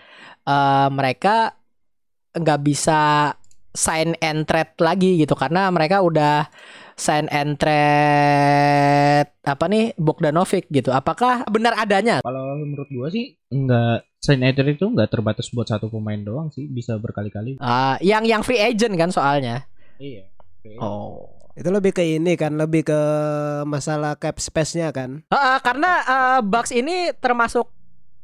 eh, 0.46 0.88
mereka 0.94 1.58
nggak 2.36 2.60
bisa 2.62 3.32
sign 3.76 4.16
and 4.24 4.48
trade 4.48 4.72
lagi 4.80 5.20
gitu 5.20 5.36
karena 5.36 5.68
mereka 5.68 6.00
udah 6.00 6.48
sign 6.96 7.28
and 7.28 7.60
trade 7.60 9.28
apa 9.44 9.64
nih 9.68 9.92
Bogdanovic 10.00 10.66
gitu. 10.72 10.90
Apakah 10.90 11.44
benar 11.46 11.76
adanya? 11.76 12.24
Kalau 12.24 12.56
menurut 12.56 12.88
gua 12.88 13.12
sih 13.12 13.36
enggak 13.52 14.08
sign 14.18 14.42
and 14.42 14.56
trade 14.56 14.80
itu 14.80 14.88
enggak 14.88 15.12
terbatas 15.12 15.52
buat 15.52 15.68
satu 15.68 15.92
pemain 15.92 16.18
doang 16.18 16.48
sih, 16.48 16.64
bisa 16.66 16.96
berkali-kali. 16.96 17.60
Ah, 17.60 18.00
yang 18.00 18.24
yang 18.24 18.40
free 18.40 18.58
agent 18.58 18.96
kan 18.96 19.12
soalnya. 19.12 19.68
Iya. 20.00 20.26
Oh. 20.80 21.30
Itu 21.56 21.72
lebih 21.72 21.96
ke 21.96 22.04
ini 22.04 22.36
kan, 22.36 22.52
lebih 22.52 22.84
ke 22.84 23.00
masalah 23.64 24.12
cap 24.20 24.36
space-nya 24.36 24.92
kan. 24.92 25.24
Ah, 25.32 25.56
ah, 25.56 25.58
karena 25.60 25.90
eh, 26.04 26.40
Bucks 26.44 26.72
ini 26.72 27.12
termasuk 27.16 27.72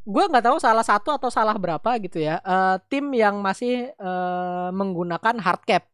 gue 0.03 0.25
nggak 0.27 0.51
tahu 0.51 0.59
salah 0.59 0.83
satu 0.83 1.15
atau 1.15 1.31
salah 1.31 1.55
berapa 1.55 1.95
gitu 2.03 2.19
ya 2.19 2.43
eh, 2.43 2.77
tim 2.91 3.07
yang 3.15 3.39
masih 3.39 3.95
eh, 3.95 4.69
menggunakan 4.75 5.39
hard 5.39 5.63
cap 5.63 5.92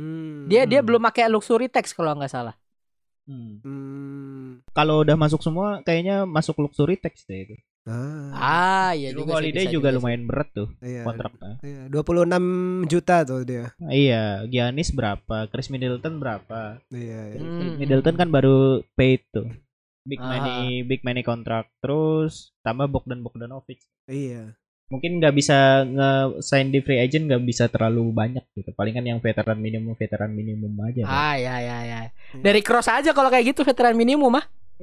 Hmm. 0.00 0.48
dia 0.48 0.64
dia 0.64 0.80
Hmm. 0.80 0.88
belum 0.88 1.02
pakai 1.02 1.28
luxury 1.28 1.68
tax 1.68 1.92
kalau 1.92 2.16
nggak 2.16 2.32
salah 2.32 2.56
Hmm. 3.22 3.62
Hmm. 3.62 4.48
Kalau 4.74 5.06
udah 5.06 5.14
masuk 5.14 5.46
semua 5.46 5.78
kayaknya 5.86 6.26
masuk 6.26 6.58
luxury 6.58 6.98
tax 6.98 7.22
deh 7.22 7.46
itu. 7.46 7.54
Ah, 7.82 8.30
ah 8.34 8.90
iya 8.94 9.10
juga 9.10 9.38
Holiday 9.38 9.66
bisa 9.66 9.74
juga 9.74 9.90
lumayan 9.90 10.26
berat 10.26 10.50
tuh 10.54 10.70
iya. 10.78 11.02
kontraknya. 11.02 11.58
Iya, 11.62 11.82
26 11.90 12.86
juta 12.86 13.26
tuh 13.26 13.42
dia. 13.42 13.74
Iya, 13.78 14.46
Giannis 14.46 14.94
berapa? 14.94 15.50
Chris 15.50 15.66
Middleton 15.66 16.22
berapa? 16.22 16.78
Iya, 16.94 17.20
iya. 17.34 17.38
Hmm. 17.42 17.58
Chris 17.58 17.74
Middleton 17.82 18.14
kan 18.14 18.28
baru 18.30 18.86
paid 18.94 19.22
tuh. 19.34 19.50
Big 20.02 20.18
Ah. 20.18 20.30
money, 20.30 20.82
big 20.82 21.02
money 21.02 21.22
kontrak 21.22 21.70
terus 21.78 22.50
tambah 22.62 22.90
Bogdan 22.90 23.22
Bogdanovic. 23.22 23.82
Iya. 24.06 24.54
Mungkin 24.88 25.18
nggak 25.18 25.34
bisa 25.34 25.84
nge-sign 25.84 26.68
di 26.68 26.80
free 26.80 26.98
agent 26.98 27.24
nggak 27.26 27.42
bisa 27.42 27.64
terlalu 27.66 28.10
banyak 28.10 28.44
gitu. 28.52 28.72
Palingan 28.72 29.04
yang 29.04 29.18
veteran 29.18 29.56
minimum 29.56 29.94
veteran 29.94 30.30
minimum 30.30 30.72
aja. 30.82 31.04
Ah 31.04 31.34
ya 31.34 31.56
ya 31.58 31.78
ya 31.82 32.00
dari 32.34 32.60
cross 32.60 32.88
aja 32.88 33.12
kalau 33.12 33.28
kayak 33.28 33.52
gitu 33.52 33.62
veteran 33.62 33.92
minimum 33.92 34.32
mah 34.32 34.44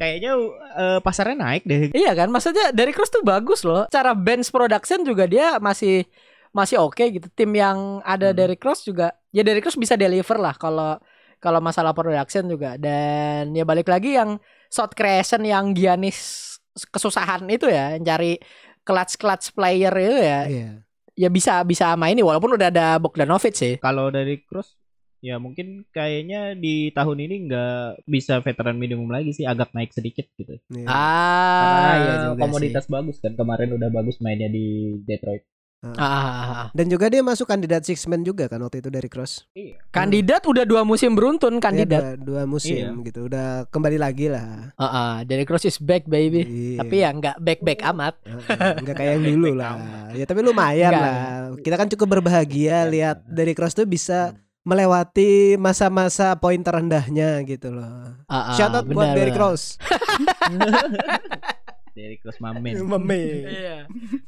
Kayaknya 0.00 0.32
eh, 0.74 0.98
pasarnya 1.02 1.36
naik 1.36 1.62
deh. 1.64 1.92
iya 1.92 2.12
kan 2.12 2.30
maksudnya 2.30 2.72
dari 2.72 2.90
cross 2.90 3.12
tuh 3.12 3.20
bagus 3.20 3.60
loh 3.60 3.84
cara 3.88 4.12
bench 4.12 4.48
production 4.48 5.04
juga 5.04 5.28
dia 5.28 5.58
masih 5.58 6.06
masih 6.50 6.80
oke 6.80 7.02
gitu 7.02 7.28
tim 7.30 7.52
yang 7.52 8.00
ada 8.02 8.32
Hmm. 8.32 8.38
dari 8.38 8.56
cross 8.56 8.82
juga 8.82 9.12
ya 9.30 9.44
dari 9.44 9.60
cross 9.60 9.76
bisa 9.76 9.94
deliver 9.94 10.40
lah 10.40 10.56
kalau 10.56 10.96
kalau 11.36 11.60
masalah 11.60 11.92
production 11.92 12.48
juga 12.48 12.80
dan 12.80 13.52
ya 13.52 13.62
balik 13.62 13.86
lagi 13.86 14.16
yang 14.16 14.40
shot 14.72 14.96
creation 14.96 15.44
yang 15.44 15.76
Giannis 15.76 16.55
kesusahan 16.76 17.42
itu 17.48 17.66
ya 17.66 17.96
cari 17.98 18.36
clutch 18.84 19.16
clutch 19.16 19.50
player 19.56 19.92
itu 19.96 20.18
ya 20.20 20.40
Iya. 20.46 20.70
ya 21.16 21.28
bisa 21.32 21.64
bisa 21.64 21.96
sama 21.96 22.12
ini 22.12 22.20
walaupun 22.20 22.54
udah 22.54 22.68
ada 22.68 23.00
Bogdanovic 23.00 23.56
sih 23.56 23.74
Kalau 23.80 24.12
dari 24.12 24.44
Cross 24.44 24.76
ya 25.24 25.40
mungkin 25.40 25.82
kayaknya 25.90 26.54
di 26.54 26.92
tahun 26.92 27.18
ini 27.24 27.48
nggak 27.48 28.06
bisa 28.06 28.38
veteran 28.44 28.76
minimum 28.78 29.10
lagi 29.10 29.32
sih, 29.34 29.48
agak 29.48 29.72
naik 29.74 29.90
sedikit 29.90 30.28
gitu. 30.38 30.60
Iya. 30.70 30.86
ah 30.86 31.58
Karena 31.58 31.90
iya 31.98 32.14
juga 32.30 32.42
komoditas 32.46 32.86
bagus 32.86 33.16
kan 33.18 33.32
kemarin 33.34 33.74
udah 33.74 33.88
bagus 33.90 34.20
mainnya 34.22 34.46
di 34.46 34.94
Detroit. 35.02 35.42
Ah, 35.84 35.92
ah, 35.94 36.16
ah. 36.18 36.66
Dan 36.72 36.88
juga 36.88 37.06
dia 37.06 37.20
masuk 37.20 37.46
kandidat 37.46 37.84
six 37.84 38.08
man 38.08 38.20
juga 38.20 38.48
kan 38.48 38.58
waktu 38.58 38.80
itu 38.80 38.88
dari 38.88 39.06
Cross. 39.06 39.46
Iya. 39.52 39.78
kandidat 39.88 40.42
udah 40.42 40.64
dua 40.64 40.82
musim 40.82 41.12
beruntun 41.12 41.60
kandidat 41.60 42.02
Iya, 42.02 42.12
dua, 42.16 42.42
dua 42.42 42.42
musim 42.44 42.82
Iya. 42.96 43.06
gitu. 43.06 43.20
Udah 43.28 43.46
kembali 43.68 43.94
lagi 43.94 44.26
lah. 44.26 44.72
Ah, 44.74 44.84
ah, 44.84 45.14
dari 45.22 45.44
Cross 45.44 45.68
is 45.68 45.78
back 45.78 46.08
baby 46.08 46.42
Iya. 46.42 46.78
tapi 46.80 46.94
ya 47.00 47.08
nggak 47.12 47.36
back 47.38 47.60
back 47.62 47.80
amat 47.86 48.14
Heeh, 48.24 48.72
Enggak 48.82 48.94
kayak 48.96 49.12
yang 49.14 49.24
dulu 49.30 49.50
lah. 49.54 49.72
Ya 50.10 50.24
tapi 50.24 50.40
lumayan 50.42 50.90
Enggak. 50.90 51.04
lah. 51.04 51.20
Kita 51.60 51.74
kan 51.76 51.88
cukup 51.92 52.08
berbahagia 52.18 52.88
lihat 52.88 53.22
dari 53.22 53.52
Cross 53.52 53.76
tuh 53.76 53.86
bisa 53.86 54.34
melewati 54.66 55.54
masa-masa 55.54 56.34
poin 56.34 56.58
terendahnya 56.58 57.46
gitu 57.46 57.70
loh. 57.70 58.18
Ah, 58.26 58.50
ah, 58.50 58.54
Shout 58.58 58.74
out 58.74 58.90
buat 58.90 59.14
Derrick 59.14 59.38
benar. 59.38 59.78
Cross 61.96 62.38
Mamen. 62.38 62.76
Meme. 62.76 63.20
Iya, 63.48 63.76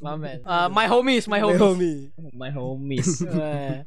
mamen. 0.01 0.41
Uh, 0.41 0.73
my 0.73 0.89
homies, 0.89 1.29
my 1.29 1.37
My 1.37 1.41
homies. 1.45 1.61
homie. 1.61 1.99
My 2.33 2.51
homies. 2.51 3.09
Eh, 3.29 3.85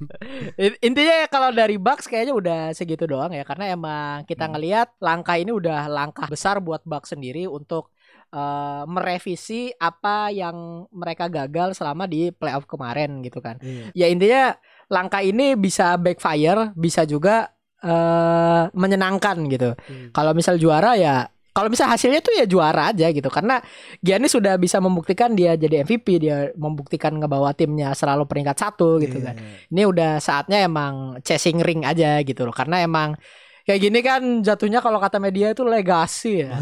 in- 0.62 0.94
Intinya 0.94 1.26
ya 1.26 1.28
kalau 1.28 1.50
dari 1.50 1.76
Bucks 1.76 2.06
kayaknya 2.06 2.34
udah 2.34 2.62
segitu 2.72 3.10
doang 3.10 3.34
ya 3.34 3.41
karena 3.41 3.74
emang 3.74 4.22
kita 4.24 4.46
Hmm. 4.46 4.54
ngelihat 4.54 4.94
langkah 5.00 5.36
ini 5.36 5.50
udah 5.50 5.89
langkah 5.89 6.28
besar 6.28 6.62
buat 6.62 6.82
Bucks 6.84 7.12
sendiri 7.12 7.50
untuk 7.50 7.89
eh, 8.30 8.84
merevisi 8.86 9.74
apa 9.74 10.30
yang 10.30 10.86
mereka 10.89 11.26
gagal 11.28 11.74
selama 11.74 12.06
di 12.06 12.30
playoff 12.30 12.63
kemarin 12.63 13.20
gitu 13.22 13.41
kan. 13.41 13.58
Iya. 13.60 13.89
Ya 13.91 14.08
intinya 14.08 14.44
langkah 14.88 15.20
ini 15.20 15.58
bisa 15.58 15.98
backfire, 15.98 16.70
bisa 16.78 17.02
juga 17.04 17.50
eh 17.82 18.63
menyenangkan 18.72 19.41
gitu. 19.50 19.74
Hmm. 19.74 20.13
Kalau 20.13 20.32
misal 20.32 20.56
juara 20.56 20.94
ya 20.94 21.26
kalau 21.52 21.68
misal 21.68 21.92
hasilnya 21.92 22.24
tuh 22.24 22.32
ya 22.32 22.48
juara 22.48 22.96
aja 22.96 23.12
gitu. 23.12 23.28
Karena 23.28 23.60
Giannis 24.00 24.32
sudah 24.32 24.56
bisa 24.56 24.80
membuktikan 24.80 25.36
dia 25.36 25.60
jadi 25.60 25.84
MVP 25.84 26.08
dia 26.24 26.52
membuktikan 26.56 27.12
ngebawa 27.20 27.52
timnya 27.52 27.92
selalu 27.92 28.24
peringkat 28.24 28.56
satu 28.56 29.00
gitu 29.04 29.20
kan. 29.20 29.36
Iya. 29.36 29.68
ini 29.72 29.82
udah 29.84 30.12
saatnya 30.24 30.64
emang 30.64 31.20
chasing 31.24 31.60
ring 31.60 31.84
aja 31.84 32.24
gitu 32.24 32.48
loh. 32.48 32.56
Karena 32.56 32.80
emang 32.80 33.20
kayak 33.67 33.80
gini 33.82 34.00
kan 34.02 34.21
jatuhnya 34.41 34.80
kalau 34.82 34.97
kata 34.97 35.17
media 35.21 35.54
itu 35.54 35.62
legasi 35.65 36.47
ya 36.47 36.58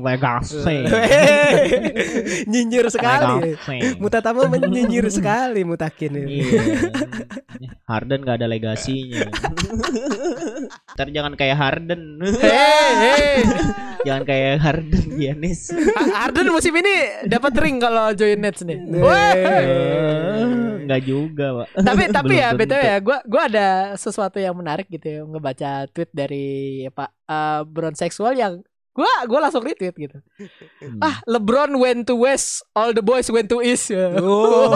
Legacy. 0.00 0.88
Nyinyir 2.48 2.86
sekali. 2.88 3.60
Legacy. 3.60 4.00
Mutatama 4.00 4.48
menyinyir 4.48 5.06
sekali 5.12 5.60
Mutakin 5.66 6.16
ini. 6.16 6.48
Iya. 6.48 6.62
Harden 7.84 8.24
gak 8.24 8.40
ada 8.40 8.48
legasinya. 8.48 9.28
Ntar 10.96 11.08
jangan 11.12 11.34
kayak 11.36 11.56
Harden. 11.60 12.22
hei 12.40 12.92
hei 13.04 13.89
jangan 14.02 14.22
kayak 14.24 14.54
Harden 14.58 15.06
Giannis. 15.18 15.70
Harden 15.94 16.48
musim 16.48 16.72
ini 16.74 16.94
dapat 17.24 17.52
ring 17.56 17.76
kalau 17.76 18.12
join 18.12 18.38
Nets 18.38 18.62
nih. 18.62 18.78
Weh. 18.80 19.34
Enggak 20.80 21.02
juga, 21.04 21.46
Pak. 21.54 21.68
tapi 21.86 22.02
tapi 22.16 22.34
ya 22.36 22.48
btw 22.50 22.80
ya 22.80 22.96
gue 22.98 23.18
gua 23.24 23.42
ada 23.46 23.68
sesuatu 23.94 24.36
yang 24.36 24.56
menarik 24.56 24.88
gitu 24.88 25.06
ya 25.06 25.20
ngebaca 25.22 25.86
tweet 25.88 26.10
dari 26.10 26.46
Pak 26.88 27.10
eh, 27.26 27.60
Brown 27.64 27.94
seksual 27.94 28.34
yang 28.34 28.58
gue 28.90 29.06
gua 29.30 29.38
langsung 29.40 29.62
retweet 29.62 29.94
gitu 29.94 30.18
Hmm. 30.80 30.96
ah 30.98 31.20
LeBron 31.28 31.76
went 31.76 32.08
to 32.08 32.16
west 32.16 32.64
all 32.72 32.90
the 32.90 33.04
boys 33.04 33.28
went 33.28 33.46
to 33.46 33.60
east 33.60 33.92
Oh. 33.92 34.72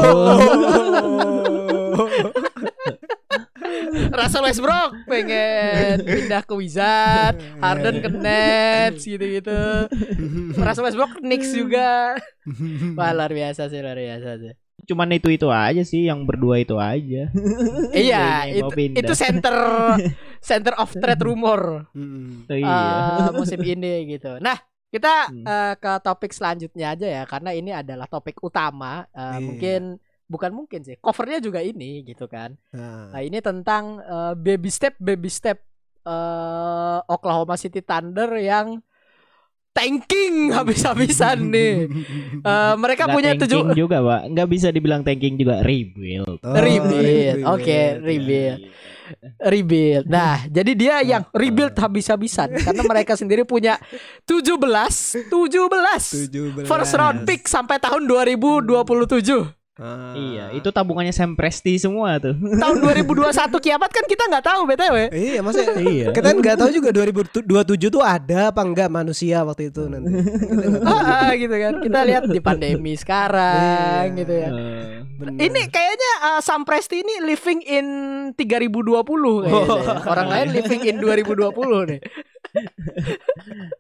Russell 4.10 4.44
Westbrook 4.44 4.90
pengen 5.04 5.96
pindah 6.00 6.42
ke 6.42 6.54
Wizard 6.54 7.34
Harden 7.62 7.96
ke 7.98 8.08
Nets 8.08 9.02
gitu-gitu 9.02 9.88
Russell 10.56 10.84
Westbrook 10.84 11.18
Knicks 11.18 11.50
juga 11.50 12.18
Wah 12.98 13.10
luar 13.10 13.30
biasa 13.30 13.66
sih 13.66 13.78
luar 13.78 13.96
biasa 13.96 14.30
sih 14.38 14.52
Cuman 14.84 15.08
itu-itu 15.10 15.48
aja 15.48 15.80
sih 15.80 16.04
yang 16.04 16.28
berdua 16.28 16.60
itu 16.60 16.76
aja. 16.76 17.32
Iya 17.96 18.52
itu, 18.52 18.68
itu 18.92 19.12
center 19.16 19.56
Center 20.44 20.76
of 20.76 20.92
trade 20.92 21.24
rumor 21.24 21.88
Hmm. 21.96 22.44
Oh, 22.44 22.52
iya. 22.52 22.76
eh, 23.24 23.32
musim 23.32 23.64
ini 23.64 24.04
gitu. 24.12 24.36
Nah, 24.44 24.60
kita 24.92 25.32
Hmm. 25.32 25.40
eh, 25.42 25.74
ke 25.80 25.92
topik 26.04 26.36
selanjutnya 26.36 26.92
aja 26.92 27.06
ya 27.08 27.22
karena 27.24 27.56
ini 27.56 27.72
adalah 27.72 28.04
topik 28.04 28.44
utama. 28.44 29.08
Eh, 29.08 29.24
Iya. 29.24 29.40
Mungkin 29.40 29.80
bukan 30.24 30.50
mungkin 30.52 30.80
sih. 30.82 30.96
Covernya 30.98 31.38
juga 31.38 31.60
ini 31.60 32.02
gitu 32.02 32.24
kan. 32.26 32.56
Nah, 32.72 33.12
Nah, 33.12 33.20
ini 33.20 33.38
tentang 33.38 34.00
eh, 34.00 34.34
baby 34.34 34.70
step 34.72 34.96
baby 34.98 35.28
step 35.28 35.60
eh, 36.02 36.98
Oklahoma 37.06 37.54
City 37.54 37.84
Thunder 37.84 38.30
yang 38.36 38.80
tanking 39.74 40.48
habis-habisan 40.56 41.50
nih. 41.50 41.90
Eh, 42.40 42.74
mereka 42.78 43.10
Nggak 43.10 43.14
punya 43.16 43.30
tujuh 43.36 43.60
juga, 43.74 43.98
Pak. 44.00 44.20
Nggak 44.32 44.48
bisa 44.48 44.68
dibilang 44.70 45.02
tanking 45.02 45.34
juga 45.36 45.60
rebuild. 45.60 46.40
Oh, 46.40 46.54
rebuild. 46.54 47.42
Oke, 47.50 47.98
rebuild. 48.00 48.60
rebuild. 48.60 48.60
Rebuild. 49.36 50.08
Nah, 50.08 50.48
jadi 50.48 50.72
dia 50.72 50.94
yang 51.04 51.28
rebuild 51.28 51.76
habis-habisan 51.76 52.56
karena 52.56 52.82
mereka 52.88 53.12
sendiri 53.12 53.44
punya 53.44 53.76
17 54.24 55.28
17 55.28 55.28
17. 55.28 56.64
first 56.64 56.96
round 56.96 57.28
pick 57.28 57.44
sampai 57.44 57.76
tahun 57.76 58.08
2027. 58.08 59.63
Ah. 59.74 60.14
Iya, 60.14 60.54
itu 60.54 60.70
tabungannya 60.70 61.10
Sam 61.10 61.34
Presti 61.34 61.74
semua 61.82 62.22
tuh. 62.22 62.30
Tahun 62.62 62.78
2021 62.78 63.34
kiamat 63.58 63.90
kan 63.90 64.06
kita 64.06 64.30
nggak 64.30 64.46
tahu 64.46 64.60
BTW. 64.70 64.96
Iya, 65.10 65.42
maksudnya 65.42 65.74
Iya. 65.82 66.06
kita 66.14 66.30
nggak 66.30 66.56
tahu 66.62 66.70
juga 66.70 66.94
2027 66.94 67.90
tuh 67.90 67.98
ada 67.98 68.54
apa 68.54 68.62
enggak 68.62 68.86
manusia 68.86 69.42
waktu 69.42 69.74
itu 69.74 69.82
nanti. 69.90 70.14
Ah, 70.86 71.26
ah, 71.26 71.30
gitu 71.34 71.50
kan. 71.50 71.82
Kita 71.82 72.00
lihat 72.06 72.22
di 72.30 72.38
pandemi 72.38 72.94
sekarang 72.94 74.14
Iya. 74.14 74.18
gitu 74.22 74.34
ya. 74.38 74.48
Bener. 75.14 75.38
Ini 75.42 75.60
kayaknya 75.66 76.12
uh, 76.22 76.40
Sam 76.40 76.62
Presti 76.62 77.02
ini 77.02 77.26
living 77.26 77.60
in 77.66 77.86
3020 78.38 78.94
kayaknya. 79.42 79.58
ya. 79.58 79.94
Orang 80.06 80.28
lain 80.30 80.48
living 80.54 80.82
in 80.86 80.96
2020 81.02 81.90
nih. 81.90 82.00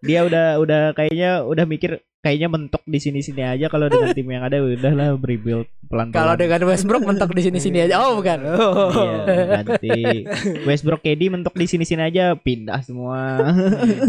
dia 0.02 0.26
udah 0.26 0.58
udah 0.58 0.82
kayaknya 0.90 1.46
udah 1.46 1.62
mikir 1.70 2.02
kayaknya 2.24 2.48
mentok 2.48 2.80
di 2.88 2.96
sini-sini 2.96 3.44
aja 3.44 3.68
kalau 3.68 3.92
dengan 3.92 4.08
tim 4.16 4.24
yang 4.24 4.48
ada 4.48 4.64
udahlah 4.64 5.20
rebuild 5.20 5.68
pelan-pelan. 5.92 6.16
Kalau 6.16 6.34
dengan 6.40 6.60
Westbrook 6.64 7.04
mentok 7.04 7.36
di 7.36 7.42
sini-sini 7.44 7.84
aja. 7.84 8.00
Oh, 8.00 8.16
bukan. 8.16 8.40
Iya, 8.94 9.60
nanti 9.60 9.90
Westbrook 10.68 11.04
KD 11.04 11.28
mentok 11.28 11.52
di 11.52 11.66
sini-sini 11.68 12.00
aja 12.00 12.32
pindah 12.38 12.80
semua. 12.80 13.42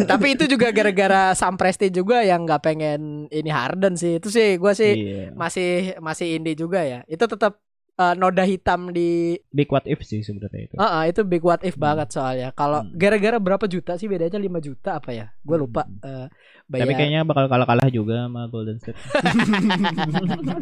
Tapi 0.07 0.39
itu 0.39 0.47
juga 0.47 0.71
gara-gara 0.71 1.35
Sam 1.35 1.59
Presti 1.59 1.91
juga 1.91 2.23
yang 2.23 2.47
nggak 2.47 2.61
pengen 2.63 3.27
ini 3.27 3.49
Harden 3.51 3.99
sih. 3.99 4.21
Itu 4.21 4.31
sih 4.31 4.55
gua 4.55 4.71
sih 4.71 4.95
iya. 4.95 5.23
masih 5.35 5.99
masih 5.99 6.39
indie 6.39 6.55
juga 6.55 6.85
ya. 6.85 7.03
Itu 7.09 7.27
tetap 7.27 7.59
uh, 7.95 8.13
noda 8.13 8.43
hitam 8.43 8.91
di 8.91 9.39
Big 9.49 9.71
what 9.71 9.87
if 9.87 10.03
sih 10.03 10.19
sebenarnya 10.19 10.67
itu. 10.67 10.75
Ah, 10.75 10.99
ah, 10.99 11.03
itu 11.07 11.23
big 11.23 11.39
what 11.41 11.63
if 11.63 11.75
banget 11.75 12.11
soalnya. 12.11 12.51
Kalau 12.51 12.83
Hmm. 12.83 12.91
gara-gara 12.93 13.39
berapa 13.39 13.65
juta 13.65 13.95
sih 13.95 14.05
bedanya 14.05 14.35
5 14.35 14.59
juta 14.59 14.99
apa 14.99 15.11
ya? 15.11 15.31
Gue 15.41 15.55
lupa 15.55 15.87
eh, 16.03 16.27
bayar. 16.67 16.83
Tapi 16.85 16.93
kayaknya 16.93 17.21
bakal 17.23 17.47
kalah-kalah 17.47 17.87
juga 17.87 18.27
sama 18.27 18.51
Golden 18.51 18.77
State. 18.79 18.99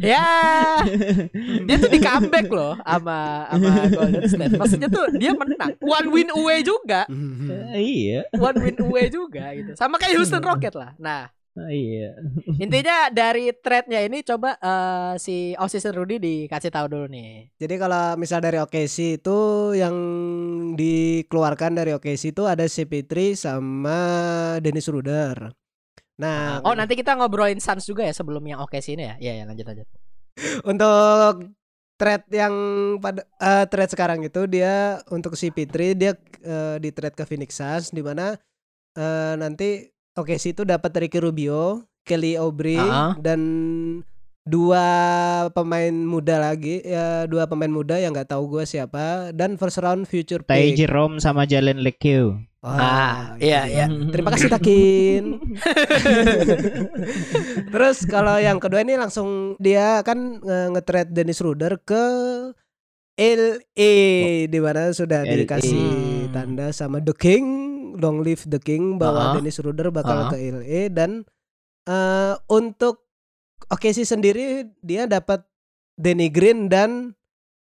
ya 0.00 0.24
dia 1.68 1.76
tuh 1.76 1.90
di 1.90 2.00
comeback 2.00 2.48
loh 2.48 2.74
sama 2.80 3.18
sama 3.50 3.70
Golden 3.92 4.24
State. 4.24 4.54
Maksudnya 4.56 4.88
tuh 4.88 5.04
dia 5.16 5.32
menang. 5.36 5.76
One 5.84 6.08
win 6.08 6.28
away 6.32 6.64
juga. 6.64 7.04
Eh, 7.74 7.82
iya, 7.82 8.20
One 8.36 8.58
win 8.62 8.76
away 8.80 9.12
juga 9.12 9.52
gitu. 9.52 9.76
Sama 9.76 10.00
kayak 10.00 10.16
Houston 10.16 10.40
Rocket 10.40 10.74
lah. 10.74 10.96
Nah, 10.96 11.28
Eh, 11.66 11.74
iya. 11.74 12.10
intinya 12.64 13.10
dari 13.10 13.50
trade-nya 13.50 14.06
ini 14.06 14.22
coba 14.22 14.54
eh, 14.60 15.14
si 15.18 15.58
Osisi 15.58 15.90
Rudy 15.90 16.22
dikasih 16.22 16.70
tahu 16.70 16.86
dulu 16.86 17.06
nih. 17.10 17.50
Jadi 17.58 17.74
kalau 17.74 18.14
misal 18.14 18.38
dari 18.38 18.62
OKC 18.62 19.18
itu 19.18 19.38
yang 19.74 19.96
dikeluarkan 20.78 21.74
dari 21.74 21.90
OKC 21.98 22.30
itu 22.30 22.46
ada 22.46 22.62
CP3 22.68 23.34
sama 23.34 23.98
Dennis 24.62 24.86
Ruder. 24.86 25.50
Nah, 26.18 26.58
Oh, 26.66 26.74
nanti 26.74 26.98
kita 26.98 27.14
ngobrolin 27.14 27.62
Suns 27.62 27.86
juga 27.86 28.02
ya 28.02 28.10
sebelum 28.10 28.42
yang 28.42 28.58
oke 28.62 28.78
sini 28.82 29.06
ya. 29.06 29.14
Iya, 29.22 29.32
ya, 29.42 29.44
lanjut 29.46 29.66
lanjut. 29.66 29.86
untuk 30.70 31.34
trade 31.98 32.26
yang 32.30 32.54
pada 33.02 33.26
eh, 33.42 33.66
trade 33.66 33.90
sekarang 33.90 34.22
itu 34.22 34.46
dia 34.46 35.02
untuk 35.10 35.34
CP3 35.34 35.74
dia 35.98 36.12
eh, 36.42 36.76
di 36.78 36.90
trade 36.94 37.18
ke 37.18 37.26
Phoenix 37.26 37.58
Suns 37.58 37.90
di 37.90 38.02
mana 38.02 38.38
eh, 38.94 39.34
nanti 39.34 39.86
OKC 40.18 40.52
itu 40.52 40.62
dapat 40.62 40.90
Ricky 40.98 41.16
Rubio, 41.16 41.86
Kelly 42.02 42.34
Oubre 42.34 42.74
Ah. 42.74 43.14
dan 43.16 43.38
dua 44.42 44.84
pemain 45.50 45.92
muda 45.92 46.42
lagi 46.42 46.80
ya 46.80 47.24
dua 47.24 47.44
pemain 47.44 47.68
muda 47.68 47.94
yang 47.94 48.10
nggak 48.10 48.28
tahu 48.28 48.48
gue 48.50 48.64
siapa 48.64 49.28
dan 49.30 49.54
first 49.54 49.76
round 49.76 50.02
future 50.04 50.40
Tai 50.40 50.56
pick. 50.58 50.74
Jerome 50.78 51.18
sama 51.18 51.44
Jalen 51.44 51.78
Lekeu. 51.78 52.36
Ah, 52.58 53.32
itu 53.34 53.44
iya, 53.44 53.60
iya. 53.64 53.84
Terima 54.08 54.28
kasih 54.28 54.48
Takin. 54.48 55.22
Terus 57.68 57.96
kalau 58.04 58.36
yang 58.36 58.56
kedua 58.56 58.80
ini 58.80 58.94
langsung 58.94 59.54
dia 59.58 60.00
kan 60.02 60.38
nge- 60.38 60.68
nge-trade 60.72 61.10
Dennis 61.12 61.38
Ruder 61.38 61.76
ke 61.78 62.02
LA 63.14 63.92
di 64.46 64.58
mana 64.58 64.90
sudah 64.92 65.22
LA. 65.22 65.42
dikasih 65.42 65.80
tanda 66.30 66.70
sama 66.70 66.98
The 66.98 67.12
King, 67.12 67.44
Long 67.98 68.22
Live 68.22 68.46
The 68.46 68.56
King 68.56 68.96
bahwa 68.96 69.20
Ah. 69.20 69.32
Dennis 69.34 69.58
Ruder 69.58 69.90
bakal 69.90 70.16
Ah. 70.24 70.30
ke 70.30 70.36
LA 70.38 70.88
dan 70.88 71.26
eh, 71.84 72.34
untuk 72.46 73.04
OKC 73.66 74.04
sendiri 74.04 74.46
dia 74.78 75.04
dapat 75.04 75.42
Danny 75.94 76.28
Green 76.28 76.66
dan 76.66 77.12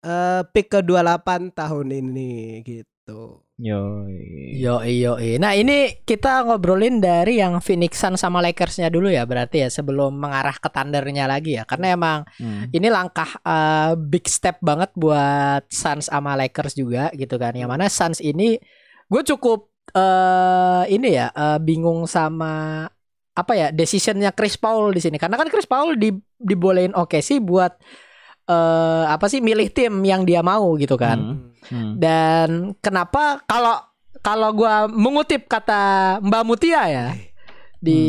eh, 0.03 0.43
pick 0.47 0.69
ke 0.69 0.81
28 0.81 1.51
tahun 1.51 1.87
ini 1.91 2.61
gitu. 2.63 3.43
Yoi. 3.57 4.53
Yo 4.55 4.85
yo 4.85 5.17
Nah 5.39 5.55
ini 5.55 6.03
kita 6.03 6.45
ngobrolin 6.45 7.01
dari 7.01 7.41
yang 7.41 7.57
Phoenix 7.59 7.97
Suns 7.97 8.21
sama 8.21 8.39
Lakersnya 8.39 8.87
dulu 8.87 9.09
ya 9.09 9.25
berarti 9.25 9.65
ya 9.65 9.73
sebelum 9.73 10.13
mengarah 10.13 10.53
ke 10.53 10.69
Thundernya 10.69 11.25
lagi 11.25 11.57
ya 11.57 11.65
karena 11.65 11.97
emang 11.97 12.19
Hmm. 12.37 12.69
ini 12.69 12.87
langkah 12.87 13.41
uh, 13.41 13.97
big 13.97 14.29
step 14.29 14.61
banget 14.61 14.93
buat 14.93 15.65
Suns 15.67 16.07
sama 16.07 16.37
Lakers 16.37 16.77
juga 16.77 17.09
gitu 17.15 17.41
kan 17.41 17.57
yang 17.57 17.71
mana 17.71 17.89
Suns 17.89 18.21
ini 18.21 18.61
gue 19.07 19.23
cukup 19.25 19.73
uh, 19.95 20.83
ini 20.89 21.15
ya 21.15 21.31
uh, 21.31 21.59
bingung 21.63 22.09
sama 22.11 22.87
apa 23.37 23.53
ya 23.53 23.69
decisionnya 23.69 24.33
Chris 24.33 24.57
Paul 24.57 24.97
di 24.97 25.01
sini 25.05 25.21
karena 25.21 25.37
kan 25.37 25.53
Chris 25.53 25.69
Paul 25.69 26.01
di 26.01 26.09
dibolehin 26.41 26.97
oke 26.97 27.21
sih 27.21 27.37
buat 27.37 27.77
uh, 28.49 29.05
apa 29.11 29.27
sih 29.29 29.45
milih 29.45 29.69
tim 29.71 29.93
yang 30.03 30.25
dia 30.25 30.41
mau 30.41 30.75
gitu 30.81 30.97
kan. 30.97 31.19
Hmm. 31.19 31.39
Hmm. 31.67 31.93
Dan 31.99 32.49
kenapa 32.81 33.43
kalau 33.45 33.77
kalau 34.25 34.55
gua 34.57 34.89
mengutip 34.89 35.47
kata 35.51 36.19
Mbak 36.23 36.43
Mutia 36.47 36.83
ya 36.89 37.07
di 37.77 38.01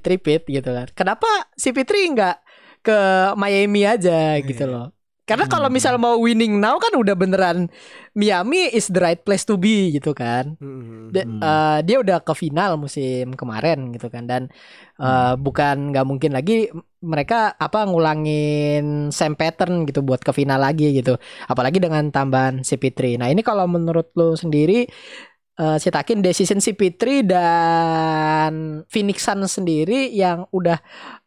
Tripit 0.00 0.48
gitu 0.48 0.70
kan. 0.72 0.88
Kenapa 0.96 1.28
si 1.54 1.74
Fitri 1.74 2.08
nggak 2.10 2.36
ke 2.82 2.98
Miami 3.38 3.86
aja 3.86 4.38
gitu 4.40 4.64
loh. 4.66 4.90
Karena 5.22 5.46
kalau 5.46 5.70
Hmm. 5.70 5.74
misal 5.74 5.94
mau 5.96 6.18
winning 6.18 6.58
now 6.58 6.76
kan 6.76 6.90
udah 6.92 7.14
beneran 7.14 7.70
Miami 8.12 8.68
is 8.68 8.90
the 8.90 8.98
right 8.98 9.22
place 9.22 9.42
to 9.42 9.54
be 9.54 9.90
gitu 9.90 10.10
kan. 10.12 10.58
Hmm. 10.58 11.08
Da- 11.08 11.22
Hmm. 11.22 11.38
eh, 11.38 11.78
dia 11.82 11.96
udah 11.98 12.18
ke 12.18 12.34
final 12.34 12.74
musim 12.74 13.32
kemarin 13.32 13.90
gitu 13.90 14.06
kan 14.06 14.26
dan 14.26 14.50
eh, 14.98 15.34
bukan 15.34 15.90
nggak 15.90 16.06
mungkin 16.06 16.30
lagi 16.30 16.70
mereka 16.98 17.50
apa 17.52 17.82
ngulangin 17.84 19.10
same 19.10 19.34
pattern 19.34 19.82
gitu 19.82 19.98
buat 19.98 20.18
ke 20.18 20.30
final 20.30 20.58
lagi 20.58 20.94
gitu 20.94 21.18
apalagi 21.44 21.78
dengan 21.78 22.06
tambahan 22.08 22.62
CP3 22.62 23.16
nah 23.16 23.26
ini 23.26 23.42
kalau 23.42 23.66
menurut 23.66 24.14
lo 24.14 24.34
sendiri 24.34 24.86
eh, 25.54 25.76
si 25.76 25.88
Takin 25.88 26.20
decision 26.20 26.58
CP3 26.58 27.02
dan 27.22 28.52
Phoenix 28.86 29.22
Suns 29.22 29.52
sendiri 29.52 30.06
yang 30.08 30.46
udah 30.50 30.78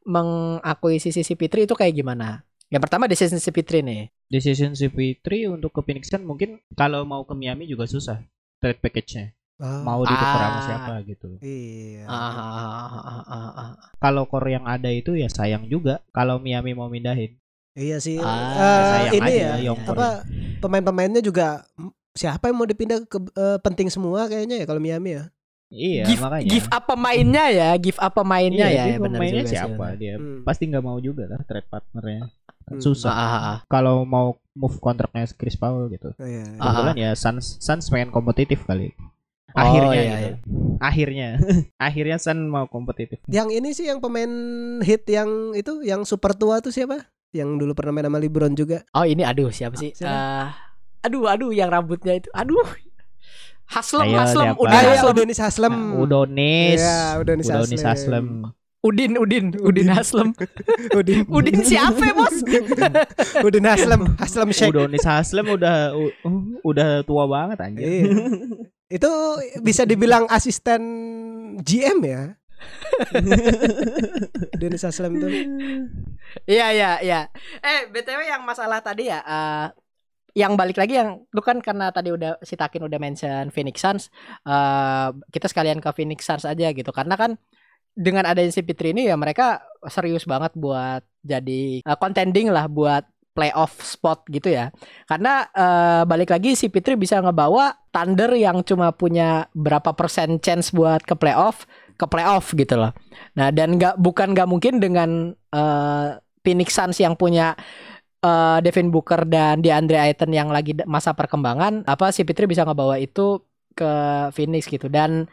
mengakuisisi 0.05 1.21
CP3 1.21 1.65
itu 1.65 1.73
kayak 1.73 1.95
gimana 1.95 2.43
yang 2.67 2.79
pertama 2.79 3.05
decision 3.05 3.37
CP3 3.37 3.71
nih 3.81 4.01
Decision 4.25 4.73
CP3 4.73 5.25
untuk 5.49 5.69
ke 5.69 5.81
Phoenix 5.81 6.07
Suns 6.07 6.21
mungkin 6.21 6.57
kalau 6.71 7.03
mau 7.03 7.21
ke 7.21 7.31
Miami 7.31 7.65
juga 7.65 7.85
susah 7.85 8.25
trade 8.57 8.79
package-nya. 8.79 9.31
Ah, 9.55 9.79
Mau 9.79 10.01
ditukar 10.01 10.35
sama 10.41 10.51
Ah. 10.51 10.63
siapa 10.63 10.93
gitu. 11.05 11.29
Iya. 11.39 12.03
Ah, 12.05 12.27
ah, 12.27 12.49
ah, 12.51 12.89
ah, 12.99 13.23
ah, 13.23 13.49
ah. 13.55 13.69
Kalau 13.95 14.25
core 14.25 14.51
yang 14.51 14.65
ada 14.65 14.89
itu 14.89 15.13
ya 15.13 15.29
sayang 15.29 15.69
juga 15.69 16.03
kalau 16.09 16.35
Miami 16.37 16.73
mau 16.73 16.89
mindahin. 16.89 17.37
Iya 17.71 18.01
sih. 18.01 18.17
Ah, 18.17 19.07
sayang 19.07 19.13
ini 19.15 19.31
aja 19.31 19.45
ya 19.53 19.53
Young 19.63 19.79
apa 19.85 20.25
pemain-pemainnya 20.59 21.21
juga 21.21 21.63
siapa 22.11 22.49
yang 22.49 22.57
mau 22.57 22.65
dipindah 22.65 23.05
ke 23.05 23.15
eh, 23.31 23.57
penting 23.61 23.87
semua 23.87 24.25
kayaknya 24.25 24.59
ya 24.59 24.65
kalau 24.65 24.81
Miami 24.81 25.15
ya. 25.15 25.23
Iya, 25.65 26.03
give, 26.05 26.21
makanya. 26.21 26.45
give 26.45 26.67
up 26.67 26.83
pemainnya 26.85 27.45
ya, 27.49 27.69
give 27.75 27.97
up 27.97 28.13
pemainnya 28.13 28.67
Iya, 28.67 28.83
ya, 28.85 28.95
pemainnya 28.97 29.41
juga 29.41 29.49
sih, 29.49 29.57
siapa 29.57 29.75
benar. 29.87 29.97
dia? 29.97 30.13
Hmm. 30.15 30.39
Pasti 30.41 30.63
nggak 30.65 30.83
mau 30.83 30.97
juga 30.97 31.23
lah 31.25 31.41
trade 31.41 31.67
partnernya. 31.67 32.21
Hmm. 32.65 32.81
Susah. 32.81 33.13
Ah, 33.13 33.21
ah, 33.29 33.43
ah. 33.45 33.57
Kalau 33.69 34.01
mau 34.05 34.41
move 34.57 34.77
kontraknya 34.81 35.29
Chris 35.37 35.53
Paul 35.59 35.91
gitu. 35.93 36.15
Oh, 36.17 36.25
iya. 36.25 36.49
Ah. 36.57 36.73
Kebetulan 36.73 36.95
ya 36.97 37.11
Suns 37.13 37.61
Suns 37.61 37.85
pengen 37.93 38.09
kompetitif 38.09 38.65
kali. 38.65 38.95
Oh, 39.55 39.63
Akhirnya 39.63 39.93
iya, 39.95 40.15
gitu. 40.19 40.31
Akhirnya. 40.81 41.29
Akhirnya 41.87 42.17
Suns 42.17 42.43
mau 42.49 42.65
kompetitif. 42.67 43.21
Yang 43.29 43.49
ini 43.61 43.69
sih 43.71 43.85
yang 43.87 44.01
pemain 44.01 44.31
hit 44.81 45.05
yang 45.07 45.53
itu 45.53 45.85
yang 45.85 46.03
super 46.03 46.33
tua 46.33 46.59
tuh 46.59 46.73
siapa? 46.73 47.05
Yang 47.31 47.63
dulu 47.63 47.71
pernah 47.77 47.95
main 47.95 48.07
sama 48.09 48.19
LeBron 48.19 48.53
juga. 48.57 48.83
Oh 48.95 49.05
ini 49.05 49.21
aduh 49.21 49.51
siapa 49.53 49.77
sih? 49.77 49.93
Siapa? 49.93 50.11
Eh, 50.11 50.47
aduh 51.05 51.29
aduh 51.29 51.51
yang 51.53 51.69
rambutnya 51.69 52.17
itu, 52.17 52.31
aduh. 52.33 52.65
Haslem, 53.65 54.13
Ayo, 54.13 54.17
Haslem, 54.21 54.45
Ah, 54.45 54.77
iya, 54.77 54.93
Haslem. 54.93 55.13
Udonis 55.17 55.39
Haslem. 55.41 55.75
Udonis. 55.97 56.79
Iya, 56.85 57.17
Udonis 57.17 57.45
Udonis 57.49 57.81
Haslem. 57.81 58.25
Haslem. 58.45 58.64
Udin, 58.85 59.17
Udin, 59.17 59.45
Udin 59.57 59.89
Haslem. 59.89 60.29
Udin. 60.97 61.25
Udin 61.25 61.57
siapa 61.65 62.13
bos? 62.13 62.37
Udin 63.47 63.65
Haslem, 63.65 64.13
Haslem 64.21 64.49
Shake. 64.53 64.69
Udonis 64.69 65.01
Haslem 65.01 65.49
udah 65.49 65.97
uh, 65.97 66.11
udah 66.61 67.01
tua 67.01 67.25
banget 67.25 67.57
anjir. 67.65 67.81
Iya. 67.81 68.05
Itu 68.85 69.09
bisa 69.65 69.89
dibilang 69.89 70.29
asisten 70.29 70.81
GM 71.65 71.99
ya. 72.05 72.37
Dennis 74.61 74.85
Aslam 74.85 75.17
tuh. 75.17 75.29
Iya 76.45 76.67
iya 76.73 76.91
iya. 77.01 77.19
Eh 77.61 77.89
btw 77.89 78.21
yang 78.25 78.41
masalah 78.45 78.81
tadi 78.81 79.09
ya, 79.11 79.21
eh, 79.21 79.67
yang 80.33 80.57
balik 80.57 80.79
lagi 80.79 80.97
yang 80.97 81.25
lu 81.29 81.41
kan 81.43 81.61
karena 81.61 81.91
tadi 81.93 82.09
udah 82.09 82.41
si 82.41 82.57
Takin 82.57 82.85
udah 82.85 82.97
mention 82.97 83.53
Phoenix 83.53 83.81
Suns, 83.81 84.09
eh 84.45 85.09
kita 85.29 85.45
sekalian 85.51 85.83
ke 85.83 85.89
Phoenix 85.93 86.25
Suns 86.25 86.45
aja 86.47 86.71
gitu 86.73 86.89
karena 86.89 87.13
kan 87.19 87.37
dengan 87.95 88.27
adanya 88.27 88.51
si 88.51 88.61
Fitri 88.61 88.91
ini 88.91 89.07
ya 89.07 89.15
mereka 89.15 89.63
serius 89.87 90.27
banget 90.27 90.51
buat 90.53 91.01
jadi 91.23 91.79
eh, 91.81 91.97
contending 91.97 92.51
lah 92.51 92.67
buat 92.67 93.07
playoff 93.35 93.83
spot 93.83 94.23
gitu 94.31 94.51
ya. 94.51 94.71
Karena 95.07 95.47
eh, 95.51 96.03
balik 96.07 96.31
lagi 96.31 96.55
si 96.55 96.71
Fitri 96.71 96.95
bisa 96.95 97.19
ngebawa 97.19 97.75
Thunder 97.91 98.31
yang 98.35 98.63
cuma 98.63 98.95
punya 98.95 99.51
berapa 99.51 99.91
persen 99.95 100.39
chance 100.39 100.71
buat 100.71 101.03
ke 101.03 101.15
playoff 101.15 101.67
ke 101.95 102.05
playoff 102.07 102.51
gitu 102.55 102.75
loh. 102.79 102.91
Nah 103.39 103.51
dan 103.51 103.75
nggak 103.79 103.99
bukan 103.99 104.35
nggak 104.35 104.47
mungkin 104.47 104.79
dengan 104.83 105.09
eh, 105.35 106.07
Phoenix 106.43 106.75
Suns 106.75 106.99
yang 106.99 107.19
punya 107.19 107.55
eh, 108.23 108.57
Devin 108.63 108.91
Booker 108.91 109.27
dan 109.27 109.59
DeAndre 109.59 109.99
Ayton 109.99 110.31
yang 110.31 110.51
lagi 110.51 110.75
masa 110.87 111.11
perkembangan, 111.11 111.83
apa 111.87 112.11
si 112.15 112.23
Fitri 112.23 112.47
bisa 112.47 112.63
ngebawa 112.63 112.99
itu 112.99 113.43
ke 113.75 113.91
Phoenix 114.31 114.71
gitu 114.71 114.87
dan 114.87 115.27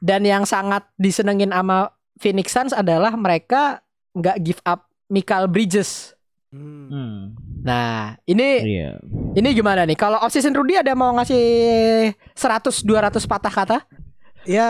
dan 0.00 0.24
yang 0.24 0.42
sangat 0.42 0.88
disenengin 0.96 1.48
sama 1.48 1.92
Phoenix 2.16 2.50
Suns 2.50 2.72
adalah 2.72 3.12
mereka 3.14 3.80
nggak 4.12 4.36
give 4.40 4.62
up 4.64 4.88
Michael 5.06 5.46
Bridges. 5.46 6.16
Hmm. 6.50 6.90
Hmm. 6.90 7.16
Nah 7.62 8.18
ini 8.24 8.48
Iya. 8.58 8.98
ini 9.32 9.48
gimana 9.52 9.86
nih? 9.86 9.94
Kalau 9.94 10.18
off 10.18 10.34
season 10.34 10.50
Rudy 10.50 10.74
ada 10.74 10.92
mau 10.92 11.14
ngasih 11.14 11.44
100 12.34 12.82
200 12.82 13.22
patah 13.22 13.52
kata? 13.52 13.78
Ya 14.42 14.66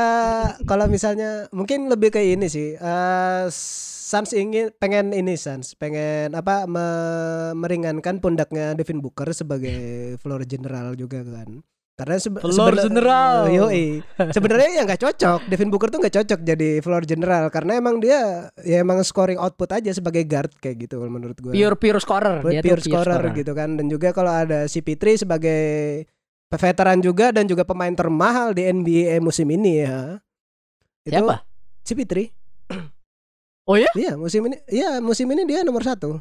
kalau 0.66 0.84
misalnya 0.86 1.46
mungkin 1.50 1.86
lebih 1.86 2.10
ke 2.10 2.20
ini 2.20 2.46
sih. 2.46 2.74
eh 2.74 3.44
Suns 4.10 4.34
ingin 4.34 4.74
pengen 4.74 5.14
ini 5.14 5.38
Suns 5.38 5.72
pengen 5.72 6.34
apa 6.34 6.66
me- 6.66 7.54
meringankan 7.54 8.18
pundaknya 8.18 8.74
Devin 8.74 8.98
Booker 8.98 9.30
sebagai 9.30 9.78
floor 10.18 10.42
general 10.44 10.98
juga 10.98 11.22
kan. 11.22 11.62
Karena 12.00 12.16
sebe- 12.16 12.40
Floor 12.40 12.74
general. 12.80 13.36
Yoi. 13.52 14.00
Sebenarnya 14.32 14.68
ya 14.72 14.82
nggak 14.82 15.00
cocok. 15.00 15.40
Devin 15.46 15.68
Booker 15.68 15.92
tuh 15.92 16.00
nggak 16.00 16.16
cocok 16.16 16.40
jadi 16.40 16.68
floor 16.80 17.04
general 17.04 17.44
karena 17.52 17.76
emang 17.76 18.00
dia 18.00 18.48
ya 18.64 18.80
emang 18.80 19.04
scoring 19.04 19.36
output 19.36 19.68
aja 19.70 19.92
sebagai 19.92 20.24
guard 20.24 20.48
kayak 20.56 20.88
gitu 20.88 20.96
menurut 21.04 21.36
gue. 21.36 21.52
Pure 21.52 21.76
pure 21.76 22.00
scorer. 22.00 22.40
pure, 22.40 22.52
Dia 22.56 22.60
tuh 22.60 22.68
pure 22.72 22.82
scorer 22.82 23.22
gitu 23.36 23.52
kan 23.52 23.76
dan 23.76 23.86
juga 23.86 24.10
kalau 24.10 24.32
ada 24.32 24.64
si 24.64 24.80
Pitri 24.80 25.20
sebagai 25.20 25.60
veteran 26.50 26.98
juga 26.98 27.30
dan 27.30 27.44
juga 27.44 27.62
pemain 27.62 27.92
termahal 27.92 28.56
di 28.56 28.64
NBA 28.64 29.20
musim 29.20 29.46
ini 29.46 29.84
ya. 29.84 30.18
Itu 31.04 31.20
Siapa? 31.20 31.44
Si 31.84 31.92
Pitri. 31.92 32.24
Oh 33.68 33.78
ya? 33.78 33.86
Iya 33.94 34.18
musim 34.18 34.50
ini, 34.50 34.58
iya 34.66 34.98
musim 34.98 35.30
ini 35.30 35.46
dia 35.46 35.62
nomor 35.62 35.86
satu. 35.86 36.18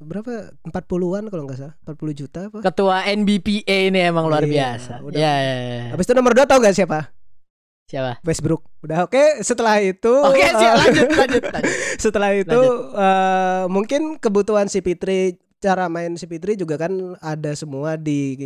Berapa? 0.00 0.56
40-an 0.64 1.28
kalau 1.28 1.44
nggak 1.44 1.58
salah, 1.58 1.74
40 1.84 2.16
juta 2.16 2.48
apa? 2.48 2.58
Ketua 2.62 3.04
NBPA 3.06 3.76
ini 3.86 4.00
emang 4.00 4.26
luar 4.26 4.42
Iya, 4.42 4.80
biasa. 4.80 4.92
udah. 5.00 5.14
Ya, 5.14 5.32
ya, 5.36 5.54
ya. 5.60 5.82
Habis 5.92 6.04
itu 6.04 6.14
nomor 6.14 6.32
2 6.32 6.44
tau 6.44 6.56
gak 6.56 6.72
siapa? 6.72 7.12
Siapa? 7.84 8.22
Westbrook. 8.22 8.64
Udah 8.80 9.04
oke. 9.04 9.42
Setelah 9.42 9.76
itu, 9.78 10.08
Oke, 10.08 10.40
eh, 10.40 10.52
siap 10.52 10.74
lanjut 10.78 11.08
lanjut 11.20 11.42
lanjut. 11.44 11.72
setelah 11.98 12.30
itu 12.32 12.60
eh, 12.94 13.62
mungkin 13.66 14.16
kebutuhan 14.16 14.66
si 14.66 14.78
Pitri, 14.78 15.36
cara 15.58 15.86
main 15.86 16.14
si 16.14 16.24
Pitri 16.24 16.54
juga 16.54 16.78
kan 16.78 16.92
ada 17.18 17.52
semua 17.52 17.94
di 17.94 18.38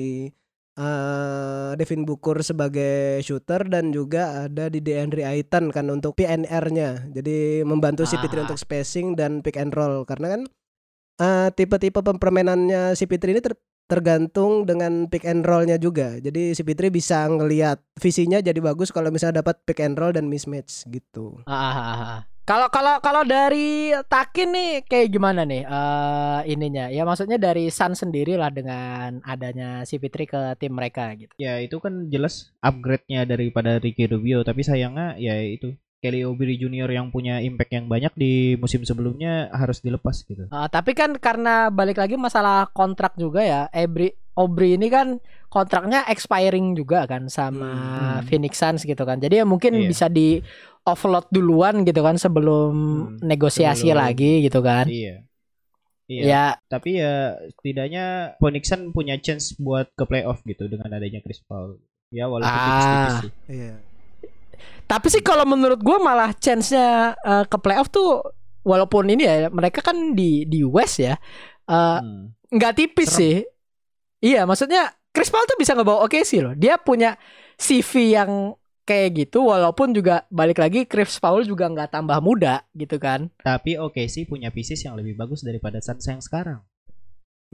eh 0.75 1.71
Devin 1.77 2.03
Booker 2.03 2.43
sebagai 2.43 3.21
shooter 3.21 3.69
dan 3.69 3.89
juga 3.89 4.49
ada 4.49 4.67
di 4.67 4.81
DeAndre 4.81 5.23
Ayton 5.23 5.71
kan 5.71 5.87
untuk 5.87 6.17
PNR-nya. 6.17 7.15
Jadi 7.15 7.63
membantu 7.63 8.03
si 8.05 8.17
Pitri 8.17 8.43
Ah. 8.43 8.45
untuk 8.45 8.59
spacing 8.59 9.15
dan 9.15 9.39
pick 9.39 9.55
and 9.55 9.71
roll 9.71 10.03
karena 10.03 10.35
kan 10.35 10.43
eh, 11.21 11.49
tipe-tipe 11.55 12.01
permainannya 12.01 12.99
si 12.99 13.05
Pitri 13.05 13.37
ini 13.37 13.43
ter- 13.45 13.59
tergantung 13.85 14.65
dengan 14.65 15.07
pick 15.13 15.29
and 15.29 15.45
roll-nya 15.45 15.77
juga. 15.77 16.17
Jadi 16.17 16.57
si 16.57 16.63
Pitri 16.65 16.89
bisa 16.89 17.29
ngelihat 17.29 17.85
visinya 18.01 18.41
jadi 18.41 18.57
bagus 18.59 18.89
kalau 18.89 19.13
misalnya 19.13 19.45
dapat 19.45 19.61
pick 19.69 19.85
and 19.85 20.01
roll 20.01 20.13
dan 20.13 20.27
mismatch 20.27 20.89
gitu. 20.89 21.45
Ah, 21.45 21.53
ah, 21.53 22.01
ah. 22.01 22.21
Kalau 22.45 22.69
kalau 22.69 23.01
kalau 23.01 23.25
dari 23.25 23.97
Takin 24.05 24.53
nih 24.53 24.85
kayak 24.85 25.09
gimana 25.09 25.49
nih 25.49 25.65
eh 25.65 26.41
ininya? 26.53 26.93
Ya 26.93 27.09
maksudnya 27.09 27.41
dari 27.41 27.73
Sun 27.73 27.97
sendiri 27.97 28.37
lah 28.37 28.53
dengan 28.53 29.25
adanya 29.25 29.81
si 29.89 29.97
Fitri 29.97 30.29
ke 30.29 30.53
tim 30.61 30.77
mereka 30.77 31.09
gitu. 31.17 31.33
Ya 31.41 31.57
itu 31.65 31.81
kan 31.81 32.13
jelas 32.13 32.53
upgrade-nya 32.61 33.25
daripada 33.25 33.81
Ricky 33.81 34.05
Rubio, 34.05 34.45
tapi 34.45 34.61
sayangnya 34.61 35.17
ya 35.17 35.41
itu 35.41 35.73
Kelly 36.05 36.21
Oubre 36.21 36.53
Junior 36.53 36.85
yang 36.87 37.09
punya 37.09 37.41
impact 37.41 37.73
yang 37.73 37.89
banyak 37.89 38.13
di 38.13 38.33
musim 38.55 38.85
sebelumnya 38.85 39.49
harus 39.49 39.81
dilepas 39.81 40.21
gitu. 40.21 40.45
Eh, 40.45 40.69
tapi 40.69 40.93
kan 40.93 41.17
karena 41.17 41.73
balik 41.73 41.97
lagi 41.97 42.21
masalah 42.21 42.69
kontrak 42.69 43.17
juga 43.17 43.41
ya, 43.41 43.73
Ebri 43.73 44.13
Aubrey 44.37 44.77
ini 44.77 44.93
kan 44.93 45.17
kontraknya 45.49 46.05
expiring 46.05 46.77
juga 46.77 47.09
kan 47.09 47.33
sama 47.33 47.71
Hmm. 47.73 48.29
Phoenix 48.29 48.61
Suns 48.61 48.85
gitu 48.85 49.01
kan. 49.01 49.17
Jadi 49.17 49.41
ya 49.41 49.47
mungkin 49.47 49.73
Iya. 49.73 49.89
bisa 49.89 50.07
di 50.07 50.45
offload 50.85 51.33
duluan 51.33 51.81
gitu 51.83 52.05
kan 52.05 52.21
sebelum 52.21 52.73
Hmm, 52.75 53.25
negosiasi 53.25 53.89
sebelum- 53.89 54.03
lagi 54.05 54.45
gitu 54.45 54.61
kan. 54.61 54.85
Iya. 54.85 55.25
Iya. 56.05 56.21
Ya, 56.21 56.45
Tapi 56.69 57.01
ya 57.01 57.33
setidaknya 57.57 58.37
Phoenix 58.37 58.69
Sun 58.69 58.93
punya 58.93 59.17
chance 59.17 59.57
buat 59.57 59.89
ke 59.95 60.05
playoff 60.05 60.45
gitu 60.45 60.69
dengan 60.69 60.93
adanya 60.93 61.25
Chris 61.25 61.41
Paul. 61.41 61.81
Ya 62.13 62.29
walaupun 62.29 62.45
Ah. 62.53 62.69
tipis-tipis 62.69 63.17
sih. 63.23 63.33
Iya. 63.49 63.75
Tapi 64.85 65.07
sih 65.09 65.21
kalau 65.21 65.43
menurut 65.45 65.79
gua 65.79 65.99
malah 65.99 66.31
chance-nya 66.33 67.13
eh, 67.17 67.45
ke 67.45 67.57
playoff 67.57 67.89
tuh 67.89 68.23
walaupun 68.61 69.07
ini 69.07 69.23
ya 69.23 69.49
mereka 69.49 69.81
kan 69.81 70.13
di 70.13 70.45
di 70.45 70.63
West 70.63 70.99
ya. 70.99 71.17
eh, 71.65 71.99
Hmm. 71.99 72.33
nggak 72.49 72.73
tipis 72.75 73.09
Serem. 73.09 73.19
sih. 73.19 73.37
Iya, 74.21 74.45
maksudnya 74.45 74.89
Chris 75.11 75.29
Paul 75.29 75.45
tuh 75.45 75.55
bisa 75.55 75.73
ngebawa 75.73 76.03
oke 76.03 76.21
sih 76.23 76.41
loh. 76.41 76.53
Dia 76.53 76.77
punya 76.77 77.15
CV 77.55 78.13
yang 78.13 78.31
kayak 78.85 79.09
gitu 79.17 79.49
walaupun 79.49 79.93
juga 79.93 80.29
balik 80.29 80.61
lagi 80.61 80.85
Chris 80.85 81.17
Paul 81.17 81.41
juga 81.41 81.69
nggak 81.69 81.89
tambah 81.91 82.21
muda 82.21 82.65
gitu 82.73 82.97
kan. 82.97 83.29
Tapi 83.39 83.77
oke 83.77 84.05
sih 84.07 84.25
punya 84.25 84.49
pieces 84.49 84.81
yang 84.81 84.93
lebih 84.93 85.13
bagus 85.15 85.41
daripada 85.41 85.81
Suns 85.81 86.05
yang 86.05 86.21
sekarang. 86.21 86.61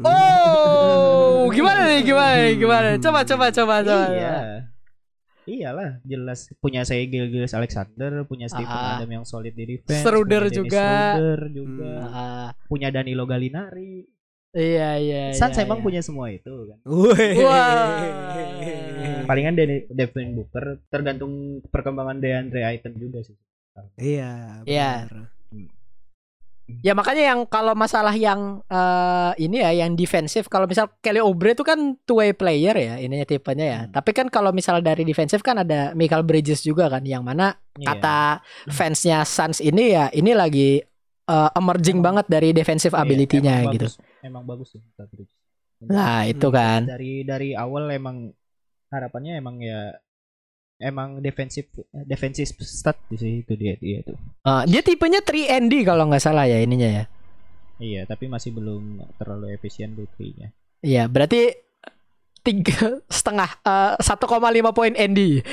Oh, 0.00 1.46
gimana 1.56 1.86
nih? 1.86 2.00
Gimana 2.02 2.32
nih? 2.40 2.52
Gimana? 2.56 2.88
Coba 2.96 3.20
coba 3.22 3.46
coba 3.50 3.74
coba. 3.82 4.06
Iya. 4.08 4.36
Iyalah, 5.50 5.98
jelas 6.02 6.46
punya 6.56 6.86
saya 6.86 7.02
Gilgeous 7.04 7.50
Alexander, 7.50 8.22
punya 8.22 8.46
Stephen 8.46 8.70
Ah. 8.70 8.94
Adam 8.94 9.10
yang 9.10 9.26
solid 9.26 9.50
di 9.50 9.66
defense, 9.66 9.98
Dennis 10.06 10.54
juga. 10.54 10.86
Schroeder 11.18 11.40
juga, 11.50 11.92
Ah, 12.06 12.48
punya 12.66 12.88
Danilo 12.88 13.26
Gallinari. 13.26 14.06
iya 14.50 14.94
iya. 14.96 15.22
Suns 15.30 15.54
iya, 15.54 15.66
emang 15.66 15.78
iya. 15.78 15.86
punya 15.86 16.00
semua 16.00 16.30
itu 16.30 16.54
kan. 16.70 16.78
Wah. 16.86 17.98
Palingan 19.26 19.54
Deni- 19.54 19.86
Devin 19.88 20.34
Booker 20.34 20.78
tergantung 20.86 21.32
perkembangan 21.66 22.18
DeAndre 22.18 22.62
Ayton 22.62 22.94
juga 22.94 23.22
sih. 23.22 23.34
Iya. 23.96 24.62
Iya. 24.62 25.06
Ya 26.80 26.92
makanya 26.92 27.24
yang 27.26 27.40
kalau 27.44 27.72
masalah 27.72 28.12
yang 28.12 28.62
eh, 28.64 29.32
ini 29.38 29.58
ya 29.58 29.70
yang 29.76 29.92
defensif 29.92 30.46
kalau 30.46 30.64
misal 30.64 30.88
Kelly 30.98 31.18
Oubre 31.18 31.52
itu 31.52 31.60
kan 31.60 31.76
two 32.02 32.18
way 32.18 32.30
player 32.30 32.72
ya 32.72 32.94
ininya 32.96 33.24
tipenya 33.24 33.66
ya. 33.66 33.80
Hmm. 33.82 33.92
Tapi 33.92 34.10
kan 34.12 34.26
kalau 34.26 34.50
misal 34.50 34.78
dari 34.78 35.02
defensif 35.02 35.40
kan 35.40 35.58
ada 35.58 35.90
Michael 35.92 36.22
Bridges 36.22 36.60
juga 36.60 36.86
kan 36.86 37.02
yang 37.02 37.20
mana 37.20 37.56
Iya. 37.72 37.86
kata 37.86 38.18
fansnya 38.68 39.22
Suns 39.22 39.58
ini 39.58 39.90
ya 39.90 40.10
ini 40.10 40.30
lagi 40.32 40.82
eh, 41.24 41.50
emerging 41.54 41.98
Emang- 41.98 42.06
banget 42.20 42.26
dari 42.28 42.50
defensive 42.50 42.92
Iya, 42.92 43.00
ability-nya 43.00 43.54
gitu. 43.70 43.86
bagus. 43.86 43.94
Emang 44.20 44.42
bagus 44.42 44.68
sih 44.70 44.80
Michael 44.80 45.08
Bridges. 45.08 45.38
Nah, 45.80 46.20
itu 46.24 46.44
Hmm, 46.44 46.52
kan. 46.52 46.80
Dari 46.84 47.24
dari 47.24 47.50
awal 47.54 47.88
emang 47.88 48.28
harapannya 48.88 49.38
emang 49.38 49.56
ya 49.58 49.94
emang 50.80 51.20
defensif 51.20 51.68
defensif 52.08 52.56
stat 52.64 52.96
sih 53.12 53.44
itu 53.44 53.52
dia 53.54 53.76
dia 53.76 54.00
tuh. 54.02 54.16
Eh, 54.42 54.62
dia 54.66 54.80
tipenya 54.80 55.20
3ND 55.20 55.84
kalau 55.84 56.08
nggak 56.08 56.24
salah 56.24 56.48
ya 56.48 56.58
ininya 56.58 56.88
ya. 56.88 57.04
Iya, 57.80 58.04
tapi 58.04 58.28
masih 58.28 58.52
belum 58.52 59.00
terlalu 59.16 59.56
efisien 59.56 59.96
nya 60.36 60.52
Iya, 60.80 61.08
berarti 61.08 61.52
tiga 62.40 63.00
setengah 63.12 63.48
eh, 63.60 63.94
1,5 64.00 64.72
poin 64.72 64.92
ND. 64.96 65.20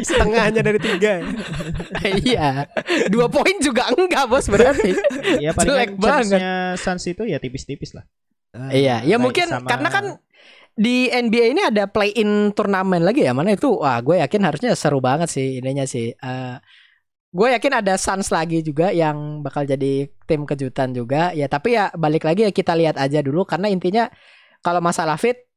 Setengahnya 0.00 0.64
dari 0.64 0.80
tiga. 0.80 1.20
iya. 2.24 2.64
Dua 3.12 3.28
poin 3.28 3.56
juga 3.60 3.88
enggak, 3.92 4.24
Bos, 4.28 4.48
berarti. 4.48 4.96
ya 5.40 5.52
paling 5.52 6.00
banget. 6.00 6.40
Suns 6.80 7.04
itu 7.04 7.28
ya 7.28 7.36
tipis-tipis 7.36 7.92
lah. 7.92 8.04
Iya, 8.72 9.06
ya 9.06 9.16
mungkin 9.20 9.46
sama- 9.46 9.68
karena 9.68 9.88
kan 9.92 10.04
di 10.76 11.10
NBA 11.10 11.52
ini 11.52 11.62
ada 11.66 11.90
play-in 11.90 12.54
turnamen 12.54 13.02
lagi 13.02 13.26
ya 13.26 13.34
mana 13.34 13.52
itu 13.54 13.68
wah 13.68 13.98
gue 14.00 14.22
yakin 14.22 14.42
harusnya 14.46 14.72
seru 14.78 15.02
banget 15.02 15.28
sih 15.28 15.60
ininya 15.60 15.84
sih 15.84 16.14
Eh, 16.14 16.56
gue 17.30 17.48
yakin 17.54 17.72
ada 17.84 17.94
Suns 17.94 18.34
lagi 18.34 18.62
juga 18.62 18.90
yang 18.90 19.44
bakal 19.44 19.62
jadi 19.62 20.10
tim 20.26 20.42
kejutan 20.42 20.90
juga 20.90 21.30
ya 21.30 21.46
tapi 21.46 21.78
ya 21.78 21.94
balik 21.94 22.26
lagi 22.26 22.46
ya 22.46 22.50
kita 22.50 22.74
lihat 22.74 22.98
aja 22.98 23.22
dulu 23.22 23.46
karena 23.46 23.70
intinya 23.70 24.10
kalau 24.60 24.82
masalah 24.82 25.14
fit 25.14 25.50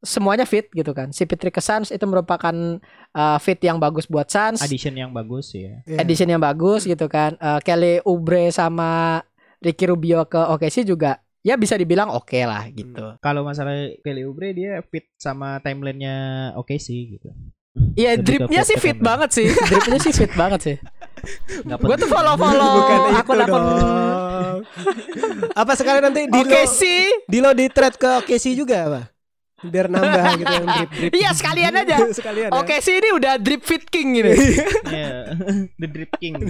semuanya 0.00 0.48
fit 0.48 0.68
gitu 0.72 0.96
kan. 0.96 1.12
Si 1.12 1.28
Patrick 1.28 1.52
ke 1.52 1.62
Suns 1.62 1.92
itu 1.92 2.04
merupakan 2.08 2.80
uh, 3.12 3.38
fit 3.38 3.60
yang 3.60 3.76
bagus 3.76 4.08
buat 4.08 4.26
Suns. 4.32 4.64
Addition 4.64 4.96
yang 4.96 5.12
bagus 5.12 5.52
ya. 5.52 5.84
Iya. 5.84 6.00
Edition 6.00 6.28
yang 6.32 6.42
bagus 6.42 6.88
gitu 6.88 7.06
kan. 7.06 7.36
Uh, 7.36 7.60
Kelly 7.60 8.00
Oubre 8.08 8.48
sama 8.48 9.20
Ricky 9.60 9.84
Rubio 9.84 10.24
ke 10.24 10.40
OKC 10.40 10.88
juga 10.88 11.20
ya 11.40 11.54
bisa 11.56 11.74
dibilang 11.76 12.12
oke 12.12 12.40
lah 12.44 12.68
gitu. 12.72 13.16
Kalau 13.20 13.44
masalah 13.44 13.72
Kelly 14.04 14.22
Oubre 14.28 14.52
dia 14.52 14.84
fit 14.88 15.08
sama 15.16 15.60
timelinenya 15.64 16.52
oke 16.56 16.76
sih 16.76 17.16
gitu. 17.16 17.32
Iya 17.96 18.18
dripnya 18.24 18.62
sih 18.66 18.76
fit 18.76 18.98
banget 18.98 19.30
sih. 19.32 19.48
Dripnya 19.48 19.98
sih 20.02 20.12
fit 20.12 20.32
banget 20.36 20.60
sih. 20.60 20.76
Gue 21.64 21.76
tuh 21.76 21.86
penting. 21.86 22.08
follow-follow 22.08 22.70
Bukan 22.80 22.96
itu 22.96 23.10
akun-akun 23.20 23.62
dong. 23.62 24.60
apa 25.52 25.72
sekali 25.76 25.98
nanti 26.04 26.28
Dilo 26.28 26.48
OKC. 26.48 26.80
Dilo 27.28 27.50
di 27.56 27.66
thread 27.68 27.94
ke 27.96 28.08
OKC 28.24 28.56
juga 28.56 28.76
apa? 28.88 29.02
Biar 29.60 29.92
nambah 29.92 30.24
gitu 30.40 30.52
yang 30.56 30.66
drip 30.72 30.90
drip. 30.96 31.12
Iya 31.12 31.30
sekalian 31.36 31.72
aja. 31.76 31.96
sekalian. 32.18 32.48
ya. 32.48 32.56
OKC 32.64 32.88
ini 32.96 33.08
udah 33.12 33.32
drip 33.36 33.62
fit 33.64 33.84
king 33.92 34.16
gitu. 34.16 34.32
Iya. 34.88 35.36
The 35.80 35.88
Drip 35.88 36.12
King. 36.16 36.40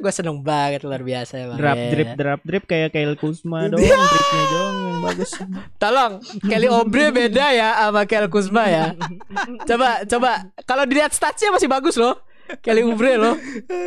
Gue 0.00 0.12
seneng 0.12 0.40
banget 0.40 0.82
luar 0.82 1.00
biasa 1.00 1.32
emang. 1.38 1.56
Drop 1.56 1.76
Ya. 1.76 1.88
drip 1.90 2.10
drop 2.14 2.40
drip 2.40 2.64
kayak 2.64 2.90
Kyle 2.90 3.14
Kuzma 3.14 3.66
dong, 3.70 3.80
dripnya 3.80 4.44
dong 4.48 4.74
yang 4.80 5.00
bagus. 5.02 5.30
Tolong 5.76 6.12
Kelly 6.42 6.68
Oubre 6.68 7.10
beda 7.10 7.46
ya 7.50 7.68
sama 7.80 8.04
Kel 8.04 8.26
Kuzma 8.26 8.64
ya. 8.64 8.84
Coba 9.68 10.02
coba 10.04 10.30
kalau 10.64 10.84
dilihat 10.84 11.10
statsnya 11.10 11.50
masih 11.50 11.66
bagus 11.66 11.94
loh. 11.94 12.16
Kelly 12.58 12.82
Oubre 12.82 13.14
loh. 13.14 13.38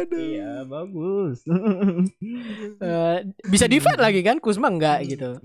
Iya, 0.09 0.63
bagus. 0.63 1.43
Eh, 2.79 3.17
bisa 3.43 3.67
defend 3.67 3.99
lagi 3.99 4.19
kan 4.19 4.39
Kuzma 4.39 4.67
enggak 4.67 5.03
gitu. 5.05 5.39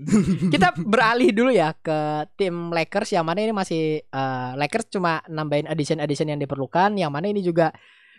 Kita 0.47 0.75
beralih 0.77 1.31
dulu 1.31 1.51
ya 1.51 1.71
ke 1.73 1.99
tim 2.35 2.69
Lakers 2.69 3.11
yang 3.11 3.23
mana 3.23 3.39
ini 3.39 3.51
masih 3.51 3.83
eh, 4.01 4.51
Lakers 4.55 4.87
cuma 4.89 5.19
nambahin 5.25 5.67
addition-addition 5.67 6.27
yang 6.27 6.39
diperlukan 6.39 6.95
yang 6.95 7.11
mana 7.11 7.27
ini 7.27 7.39
juga 7.39 7.71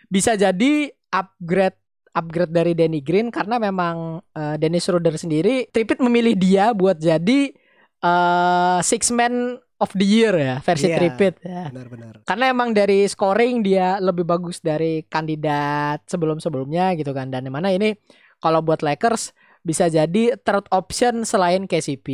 bisa 0.05 0.33
jadi 0.33 0.89
upgrade 1.11 1.77
upgrade 2.11 2.51
dari 2.51 2.73
Danny 2.75 2.99
Green 2.99 3.31
karena 3.31 3.55
memang 3.55 4.19
eh, 4.35 4.55
Dennis 4.59 4.83
Schroeder 4.83 5.15
sendiri 5.15 5.67
Tripit 5.71 5.99
memilih 6.03 6.35
dia 6.35 6.75
buat 6.75 6.99
jadi 6.99 7.51
eh 8.01 8.79
six 8.81 9.13
man 9.13 9.55
of 9.81 9.89
the 9.97 10.05
year 10.05 10.33
ya 10.37 10.55
versi 10.61 10.89
Iya. 10.89 10.97
Tripit 10.97 11.35
ya. 11.41 11.73
Benar-benar. 11.73 12.13
Karena 12.25 12.45
emang 12.53 12.69
dari 12.73 13.05
scoring 13.09 13.65
dia 13.65 13.97
lebih 13.97 14.25
bagus 14.25 14.61
dari 14.61 15.01
kandidat 15.09 16.05
sebelum-sebelumnya 16.05 16.93
gitu 16.97 17.13
kan. 17.13 17.33
Dan 17.33 17.49
yang 17.49 17.57
mana 17.57 17.73
ini 17.73 17.97
kalau 18.37 18.61
buat 18.61 18.85
Lakers 18.85 19.33
bisa 19.61 19.85
jadi 19.87 20.35
third 20.41 20.65
option 20.69 21.21
selain 21.21 21.69
KCP 21.69 22.07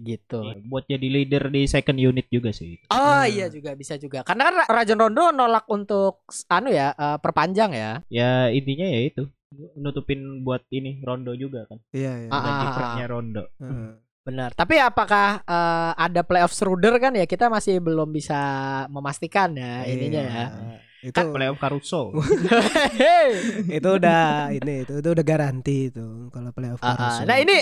gitu. 0.00 0.40
Iya, 0.40 0.62
buat 0.64 0.84
jadi 0.86 1.06
leader 1.10 1.50
di 1.50 1.66
second 1.66 1.98
unit 1.98 2.30
juga 2.30 2.54
sih. 2.54 2.78
Oh 2.88 2.96
Hmm. 3.20 3.26
iya 3.26 3.50
juga 3.50 3.74
bisa 3.74 3.98
juga. 3.98 4.22
Karena 4.22 4.50
kan 4.50 4.54
Rajon 4.70 4.98
Rondo 4.98 5.24
nolak 5.30 5.66
untuk 5.66 6.22
anu 6.46 6.70
ya 6.70 6.94
eh, 6.94 7.18
perpanjang 7.18 7.70
ya. 7.74 7.92
Ya 8.06 8.46
intinya 8.48 8.86
ya 8.86 9.00
itu 9.04 9.26
nutupin 9.74 10.42
buat 10.42 10.62
ini 10.70 11.02
Rondo 11.02 11.34
juga 11.34 11.66
kan. 11.66 11.78
Iya, 11.90 12.26
iya. 12.26 12.30
Ah, 12.30 12.42
Gaji 12.78 13.02
ah, 13.02 13.08
Rondo. 13.10 13.44
Heeh. 13.58 13.90
Benar. 14.24 14.50
Tapi 14.56 14.80
apakah 14.80 15.42
eh, 15.42 15.92
ada 15.98 16.22
playoff 16.22 16.54
Schroeder 16.54 16.96
kan 16.96 17.12
ya 17.12 17.26
kita 17.26 17.50
masih 17.50 17.82
belum 17.82 18.08
bisa 18.08 18.38
memastikan 18.88 19.50
ya 19.58 19.82
ininya 19.84 20.22
ya. 20.22 20.44
Itu 21.04 21.12
Kan 21.12 21.36
playoff 21.36 21.60
Caruso. 21.60 22.16
itu 23.76 23.88
udah 23.88 24.48
ini 24.50 24.88
itu 24.88 24.92
itu 25.00 25.08
udah 25.12 25.24
garanti 25.24 25.92
itu 25.92 26.32
kalau 26.32 26.50
playoff 26.50 26.80
Ah, 26.80 26.88
ah. 26.88 26.96
Caruso. 26.96 27.22
Nah 27.28 27.36
ini 27.36 27.56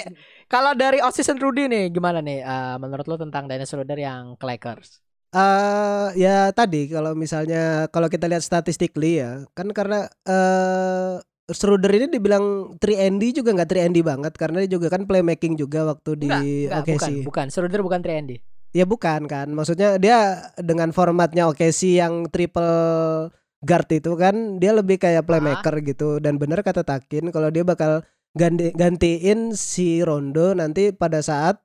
kalau 0.46 0.72
dari 0.74 1.02
offseason 1.02 1.42
Rudy 1.42 1.66
nih 1.66 1.90
gimana 1.90 2.22
nih 2.22 2.38
eh, 2.40 2.76
menurut 2.78 3.06
lo 3.06 3.18
tentang 3.18 3.50
Dennis 3.50 3.66
Schroeder 3.66 3.98
yang 3.98 4.38
ke 4.38 4.44
Lakers? 4.46 5.02
Eh, 5.32 6.08
ya 6.14 6.52
tadi 6.52 6.86
kalau 6.86 7.16
misalnya 7.16 7.88
kalau 7.88 8.06
kita 8.06 8.28
lihat 8.28 8.44
statistically 8.44 9.18
ya 9.18 9.42
kan 9.56 9.72
karena 9.72 10.06
eh 10.22 11.16
Schroeder 11.50 11.90
ini 11.90 12.06
dibilang 12.06 12.78
3ND 12.78 13.42
juga 13.42 13.50
nggak 13.52 13.68
3ND 13.68 13.98
banget 14.00 14.32
karena 14.38 14.62
dia 14.62 14.78
juga 14.78 14.86
kan 14.88 15.04
playmaking 15.04 15.58
juga 15.58 15.84
waktu 15.84 16.10
di 16.16 16.30
Enggak, 16.30 16.86
OKC. 16.86 16.92
bukan, 16.94 17.12
bukan. 17.26 17.46
Schroeder 17.50 17.80
bukan 17.82 18.00
3 18.00 18.38
Ya 18.72 18.88
bukan 18.88 19.28
kan. 19.28 19.52
Maksudnya 19.52 20.00
dia 20.00 20.48
dengan 20.56 20.90
formatnya 20.90 21.48
OKC 21.48 22.00
yang 22.00 22.28
triple 22.32 23.28
guard 23.62 23.88
itu 23.92 24.16
kan 24.18 24.58
dia 24.58 24.72
lebih 24.74 24.98
kayak 24.98 25.22
playmaker 25.22 25.78
gitu 25.84 26.18
dan 26.18 26.34
bener 26.34 26.64
kata 26.66 26.82
Takin 26.82 27.30
kalau 27.30 27.46
dia 27.46 27.62
bakal 27.62 28.02
ganti 28.34 28.72
gantiin 28.74 29.54
si 29.54 30.02
Rondo 30.02 30.50
nanti 30.56 30.90
pada 30.90 31.22
saat 31.22 31.62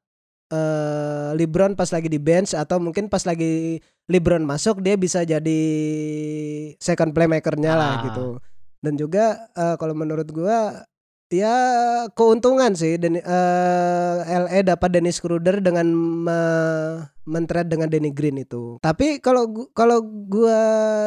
eh 0.48 1.34
LeBron 1.34 1.74
pas 1.74 1.90
lagi 1.90 2.08
di 2.08 2.20
bench 2.22 2.54
atau 2.54 2.78
mungkin 2.78 3.10
pas 3.10 3.26
lagi 3.26 3.82
LeBron 4.08 4.46
masuk 4.46 4.80
dia 4.80 4.96
bisa 4.96 5.26
jadi 5.26 5.60
second 6.78 7.12
playmakernya 7.12 7.74
lah 7.76 7.92
Ah. 7.98 8.04
gitu. 8.12 8.28
Dan 8.78 8.94
juga 8.96 9.50
eh, 9.52 9.76
kalau 9.76 9.98
menurut 9.98 10.28
gua 10.30 10.86
ya 11.32 11.56
keuntungan 12.16 12.72
sih 12.74 12.96
dan 12.96 13.20
eh, 13.20 14.16
LA 14.24 14.64
dapat 14.64 14.90
Dennis 14.96 15.20
Schroeder 15.20 15.60
dengan 15.60 15.88
me- 15.94 17.17
men-trade 17.28 17.68
dengan 17.68 17.88
Danny 17.88 18.10
Green 18.10 18.40
itu. 18.40 18.80
Tapi 18.80 19.20
kalau 19.20 19.46
kalau 19.72 20.00
gua 20.02 20.58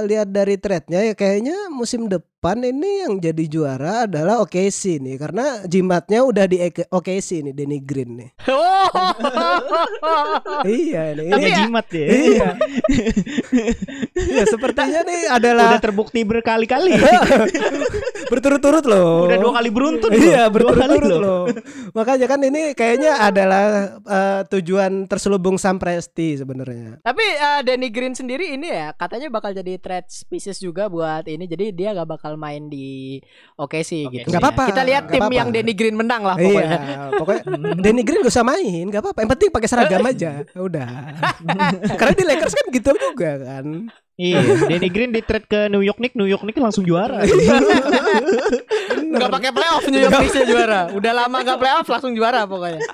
lihat 0.04 0.28
dari 0.28 0.54
trade-nya 0.54 1.00
ya 1.02 1.14
kayaknya 1.14 1.56
musim 1.68 2.06
depan 2.06 2.28
ini 2.60 3.04
yang 3.04 3.16
jadi 3.18 3.44
juara 3.46 4.04
adalah 4.04 4.40
OKC 4.40 5.00
nih 5.00 5.16
karena 5.16 5.64
jimatnya 5.64 6.20
udah 6.22 6.44
di 6.44 6.60
Eke- 6.60 6.86
OKC 6.86 7.40
nih 7.42 7.54
Danny 7.54 7.80
Green 7.80 8.10
nih. 8.16 8.30
iya 10.68 11.02
nih. 11.14 11.26
Tapi 11.26 11.40
Ini, 11.42 11.56
jimat 11.58 11.86
ya. 11.96 12.06
iya. 12.06 12.48
Iya, 14.14 14.44
sepertinya 14.46 15.00
nih 15.02 15.20
adalah 15.30 15.74
Udah 15.74 15.82
terbukti 15.82 16.20
berkali-kali. 16.22 16.92
berturut-turut 18.32 18.84
loh. 18.84 19.26
Udah 19.26 19.38
dua 19.38 19.52
kali 19.56 19.68
beruntun 19.68 20.10
Iya 20.12 20.46
loh. 20.46 20.52
Berturut-turut 20.52 21.12
loh. 21.16 21.42
Makanya 21.92 22.26
kan 22.28 22.40
ini 22.40 22.72
kayaknya 22.72 23.18
adalah 23.18 23.64
eh, 24.00 24.40
tujuan 24.48 25.06
terselubung 25.06 25.56
Sam 25.56 25.80
Presti 26.10 26.42
sebenarnya. 26.42 26.98
Tapi 27.06 27.22
eh, 27.22 27.60
Danny 27.62 27.88
Green 27.94 28.18
sendiri 28.18 28.58
ini 28.58 28.66
ya 28.66 28.90
katanya 28.98 29.30
bakal 29.30 29.54
jadi 29.54 29.78
trade 29.78 30.10
species 30.10 30.58
juga 30.58 30.90
buat 30.90 31.22
ini. 31.30 31.46
Jadi 31.46 31.70
dia 31.70 31.94
gak 31.94 32.18
bakal 32.18 32.34
main 32.34 32.66
di 32.66 33.22
OKC 33.54 34.10
Oke, 34.10 34.18
gitu. 34.18 34.28
nggak 34.34 34.42
ya. 34.42 34.46
apa-apa, 34.50 34.64
Kita 34.74 34.82
lihat 34.82 35.04
nggak 35.06 35.14
tim 35.14 35.22
apa-apa. 35.22 35.38
yang 35.38 35.48
Danny 35.54 35.74
Green 35.78 35.94
menang 35.94 36.22
lah 36.26 36.34
pokoknya. 36.34 36.78
Iya, 36.82 36.98
pokoknya 37.14 37.42
Danny 37.86 38.02
Green 38.02 38.20
gak 38.26 38.34
usah 38.34 38.42
main, 38.42 38.84
gak 38.90 39.02
apa-apa. 39.06 39.18
Yang 39.22 39.30
penting 39.38 39.50
pakai 39.54 39.68
seragam 39.70 40.02
aja, 40.02 40.30
udah. 40.58 40.90
Karena 42.02 42.14
di 42.18 42.24
Lakers 42.26 42.54
kan 42.58 42.66
gitu 42.74 42.90
juga 42.98 43.30
kan. 43.38 43.66
Iya, 44.20 44.68
Danny 44.68 44.88
Green 44.92 45.16
di 45.16 45.24
trade 45.24 45.48
ke 45.48 45.60
New 45.72 45.80
York 45.80 45.96
Knicks, 45.96 46.12
New 46.18 46.28
York 46.28 46.44
Knicks 46.44 46.60
langsung 46.60 46.84
juara. 46.84 47.24
Nggak 49.16 49.30
pakai 49.32 49.50
playoff 49.54 49.84
New 49.88 49.96
York 49.96 50.12
Knicks 50.12 50.44
juara. 50.44 50.92
Udah 50.92 51.12
lama 51.14 51.40
gak 51.40 51.56
playoff 51.56 51.88
langsung 51.88 52.12
juara 52.12 52.44
pokoknya. 52.44 52.84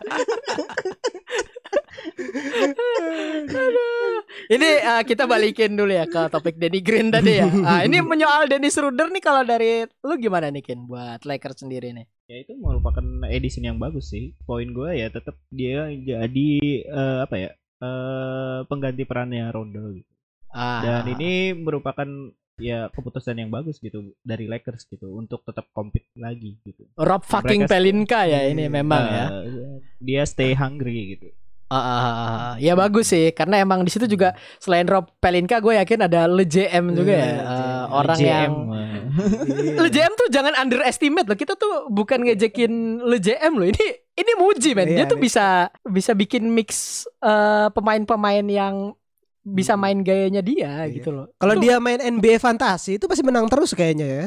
Aduh. 3.50 4.22
Ini 4.46 4.68
eh, 4.78 5.02
kita 5.02 5.26
balikin 5.26 5.74
dulu 5.74 5.90
ya 5.90 6.04
ke 6.04 6.28
topik 6.28 6.54
Danny 6.54 6.78
Green 6.78 7.10
tadi 7.10 7.36
ya. 7.36 7.46
Ah, 7.66 7.82
ini 7.82 7.98
menyoal 7.98 8.46
Dennis 8.46 8.72
Schroeder 8.72 9.10
nih 9.10 9.18
kalau 9.18 9.42
dari 9.42 9.82
lu 10.00 10.14
gimana 10.16 10.48
nih 10.48 10.62
Kin 10.62 10.86
buat 10.86 11.22
Lakers 11.22 11.62
sendiri 11.62 11.90
nih? 11.92 12.06
ya 12.26 12.42
itu 12.42 12.58
merupakan 12.58 13.06
edition 13.28 13.62
yang 13.64 13.78
bagus 13.78 14.10
sih. 14.10 14.34
Poin 14.42 14.66
gue 14.66 14.90
ya 14.96 15.06
tetap 15.08 15.38
dia 15.48 15.86
jadi 15.90 16.48
eh, 16.82 17.18
apa 17.22 17.36
ya? 17.36 17.50
eh 17.76 18.58
pengganti 18.64 19.02
perannya 19.02 19.46
Rondo 19.48 19.92
gitu. 19.92 20.10
Ah. 20.48 20.80
Dan 20.80 21.12
ini 21.12 21.52
merupakan 21.52 22.08
ya 22.56 22.88
keputusan 22.88 23.36
yang 23.36 23.52
bagus 23.52 23.76
gitu 23.78 24.16
dari 24.22 24.48
Lakers 24.48 24.88
gitu 24.88 25.12
untuk 25.12 25.44
tetap 25.44 25.68
compete 25.70 26.08
lagi 26.16 26.56
gitu. 26.62 26.88
Rob 26.96 27.20
fucking 27.22 27.62
Mereka- 27.62 27.70
Pelinka 27.70 28.20
ya 28.24 28.40
ini 28.44 28.64
Iya. 28.64 28.72
memang 28.72 29.02
ya. 29.04 29.26
Eh, 29.44 29.76
Dia 30.00 30.22
stay 30.24 30.50
hungry 30.52 31.14
gitu. 31.14 31.28
Ah. 31.68 32.54
ya 32.56 32.72
bagus 32.72 33.10
sih 33.10 33.34
karena 33.34 33.58
emang 33.58 33.82
di 33.82 33.90
situ 33.90 34.06
juga 34.06 34.32
selain 34.56 34.86
Rob 34.86 35.10
Pelinka 35.18 35.58
gue 35.58 35.74
yakin 35.74 35.98
ada 36.00 36.24
Le 36.24 36.46
JM 36.46 36.94
juga 36.94 37.10
ya 37.10 37.26
eh, 37.42 37.84
orang 37.90 38.16
GM, 38.16 38.22
yang 38.22 38.52
eh. 38.70 39.74
Le 39.82 39.88
JM 39.90 40.12
tuh 40.14 40.30
jangan 40.30 40.54
underestimate 40.54 41.26
loh 41.26 41.34
kita 41.34 41.58
tuh 41.58 41.90
bukan 41.90 42.22
ngejekin 42.22 43.02
Le 43.02 43.18
JM 43.18 43.52
loh 43.52 43.66
ini 43.66 43.84
ini 44.14 44.32
muji 44.38 44.70
men 44.72 44.86
dia 44.88 45.02
Iya, 45.02 45.10
tuh 45.10 45.18
nih. 45.18 45.24
bisa 45.26 45.68
bisa 45.82 46.14
bikin 46.14 46.46
mix 46.46 47.02
eh, 47.18 47.66
pemain-pemain 47.74 48.46
yang 48.46 48.94
bisa 49.42 49.74
main 49.74 50.00
gayanya 50.00 50.40
dia 50.40 50.86
Iya. 50.86 50.94
gitu 50.94 51.10
loh 51.10 51.26
Kalau 51.34 51.58
dia 51.58 51.76
main 51.78 51.98
NBA 51.98 52.38
fantasi 52.38 52.96
itu 52.96 53.04
pasti 53.06 53.26
menang 53.26 53.50
terus 53.50 53.74
kayaknya 53.74 54.06
ya. 54.06 54.26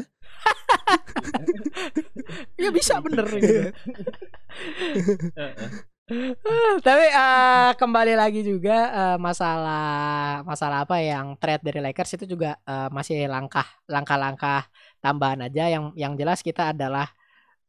ya 2.56 2.68
bisa 2.68 3.00
bener 3.00 3.24
gitu. 3.32 3.72
Tapi 6.86 7.06
eh, 7.06 7.70
kembali 7.78 8.14
lagi 8.18 8.42
juga 8.42 8.76
eh, 8.90 9.18
masalah 9.20 10.42
masalah 10.42 10.82
apa 10.82 10.98
yang 10.98 11.38
trade 11.38 11.62
dari 11.62 11.80
Lakers 11.80 12.18
itu 12.18 12.24
juga 12.26 12.58
eh, 12.66 12.88
masih 12.90 13.30
langkah 13.30 13.66
langkah-langkah 13.86 14.66
tambahan 14.98 15.46
aja 15.46 15.70
yang 15.70 15.94
yang 15.94 16.18
jelas 16.18 16.42
kita 16.42 16.74
adalah 16.74 17.06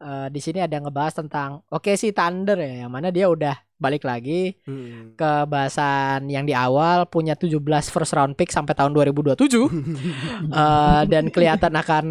eh, 0.01 0.27
di 0.33 0.41
sini 0.41 0.59
ada 0.59 0.73
ngebahas 0.81 1.21
tentang 1.21 1.61
oke 1.69 1.93
sih 1.93 2.11
Thunder 2.11 2.57
ya 2.57 2.85
yang 2.87 2.91
mana 2.91 3.13
dia 3.13 3.29
udah 3.29 3.55
balik 3.81 4.05
lagi 4.05 4.53
Hmm. 4.61 5.17
ke 5.17 5.31
bahasan 5.49 6.29
yang 6.29 6.45
di 6.45 6.53
awal 6.53 7.09
punya 7.09 7.33
17 7.33 7.57
first 7.89 8.13
round 8.13 8.37
pick 8.37 8.53
sampai 8.53 8.77
tahun 8.77 8.93
2027 8.93 9.33
Eh, 10.61 11.01
dan 11.09 11.29
kelihatan 11.33 11.73
akan 11.73 12.05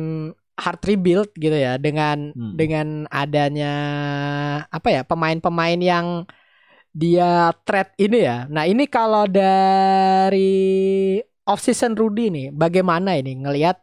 hard 0.64 0.80
rebuild 0.88 1.28
gitu 1.44 1.56
ya 1.66 1.70
dengan 1.84 2.16
Hmm. 2.34 2.50
dengan 2.60 2.86
adanya 3.10 3.66
apa 4.76 4.88
ya 4.96 5.00
pemain-pemain 5.10 5.80
yang 5.80 6.06
dia 7.00 7.54
trade 7.66 7.92
ini 8.04 8.16
ya. 8.28 8.32
Nah, 8.54 8.64
ini 8.70 8.84
kalau 8.90 9.24
dari 9.30 10.42
off 11.48 11.60
season 11.66 11.92
Rudy 11.98 12.22
nih 12.34 12.46
bagaimana 12.54 13.16
ini 13.18 13.30
ngelihat 13.42 13.76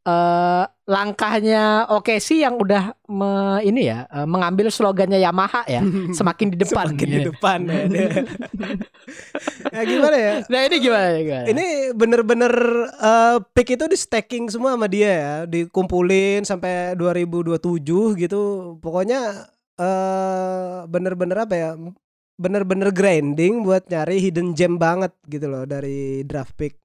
eh 0.00 0.64
langkahnya 0.88 1.86
oke 1.92 2.18
sih 2.18 2.40
yang 2.40 2.56
udah 2.56 2.96
me- 3.06 3.60
ini 3.62 3.92
ya 3.92 4.08
eh, 4.08 4.24
mengambil 4.24 4.72
slogannya 4.72 5.20
Yamaha 5.20 5.68
ya 5.68 5.84
semakin 6.18 6.50
di 6.50 6.56
depan 6.58 6.96
Semakin 6.96 7.06
di 7.06 7.16
gitu. 7.20 7.30
depan 7.36 7.58
ya. 7.68 7.82
ya 9.76 9.82
gimana 9.84 10.16
ya? 10.16 10.32
Nah 10.48 10.60
ini 10.64 10.76
gimana? 10.80 11.06
gimana? 11.20 11.44
Ini 11.46 11.66
bener-bener 11.92 12.52
eh, 12.96 13.36
pick 13.52 13.76
itu 13.76 13.84
di 13.86 13.96
stacking 13.96 14.48
semua 14.48 14.72
sama 14.74 14.88
dia 14.88 15.10
ya, 15.12 15.32
dikumpulin 15.44 16.48
sampai 16.48 16.96
2027 16.96 17.60
gitu. 18.16 18.74
Pokoknya 18.80 19.52
bener-bener 20.88 21.44
apa 21.44 21.54
ya? 21.56 21.70
Bener-bener 22.40 22.88
grinding 22.88 23.60
buat 23.60 23.84
nyari 23.84 24.16
hidden 24.16 24.56
gem 24.56 24.80
banget 24.80 25.12
gitu 25.28 25.44
loh 25.44 25.68
dari 25.68 26.24
draft 26.24 26.56
pick. 26.56 26.79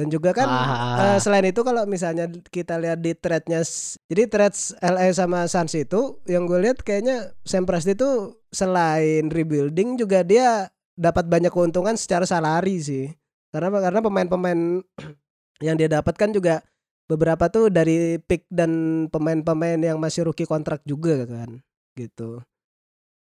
Dan 0.00 0.08
juga 0.08 0.32
kan 0.32 0.48
Ah. 0.48 0.96
eh, 1.12 1.18
selain 1.20 1.44
itu 1.44 1.60
kalau 1.60 1.84
misalnya 1.84 2.24
kita 2.48 2.80
lihat 2.80 3.04
di 3.04 3.12
threadnya, 3.12 3.60
jadi 4.08 4.24
threads 4.32 4.72
LA 4.80 5.12
sama 5.12 5.44
Suns 5.44 5.76
itu 5.76 6.16
yang 6.24 6.48
gue 6.48 6.56
lihat 6.56 6.80
kayaknya 6.80 7.36
Sam 7.44 7.68
Presti 7.68 7.92
itu 7.92 8.32
selain 8.48 9.28
rebuilding 9.28 10.00
juga 10.00 10.24
dia 10.24 10.72
dapat 10.96 11.28
banyak 11.28 11.52
keuntungan 11.52 12.00
secara 12.00 12.24
salary 12.24 12.80
sih. 12.80 13.12
Karena 13.52 13.68
karena 13.76 14.00
pemain-pemain 14.00 14.80
yang 15.66 15.76
dia 15.76 15.92
dapatkan 15.92 16.32
juga 16.32 16.64
beberapa 17.04 17.52
tuh 17.52 17.68
dari 17.68 18.16
pick 18.24 18.48
dan 18.48 19.04
pemain-pemain 19.12 19.76
yang 19.76 20.00
masih 20.00 20.24
rookie 20.24 20.48
kontrak 20.48 20.80
juga 20.88 21.28
kan 21.28 21.60
gitu. 21.92 22.40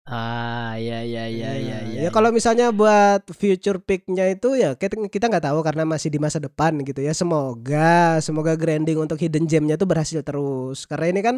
Ah 0.08 0.74
ya 0.80 1.04
ya 1.06 1.28
ya 1.28 1.50
ya 1.60 1.78
ya. 1.86 1.98
Ya 2.06 2.10
kalau 2.10 2.32
misalnya 2.34 2.72
buat 2.74 3.22
future 3.30 3.78
picknya 3.78 4.32
itu 4.32 4.58
ya 4.58 4.74
kita 4.74 4.96
kita 5.06 5.30
nggak 5.30 5.44
tahu 5.52 5.60
karena 5.62 5.84
masih 5.86 6.08
di 6.10 6.18
masa 6.18 6.42
depan 6.42 6.80
gitu 6.82 6.98
ya. 7.04 7.12
Semoga 7.14 8.18
semoga 8.18 8.56
grinding 8.58 8.98
untuk 8.98 9.20
hidden 9.20 9.46
gemnya 9.46 9.76
itu 9.78 9.86
berhasil 9.86 10.20
terus. 10.26 10.88
Karena 10.88 11.06
ini 11.14 11.20
kan 11.22 11.36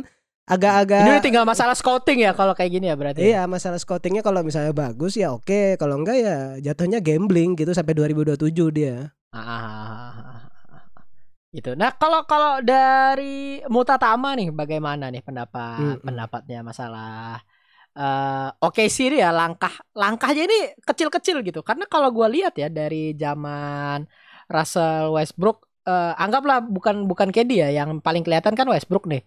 agak-agak 0.48 1.04
Ini 1.06 1.20
tinggal 1.22 1.44
masalah 1.46 1.76
scouting 1.76 2.24
ya 2.24 2.32
kalau 2.32 2.56
kayak 2.56 2.70
gini 2.72 2.86
ya 2.88 2.96
berarti. 2.96 3.20
Iya 3.34 3.44
masalah 3.44 3.78
scoutingnya 3.78 4.22
kalau 4.24 4.40
misalnya 4.40 4.72
bagus 4.72 5.18
ya 5.20 5.34
oke 5.36 5.76
kalau 5.76 6.00
enggak 6.00 6.16
ya 6.22 6.36
jatuhnya 6.72 6.98
gambling 7.04 7.58
gitu 7.58 7.76
sampai 7.76 7.92
2027 7.94 8.72
dia. 8.72 9.12
Ah, 9.32 9.38
ah, 9.40 10.12
ah, 10.16 10.40
ah. 10.72 11.04
Gitu. 11.52 11.76
Nah, 11.76 11.92
kalau 12.00 12.24
kalau 12.24 12.64
dari 12.64 13.60
Mutatama 13.68 14.32
nih 14.38 14.48
bagaimana 14.56 15.12
nih 15.12 15.20
pendapat 15.20 16.00
Mm-mm. 16.00 16.06
pendapatnya 16.06 16.58
masalah 16.64 17.44
eh 17.92 18.48
oke 18.64 18.82
sih 18.88 19.12
ya 19.12 19.28
langkah 19.30 19.72
langkahnya 19.92 20.42
ini 20.48 20.58
kecil-kecil 20.88 21.36
gitu. 21.44 21.60
Karena 21.60 21.84
kalau 21.92 22.08
gua 22.16 22.28
lihat 22.32 22.56
ya 22.56 22.68
dari 22.72 23.12
zaman 23.22 24.08
Russell 24.48 25.12
Westbrook 25.16 25.68
eh, 25.88 26.12
anggaplah 26.24 26.58
bukan 26.64 27.04
bukan 27.10 27.28
KD 27.34 27.50
ya 27.64 27.68
yang 27.84 28.00
paling 28.00 28.22
kelihatan 28.26 28.54
kan 28.58 28.66
Westbrook 28.68 29.04
nih. 29.12 29.22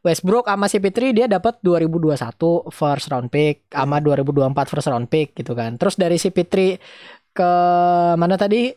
Westbrook 0.00 0.48
sama 0.48 0.64
CP3 0.72 1.12
dia 1.12 1.26
dapat 1.28 1.60
2021 1.60 2.72
first 2.72 3.06
round 3.12 3.28
pick 3.28 3.68
sama 3.68 4.00
2024 4.00 4.72
first 4.72 4.88
round 4.88 5.06
pick 5.12 5.36
gitu 5.36 5.52
kan. 5.52 5.76
Terus 5.76 5.94
dari 6.00 6.16
CP3 6.16 6.56
ke 7.36 7.50
mana 8.16 8.36
tadi? 8.40 8.72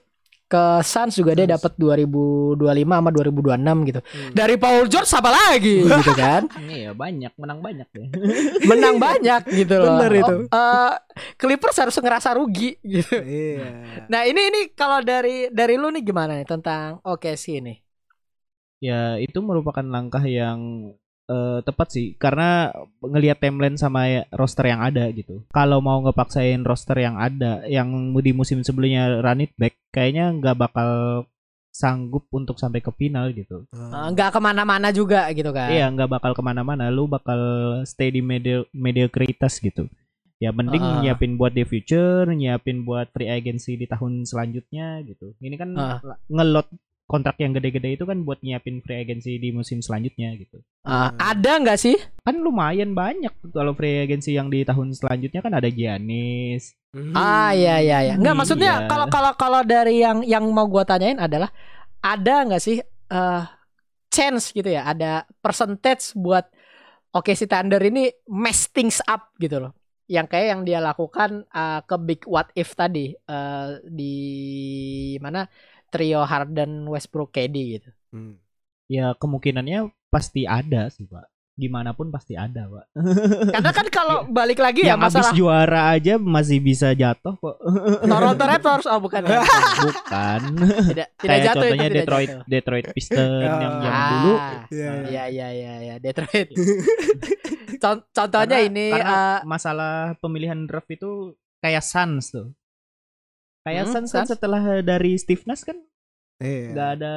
Ke 0.53 0.85
Suns 0.85 1.17
juga 1.17 1.33
dia 1.33 1.49
dapat 1.49 1.73
2025 1.73 2.61
sama 2.85 3.09
2026 3.09 3.89
gitu. 3.89 3.99
Hmm. 4.05 4.31
Dari 4.37 4.55
Paul 4.61 4.85
George 4.85 5.09
apa 5.09 5.29
lagi 5.33 5.81
gitu 5.81 6.13
kan. 6.21 6.45
Iya 6.61 6.93
banyak, 6.93 7.33
menang 7.41 7.59
banyak 7.65 7.87
deh. 7.89 8.07
Menang 8.69 9.01
banyak 9.01 9.41
gitu 9.49 9.81
loh. 9.81 9.97
Bener 9.97 10.11
itu. 10.21 10.35
Oh, 10.45 10.53
eh, 10.53 10.93
Clippers 11.41 11.81
harus 11.81 11.97
ngerasa 11.97 12.37
rugi 12.37 12.77
gitu. 12.85 13.17
Iya. 13.17 13.65
Nah, 14.05 14.29
ini 14.29 14.41
ini 14.53 14.59
kalau 14.77 15.01
dari 15.01 15.49
dari 15.49 15.73
lu 15.73 15.89
nih 15.89 16.05
gimana 16.05 16.37
nih 16.37 16.45
tentang 16.45 17.01
oke 17.01 17.33
sih 17.33 17.57
ini? 17.57 17.81
ya 18.83 19.15
itu 19.15 19.39
merupakan 19.39 19.79
langkah 19.79 20.19
yang 20.27 20.91
eh, 21.31 21.59
tepat 21.63 21.87
sih 21.87 22.19
karena 22.19 22.67
ngelihat 22.99 23.39
timeline 23.39 23.79
sama 23.79 24.11
ya- 24.11 24.27
roster 24.35 24.67
yang 24.67 24.83
ada 24.83 25.07
gitu. 25.15 25.47
Kalau 25.55 25.79
mau 25.79 26.03
ngepaksain 26.03 26.59
roster 26.67 26.99
yang 26.99 27.15
ada 27.15 27.63
yang 27.65 27.87
di 28.19 28.35
musim 28.35 28.59
sebelumnya 28.59 29.23
run 29.23 29.47
it 29.47 29.55
back 29.55 29.71
kayaknya 29.93 30.33
nggak 30.33 30.57
bakal 30.57 30.89
sanggup 31.69 32.29
untuk 32.29 32.57
sampai 32.57 32.81
ke 32.81 32.89
final 32.91 33.29
gitu. 33.29 33.65
Eh, 33.69 34.07
nggak 34.11 34.29
ke 34.29 34.39
mana-mana 34.39 34.89
juga 34.89 35.25
gitu 35.31 35.49
kan. 35.49 35.69
Iya 35.69 35.89
nggak 35.89 36.09
bakal 36.11 36.31
ke 36.33 36.41
mana-mana. 36.41 36.89
Lu 36.89 37.05
bakal 37.05 37.39
stay 37.83 38.09
di 38.09 38.21
medio 38.21 38.65
mediokritas 38.69 39.57
gitu. 39.57 39.85
Ya 40.37 40.49
mending 40.49 40.81
Ah. 40.81 40.99
nyiapin 40.99 41.33
buat 41.33 41.49
the 41.49 41.63
future, 41.63 42.27
nyiapin 42.27 42.83
buat 42.83 43.09
free 43.09 43.25
agency 43.27 43.73
di 43.73 43.87
tahun 43.87 44.25
selanjutnya 44.27 45.01
gitu. 45.03 45.33
Ini 45.39 45.55
kan 45.55 45.69
Ah. 45.73 45.97
la- 46.03 46.19
ngelot 46.27 46.67
kontrak 47.03 47.37
yang 47.37 47.53
gede-gede 47.53 47.95
itu 47.95 48.03
kan 48.03 48.21
buat 48.21 48.41
nyiapin 48.41 48.81
free 48.81 48.99
agency 48.99 49.37
di 49.37 49.49
musim 49.49 49.79
selanjutnya 49.79 50.33
gitu. 50.35 50.61
Eh, 50.83 51.09
ada 51.11 51.51
nggak 51.57 51.79
sih? 51.79 51.95
Kan 52.21 52.37
lumayan 52.37 52.93
banyak 52.93 53.33
kalau 53.49 53.73
free 53.73 54.03
agency 54.03 54.33
yang 54.33 54.49
di 54.49 54.61
tahun 54.61 54.93
selanjutnya 54.93 55.39
kan 55.39 55.53
ada 55.53 55.69
Giannis. 55.69 56.75
Ah 56.93 57.49
iya 57.57 57.81
iya 57.81 57.97
iya. 58.05 58.13
Enggak 58.13 58.37
maksudnya 58.37 58.85
Iya. 58.85 58.89
kalau 58.89 59.05
kalau 59.09 59.31
kalau 59.33 59.61
dari 59.65 59.97
yang 59.99 60.21
yang 60.21 60.45
mau 60.53 60.69
gua 60.69 60.85
tanyain 60.85 61.17
adalah 61.17 61.49
ada 61.99 62.35
nggak 62.45 62.61
sih 62.61 62.77
eh 62.85 63.43
chance 64.13 64.53
gitu 64.53 64.69
ya, 64.69 64.85
ada 64.85 65.25
percentage 65.41 66.13
buat 66.13 66.45
Oke 67.13 67.37
si 67.37 67.45
Thunder 67.45 67.77
ini 67.81 68.09
mess 68.25 68.69
things 68.73 68.97
up 69.05 69.33
gitu 69.37 69.61
loh. 69.61 69.73
Yang 70.09 70.33
kayak 70.33 70.47
yang 70.53 70.61
dia 70.65 70.79
lakukan 70.81 71.45
eh, 71.45 71.81
ke 71.85 71.95
big 71.97 72.21
what 72.25 72.49
if 72.53 72.73
tadi 72.73 73.13
eh, 73.13 73.69
di 73.85 74.15
mana 75.17 75.45
trio 75.89 76.25
Harden, 76.25 76.89
Westbrook, 76.89 77.29
KD 77.29 77.55
gitu. 77.77 77.89
Hmm. 78.13 78.37
Ya 78.89 79.13
kemungkinannya 79.17 79.89
pasti 80.09 80.45
ada 80.45 80.89
sih 80.89 81.05
pak. 81.05 81.25
Gimana 81.53 81.93
pun 81.93 82.09
pasti 82.09 82.33
ada 82.33 82.65
pak. 82.65 82.85
Karena 83.47 83.71
kan 83.71 83.87
kalau 83.87 84.17
balik 84.37 84.57
lagi 84.57 84.81
ya 84.81 84.93
yang 84.93 84.99
habis 84.99 85.13
masalah 85.13 85.33
juara 85.33 85.81
aja 85.91 86.17
masih 86.17 86.57
bisa 86.57 86.89
jatuh 86.91 87.35
kok. 87.35 87.55
Toronto 88.09 88.43
Raptors 88.43 88.85
oh 88.85 88.97
bukan 88.97 89.21
ya. 89.23 89.37
Bukan. 89.85 90.41
tidak 90.89 91.07
tidak 91.13 91.21
Kayak 91.21 91.43
jatuh 91.43 91.61
itu 91.61 91.69
contohnya 91.69 91.85
tidak 91.85 91.97
Detroit 91.99 92.29
jatuh. 92.29 92.45
Detroit 92.47 92.85
Pistons 92.91 93.37
yang 93.37 93.53
zaman 93.75 93.85
Ah, 93.93 94.09
dulu. 94.09 94.33
Iya, 94.71 94.91
Iya 95.03 95.23
iya 95.29 95.47
iya 95.51 95.73
iya 95.79 95.95
Detroit. 95.97 96.47
Con- 97.77 98.05
contohnya 98.07 98.57
Karena- 98.57 98.67
ini 98.67 98.85
karena 98.89 99.13
eh, 99.13 99.37
masalah 99.45 99.93
pemilihan 100.17 100.59
draft 100.63 100.89
itu 100.89 101.35
kayak 101.59 101.83
Suns 101.83 102.31
tuh. 102.31 102.49
Kayak 103.61 103.85
Hmm, 103.85 103.93
Suns 103.93 104.09
kan 104.09 104.25
Suns. 104.25 104.31
setelah 104.33 104.61
dari 104.81 105.15
Steve 105.15 105.45
Nash 105.45 105.63
kan 105.63 105.77
Iya. 106.43 106.69
nggak 106.75 106.89
ada 106.99 107.15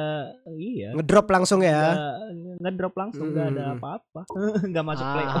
iya 0.55 0.89
Ngedrop 0.95 1.27
langsung 1.27 1.59
ya. 1.59 1.83
ngedrop 2.63 2.95
langsung 2.95 3.35
nggak 3.35 3.47
ada 3.53 3.63
apa-apa 3.75 4.21
nggak 4.71 4.85
masuk 4.87 5.05
ah, 5.05 5.13
playoff 5.13 5.37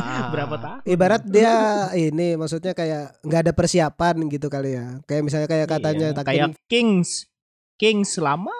ah. 0.00 0.26
berapa 0.32 0.54
tahun 0.56 0.80
Ibarat 0.88 1.22
dia 1.28 1.54
ini 1.92 2.40
maksudnya 2.40 2.72
kayak 2.72 3.20
nggak 3.20 3.40
ada 3.44 3.52
persiapan 3.52 4.14
gitu 4.32 4.48
kali 4.48 4.76
ya. 4.76 4.98
Kayak 5.04 5.22
misalnya 5.28 5.48
kayak 5.48 5.68
katanya 5.68 6.08
Iya, 6.16 6.22
kayak 6.24 6.48
Kings 6.66 7.28
Kings 7.76 8.16
lama 8.18 8.54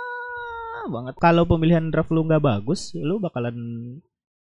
banget 0.84 1.14
kalau 1.16 1.48
pemilihan 1.48 1.88
draft 1.88 2.12
lu 2.12 2.28
nggak 2.28 2.44
bagus 2.44 2.92
lu 2.92 3.16
bakalan 3.16 3.56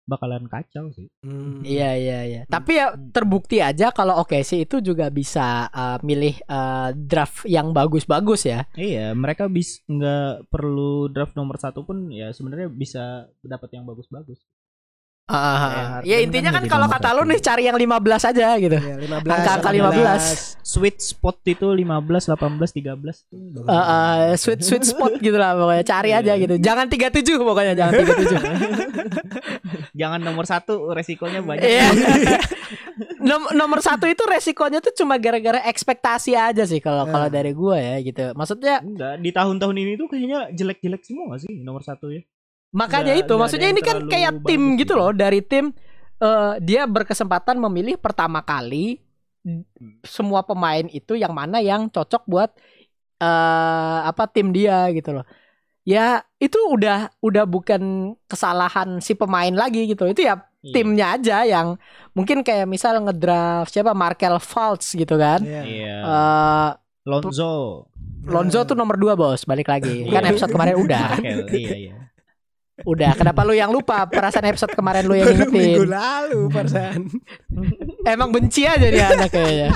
bakalan 0.09 0.49
kacau 0.49 0.89
sih 0.91 1.07
Hmm. 1.21 1.61
Iya 1.61 1.91
iya 1.99 2.19
iya. 2.25 2.41
Tapi 2.49 2.79
ya 2.79 2.95
terbukti 3.13 3.59
aja 3.61 3.91
kalau 3.93 4.23
oke 4.23 4.39
sih 4.41 4.65
itu 4.65 4.81
juga 4.81 5.13
bisa 5.13 5.69
eh, 5.69 5.99
milih 6.01 6.41
eh, 6.41 6.89
draft 6.97 7.45
yang 7.45 7.77
bagus-bagus 7.77 8.49
ya. 8.49 8.65
iya 8.79 9.13
mereka 9.13 9.51
bis 9.51 9.85
nggak 9.85 10.49
perlu 10.49 11.13
draft 11.13 11.37
nomor 11.37 11.61
satu 11.61 11.85
pun 11.85 12.09
ya 12.09 12.33
sebenarnya 12.33 12.73
bisa 12.73 13.29
dapat 13.45 13.69
yang 13.77 13.85
bagus-bagus 13.85 14.41
Ah, 15.29 15.37
ah, 15.37 15.61
ah. 15.61 16.01
Ya 16.03 16.16
kan 16.16 16.24
intinya 16.24 16.51
kan 16.51 16.64
kalau 16.64 16.89
kata 16.89 17.12
lu 17.12 17.22
nih 17.22 17.37
cari 17.39 17.68
yang 17.68 17.76
15 17.76 17.93
aja 18.24 18.57
gitu. 18.57 18.72
Ya, 18.74 18.97
15, 18.97 19.29
Angka-angka 19.29 19.70
15. 19.70 20.57
sweet 20.59 20.97
spot 20.99 21.45
itu 21.45 21.68
15 21.68 22.24
18 22.26 22.72
13 22.72 23.29
Eh, 23.29 23.68
eh, 23.68 24.33
sweet 24.35 24.61
sweet 24.61 24.85
spot 24.85 25.16
gitu 25.18 25.37
lah 25.37 25.53
pokoknya 25.53 25.85
cari 25.85 26.11
aja 26.11 26.33
Iya. 26.33 26.41
gitu. 26.41 26.55
Jangan 26.59 26.89
37 26.89 27.12
pokoknya 27.39 27.72
jangan 27.74 27.93
37. 27.95 28.41
jangan 30.01 30.20
nomor 30.22 30.45
satu 30.45 30.91
resikonya 30.91 31.41
banyak 31.41 31.61
Iya. 31.62 31.89
Nom- 33.20 33.53
nomor 33.53 33.79
satu 33.79 34.07
itu 34.07 34.24
resikonya 34.24 34.81
tuh 34.81 34.95
cuma 34.95 35.16
gara-gara 35.16 35.61
ekspektasi 35.62 36.33
aja 36.33 36.64
sih 36.64 36.79
kalau 36.79 37.05
kalau 37.05 37.29
Eh. 37.29 37.33
dari 37.33 37.53
gua 37.53 37.76
ya 37.76 38.01
gitu. 38.01 38.33
Maksudnya 38.33 38.81
enggak 38.81 39.14
di 39.18 39.31
tahun-tahun 39.31 39.76
ini 39.76 39.93
tuh 39.95 40.09
kayaknya 40.09 40.49
jelek-jelek 40.51 41.03
semua 41.03 41.37
sih 41.37 41.53
nomor 41.59 41.83
satu 41.83 42.09
ya 42.09 42.24
makanya 42.71 43.12
Nggak- 43.12 43.23
itu 43.23 43.33
nggak 43.33 43.41
maksudnya 43.41 43.69
ada 43.69 43.75
ini 43.75 43.83
kan 43.83 43.99
kayak 44.05 44.33
tim 44.43 44.62
bagus 44.64 44.79
gitu 44.79 44.93
gitu. 44.93 45.01
loh 45.01 45.11
dari 45.12 45.41
tim 45.41 45.64
eh, 46.19 46.53
dia 46.61 46.83
berkesempatan 46.85 47.57
memilih 47.59 47.97
pertama 47.97 48.41
kali 48.41 49.01
semua 50.03 50.43
pemain 50.43 50.85
itu 50.87 51.14
yang 51.14 51.33
mana 51.33 51.59
yang 51.59 51.89
cocok 51.89 52.23
buat 52.25 52.51
eh 53.16 53.99
apa 54.05 54.29
tim 54.29 54.53
dia 54.53 54.87
gitu 54.91 55.11
loh. 55.12 55.25
Ya 55.83 56.21
itu 56.37 56.59
udah 56.69 57.09
udah 57.19 57.45
bukan 57.45 57.81
kesalahan 58.27 59.01
si 59.01 59.16
pemain 59.16 59.51
lagi 59.51 59.89
gitu. 59.89 60.05
Itu 60.05 60.21
ya 60.21 60.37
Iya. 60.59 60.75
timnya 60.75 61.07
aja 61.14 61.37
yang 61.45 61.79
mungkin 62.12 62.43
kayak 62.43 62.66
misal 62.66 62.99
ngedraft 62.99 63.71
siapa 63.71 63.95
Markel 63.95 64.37
Fultz 64.39 64.91
gitu 64.93 65.14
kan. 65.14 65.39
Iya. 65.41 65.62
Iya. 65.64 65.95
Eh 66.03 66.71
Lonzo. 67.07 67.87
Lonzo 68.27 68.61
tuh 68.66 68.75
nomor 68.75 68.99
2 68.99 69.14
bos 69.14 69.47
balik 69.47 69.71
lagi 69.71 70.05
kan 70.05 70.21
Iya. 70.21 70.35
episode 70.35 70.51
kemarin 70.51 70.77
udah 70.77 71.09
Markel, 71.14 71.47
iya 71.55 71.73
iya. 71.89 71.95
Udah 72.87 73.11
kenapa 73.18 73.41
lu 73.43 73.55
yang 73.59 73.74
lupa 73.74 74.07
perasaan 74.07 74.47
episode 74.47 74.70
kemarin 74.74 75.03
lu 75.07 75.18
yang 75.18 75.26
Baru 75.35 75.51
minggu 75.51 75.83
ingetin 75.83 75.91
lalu 75.91 76.41
perasaan. 76.53 77.01
emang 78.14 78.31
benci 78.31 78.62
aja 78.66 78.87
nih 78.87 79.03
anak 79.03 79.31
kayaknya 79.35 79.70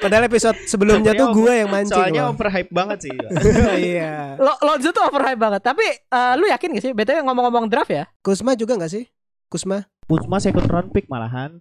Padahal 0.00 0.24
episode 0.24 0.56
sebelumnya 0.64 1.12
Soalnya 1.12 1.20
tuh 1.20 1.36
gue 1.36 1.52
yang 1.52 1.68
mancing. 1.68 1.92
Soalnya 1.92 2.22
loh. 2.24 2.32
overhype 2.32 2.72
banget 2.72 2.98
sih. 3.04 3.16
iya. 3.92 4.40
Lo 4.40 4.56
Lonzo 4.64 4.88
tuh 4.88 5.04
overhype 5.04 5.36
banget 5.36 5.60
tapi 5.60 5.84
eh, 5.84 6.32
lu 6.40 6.48
yakin 6.48 6.80
gak 6.80 6.84
sih 6.84 6.92
btw 6.96 7.20
ngomong-ngomong 7.28 7.68
draft 7.68 7.92
ya 7.92 8.08
Kusma 8.24 8.56
juga 8.56 8.80
nggak 8.80 8.92
sih? 8.92 9.04
Kusma? 9.52 9.84
Pusma 10.08 10.40
second 10.40 10.66
round 10.66 10.88
pick 10.96 11.06
malahan. 11.12 11.60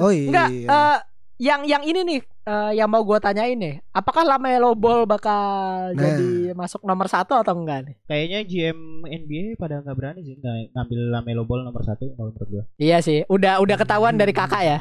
Oh 0.00 0.08
iya. 0.08 0.28
enggak 0.32 0.48
eh, 0.64 0.98
yang 1.38 1.62
yang 1.62 1.82
ini 1.82 2.00
nih 2.02 2.20
eh, 2.42 2.72
yang 2.74 2.86
mau 2.86 3.00
gua 3.00 3.18
tanyain 3.18 3.52
nih 3.52 3.84
apakah 3.90 4.24
Lamelo 4.24 4.72
Ball 4.72 5.04
bakal 5.04 5.44
Nah. 5.86 5.92
jadi 5.94 6.30
masuk 6.52 6.82
nomor 6.82 7.06
satu 7.06 7.34
atau 7.34 7.52
enggak 7.54 7.84
nih 7.84 7.94
Kayaknya 8.04 8.40
GM 8.42 8.78
NBA 9.04 9.44
pada 9.54 9.78
nggak 9.78 9.94
berani 9.94 10.20
sih 10.22 10.34
nggak 10.34 10.72
ngambil 10.72 11.00
Lamelo 11.10 11.42
Ball 11.42 11.62
nomor 11.62 11.82
satu 11.82 12.08
kalau 12.10 12.30
menurut 12.30 12.48
gua. 12.50 12.64
iya 12.76 12.98
sih 12.98 13.22
udah 13.26 13.58
udah 13.58 13.76
ketahuan 13.76 14.14
dari 14.14 14.32
kakak 14.32 14.62
ya 14.62 14.78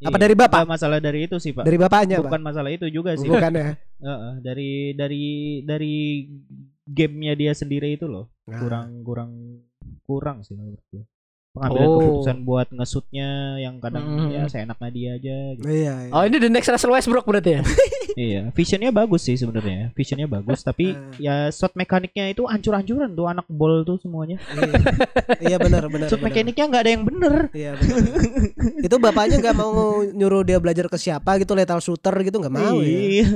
Apa 0.00 0.16
Iya. 0.16 0.22
dari 0.22 0.32
bapak? 0.34 0.64
Masalah 0.64 0.96
dari 0.96 1.28
itu 1.28 1.36
sih 1.36 1.52
pak. 1.52 1.60
Dari 1.60 1.76
bapaknya, 1.76 2.24
Bukan 2.24 2.32
Pak. 2.34 2.40
masalah 2.42 2.72
itu 2.72 2.88
juga 2.88 3.12
sih. 3.14 3.28
Bukan 3.28 3.52
ya? 3.52 3.76
Heeh, 4.00 4.32
dari 4.40 4.70
dari 4.96 5.24
dari 5.60 6.24
gamenya 6.82 7.36
dia 7.36 7.52
sendiri 7.52 7.92
itu 7.92 8.08
loh 8.08 8.32
Nah. 8.48 8.56
kurang 8.58 9.04
kurang 9.04 9.30
kurang 10.02 10.40
sih 10.40 10.56
menurut 10.56 10.80
gue 10.88 11.04
pengambilan 11.60 11.84
Oh. 11.84 11.98
keputusan 12.00 12.38
buat 12.40 12.68
ngesutnya 12.70 13.28
yang 13.58 13.76
kadang 13.78 14.00
Hmm. 14.02 14.32
ya 14.32 14.42
seenaknya 14.46 14.88
dia 14.90 15.10
aja 15.14 15.36
gitu. 15.54 15.66
Iya, 15.66 15.94
iya. 16.00 16.10
oh 16.10 16.22
ini 16.22 16.36
the 16.38 16.48
next 16.48 16.66
Russell 16.66 16.90
Westbrook 16.90 17.22
berarti 17.22 17.50
ya 17.50 17.62
iya 18.18 18.40
visionnya 18.50 18.88
bagus 18.90 19.22
sih 19.22 19.36
sebenarnya 19.36 19.92
visionnya 19.92 20.24
bagus 20.26 20.60
tapi 20.60 20.90
Ah. 20.90 21.12
ya 21.16 21.34
shot 21.48 21.72
mekaniknya 21.74 22.26
itu 22.26 22.42
hancur-hancuran 22.42 23.12
tuh 23.12 23.26
anak 23.26 23.44
ball 23.46 23.82
tuh 23.82 23.98
semuanya 23.98 24.40
Iya. 24.50 24.72
Iya 25.38 25.56
benar 25.58 25.84
benar. 25.86 26.08
shot 26.08 26.20
mekaniknya 26.20 26.64
nggak 26.66 26.80
ada 26.80 26.90
yang 26.90 27.04
bener 27.04 27.36
Iya 27.52 27.76
benar. 27.76 28.02
itu 28.80 28.96
bapaknya 28.96 29.36
nggak 29.38 29.54
mau 29.54 29.72
nyuruh 30.02 30.42
dia 30.42 30.56
belajar 30.56 30.86
ke 30.86 30.96
siapa 30.96 31.36
gitu 31.36 31.52
lethal 31.52 31.78
shooter 31.78 32.16
gitu 32.20 32.38
nggak 32.38 32.50
mau 32.52 32.80
ya. 32.80 32.88
Iya. 32.88 33.26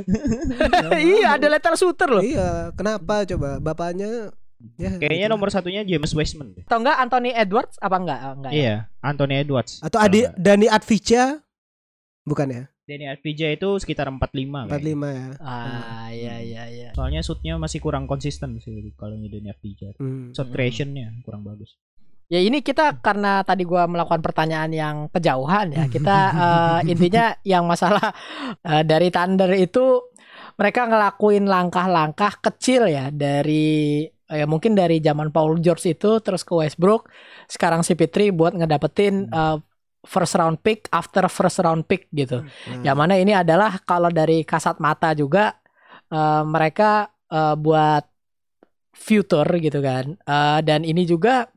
Nggak 0.65 0.87
mau. 0.87 0.99
iya 0.99 1.29
ada 1.35 1.47
lethal 1.47 1.75
shooter 1.75 2.09
loh 2.09 2.23
Iya, 2.25 2.49
kenapa 2.73 3.25
coba 3.25 3.59
bapaknya 3.59 4.33
ya 4.75 4.91
kayaknya 4.97 5.27
gitu. 5.27 5.35
nomor 5.35 5.49
satunya 5.49 5.83
James 5.83 6.11
Wiseman 6.11 6.53
deh. 6.53 6.65
atau 6.65 6.79
enggak 6.79 6.97
Anthony 6.99 7.31
Edwards 7.31 7.77
apa 7.79 7.97
enggak 7.97 8.19
Oh, 8.21 8.33
enggak 8.35 8.51
ya? 8.51 8.57
iya 8.57 8.75
Anthony 9.01 9.35
Edwards 9.39 9.73
atau 9.79 9.99
Adi. 9.99 10.25
Dani 10.35 10.67
Advija 10.67 11.39
bukan 12.23 12.49
ya? 12.49 12.65
Danny 12.85 13.09
Advija 13.09 13.49
itu 13.49 13.81
sekitar 13.81 14.05
45 14.07 14.21
kayaknya. 14.69 14.69
45 14.69 15.09
ya. 15.09 15.27
ah 15.41 16.09
iya 16.11 16.37
iya 16.39 16.63
iya 16.69 16.89
Soalnya 16.93 17.21
shootnya 17.21 17.57
masih 17.57 17.81
kurang 17.81 18.05
konsisten 18.05 18.61
sih 18.61 18.71
kalau 18.95 19.17
ini 19.17 19.29
Danny 19.29 19.49
Advija. 19.49 19.97
Hmm. 19.97 20.33
Shot 20.33 20.53
creationnya 20.53 21.17
kurang 21.25 21.43
bagus. 21.43 21.81
Ya 22.25 22.41
ini 22.41 22.61
kita 22.61 23.01
karena 23.01 23.41
tadi 23.41 23.65
gua 23.65 23.85
melakukan 23.85 24.21
pertanyaan 24.21 24.69
yang 24.69 24.97
kejauhan 25.09 25.73
ya. 25.73 25.85
Kita 25.89 26.17
eh, 26.45 26.93
intinya 26.93 27.33
yang 27.41 27.65
masalah 27.65 28.13
eh, 28.61 28.85
dari 28.85 29.09
Thunder 29.09 29.53
itu 29.53 30.13
mereka 30.55 30.85
ngelakuin 30.85 31.45
langkah-langkah 31.45 32.37
kecil 32.41 32.85
ya 32.87 33.09
dari 33.09 34.05
ya 34.31 34.47
mungkin 34.49 34.73
dari 34.73 35.01
zaman 35.01 35.29
Paul 35.31 35.61
George 35.61 35.85
itu 35.93 36.21
terus 36.25 36.43
ke 36.43 36.53
Westbrook, 36.57 37.09
sekarang 37.49 37.85
si 37.85 37.93
Pitri 37.97 38.33
buat 38.33 38.57
ngedapetin 38.57 39.29
eh, 39.29 39.57
first 40.05 40.37
round 40.37 40.61
pick 40.61 40.87
after 40.93 41.25
first 41.33 41.61
round 41.65 41.89
pick 41.89 42.09
gitu. 42.13 42.45
Nah, 42.45 42.83
Yang 42.85 42.97
mana 42.97 43.15
ini 43.17 43.33
adalah 43.33 43.81
kalau 43.85 44.13
dari 44.13 44.45
kasat 44.45 44.81
mata 44.81 45.13
juga 45.17 45.57
eh, 46.13 46.43
mereka 46.45 47.09
eh, 47.29 47.57
buat 47.57 48.05
future 48.95 49.49
gitu 49.59 49.81
kan. 49.83 50.15
Eh, 50.15 50.61
dan 50.63 50.87
ini 50.87 51.03
juga 51.05 51.49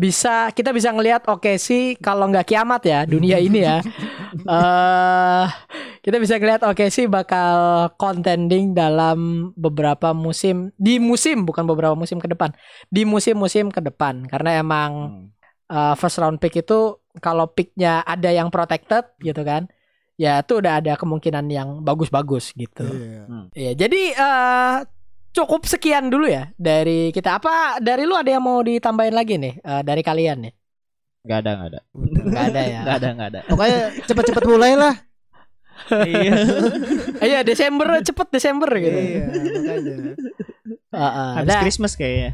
bisa 0.00 0.48
kita 0.56 0.72
bisa 0.72 0.88
ngelihat 0.96 1.28
oke 1.28 1.60
sih 1.60 1.92
kalau 2.00 2.24
nggak 2.32 2.48
kiamat 2.48 2.80
ya 2.88 3.04
dunia 3.04 3.36
ini 3.36 3.60
ya. 3.60 3.84
eh 4.56 5.46
kita 6.00 6.16
bisa 6.16 6.40
ngelihat 6.40 6.64
oke 6.64 6.88
sih 6.88 7.04
bakal 7.04 7.52
contending 8.00 8.72
dalam 8.72 9.52
beberapa 9.52 10.16
musim 10.16 10.72
di 10.80 10.96
musim 10.96 11.44
bukan 11.44 11.68
beberapa 11.68 11.92
musim 11.92 12.16
ke 12.16 12.32
depan. 12.32 12.56
Di 12.88 13.04
musim-musim 13.04 13.68
ke 13.68 13.84
depan 13.84 14.24
karena 14.24 14.64
emang 14.64 14.90
uh, 15.68 15.94
first 16.00 16.16
round 16.16 16.40
pick 16.40 16.56
itu 16.56 16.96
kalau 17.20 17.52
picknya 17.52 18.00
ada 18.00 18.32
yang 18.32 18.48
protected 18.48 19.04
gitu 19.20 19.44
kan 19.44 19.68
ya 20.14 20.44
itu 20.44 20.60
udah 20.60 20.84
ada 20.84 20.92
kemungkinan 21.00 21.48
yang 21.48 21.68
bagus-bagus 21.80 22.52
gitu 22.52 22.84
Iya. 22.84 23.24
ya 23.56 23.72
jadi 23.72 24.00
eh 24.12 24.76
cukup 25.30 25.62
sekian 25.64 26.10
dulu 26.10 26.26
ya 26.26 26.50
dari 26.54 27.10
kita 27.10 27.38
apa 27.38 27.78
dari 27.78 28.02
lu 28.02 28.14
ada 28.14 28.30
yang 28.30 28.42
mau 28.42 28.58
ditambahin 28.60 29.14
lagi 29.14 29.36
nih 29.36 29.54
eh, 29.56 29.82
dari 29.82 30.02
kalian 30.02 30.38
nih 30.44 30.54
Gak 31.20 31.44
ada, 31.44 31.50
gak 31.52 31.68
ada. 31.68 31.80
nggak 32.24 32.44
ada 32.48 32.60
ya 32.64 32.80
Gak 32.88 32.96
ada, 32.96 33.08
gak 33.12 33.28
ada. 33.28 33.40
Pokoknya 33.44 33.78
cepet-cepet 34.08 34.44
mulai 34.48 34.72
lah. 34.72 34.94
iya. 36.02 36.32
iya 37.28 37.38
Desember 37.40 38.00
cepet 38.00 38.28
Desember 38.30 38.70
gitu 38.72 38.96
Iya, 38.96 39.20
makanya. 39.28 39.92
Ah, 40.90 41.04
ah. 41.04 41.30
Habis 41.36 41.52
Nah, 41.52 41.60
Christmas 41.60 41.92
kayaknya. 41.94 42.30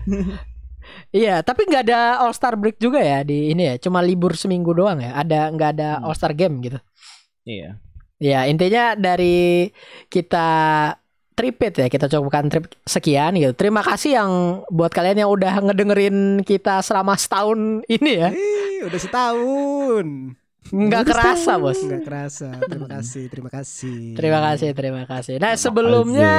iya 1.11 1.42
tapi 1.42 1.66
nggak 1.66 1.82
ada 1.82 2.22
All 2.22 2.30
Star 2.30 2.55
break 2.55 2.78
juga 2.78 3.03
ya 3.03 3.26
di 3.26 3.51
ini 3.51 3.66
ya 3.66 3.82
cuma 3.82 3.99
libur 3.99 4.38
seminggu 4.38 4.70
doang 4.70 5.03
ya 5.03 5.18
ada 5.18 5.51
nggak 5.51 5.70
ada 5.74 5.88
Hmm. 5.99 6.07
All 6.07 6.14
Star 6.14 6.30
game 6.30 6.62
gitu 6.62 6.78
Iya. 7.42 7.82
Ya 8.16 8.47
intinya 8.47 8.94
dari 8.94 9.66
kita 10.09 10.49
tripit 11.37 11.76
ya 11.76 11.87
kita 11.93 12.09
cukupkan 12.09 12.49
trip 12.49 12.64
sekian 12.89 13.37
gitu. 13.37 13.53
Terima 13.53 13.84
kasih 13.84 14.16
yang 14.16 14.30
buat 14.72 14.89
kalian 14.89 15.28
yang 15.28 15.30
udah 15.30 15.61
ngedengerin 15.61 16.41
kita 16.43 16.80
selama 16.80 17.12
setahun 17.14 17.84
ini 17.87 18.12
ya. 18.16 18.28
Ih, 18.32 18.89
udah 18.89 19.01
setahun. 19.01 20.07
Nggak 20.66 21.03
Udah 21.07 21.12
kerasa 21.14 21.37
setahun. 21.39 21.62
bos. 21.62 21.78
Nggak 21.78 22.03
kerasa. 22.03 22.49
Terima 22.66 22.89
kasih, 22.91 23.24
terima 23.30 23.51
kasih. 23.53 24.01
Terima 24.18 24.41
kasih, 24.43 24.68
terima 24.74 25.03
kasih. 25.07 25.34
Nah 25.39 25.53
sebelumnya 25.55 26.34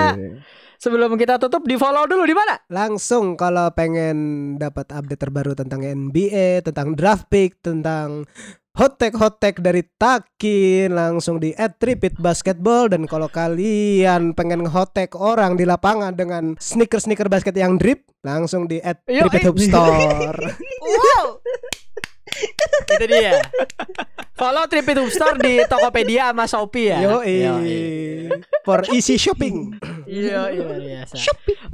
sebelum 0.82 1.16
kita 1.16 1.40
tutup 1.40 1.64
di 1.64 1.80
follow 1.80 2.04
dulu 2.10 2.28
di 2.28 2.36
mana? 2.36 2.60
Langsung 2.68 3.40
kalau 3.40 3.72
pengen 3.72 4.18
dapat 4.60 4.92
update 4.92 5.22
terbaru 5.22 5.54
tentang 5.56 5.80
NBA, 5.86 6.66
tentang 6.66 6.98
draft 6.98 7.30
pick, 7.32 7.62
tentang 7.64 8.28
hot 8.78 9.02
take 9.02 9.18
hot 9.18 9.42
take 9.42 9.60
dari 9.60 9.82
Takin 9.98 10.94
langsung 10.94 11.42
di 11.42 11.52
@tripit 11.58 12.14
basketball 12.22 12.88
dan 12.88 13.10
kalau 13.10 13.26
kalian 13.26 14.38
pengen 14.38 14.70
hot 14.70 14.94
take 14.94 15.18
orang 15.18 15.58
di 15.58 15.66
lapangan 15.66 16.14
dengan 16.14 16.54
sneaker 16.62 17.02
sneaker 17.02 17.26
basket 17.28 17.58
yang 17.58 17.82
drip 17.82 18.06
langsung 18.22 18.70
di 18.70 18.78
Yo, 19.10 19.26
@tripit 19.26 19.50
hoop 19.50 19.58
store. 19.58 20.38
Wow. 20.86 21.26
Itu 22.94 23.06
dia. 23.10 23.42
Follow 24.38 24.70
Tripit 24.70 25.00
Hoop 25.02 25.10
Store 25.10 25.40
di 25.42 25.64
Tokopedia 25.66 26.30
sama 26.30 26.46
Shopee 26.46 26.94
ya. 26.94 26.98
Yo 27.02 27.18
for 28.62 28.86
easy 28.94 29.18
shopping. 29.18 29.74
Iya, 30.06 30.54
iya 30.54 30.62
luar 30.62 30.82
biasa. 30.84 31.16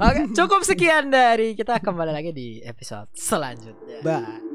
Oke, 0.00 0.20
cukup 0.32 0.62
sekian 0.64 1.12
dari 1.12 1.52
kita 1.58 1.82
kembali 1.82 2.12
lagi 2.14 2.30
di 2.32 2.62
episode 2.64 3.10
selanjutnya. 3.12 4.00
Bye. 4.00 4.53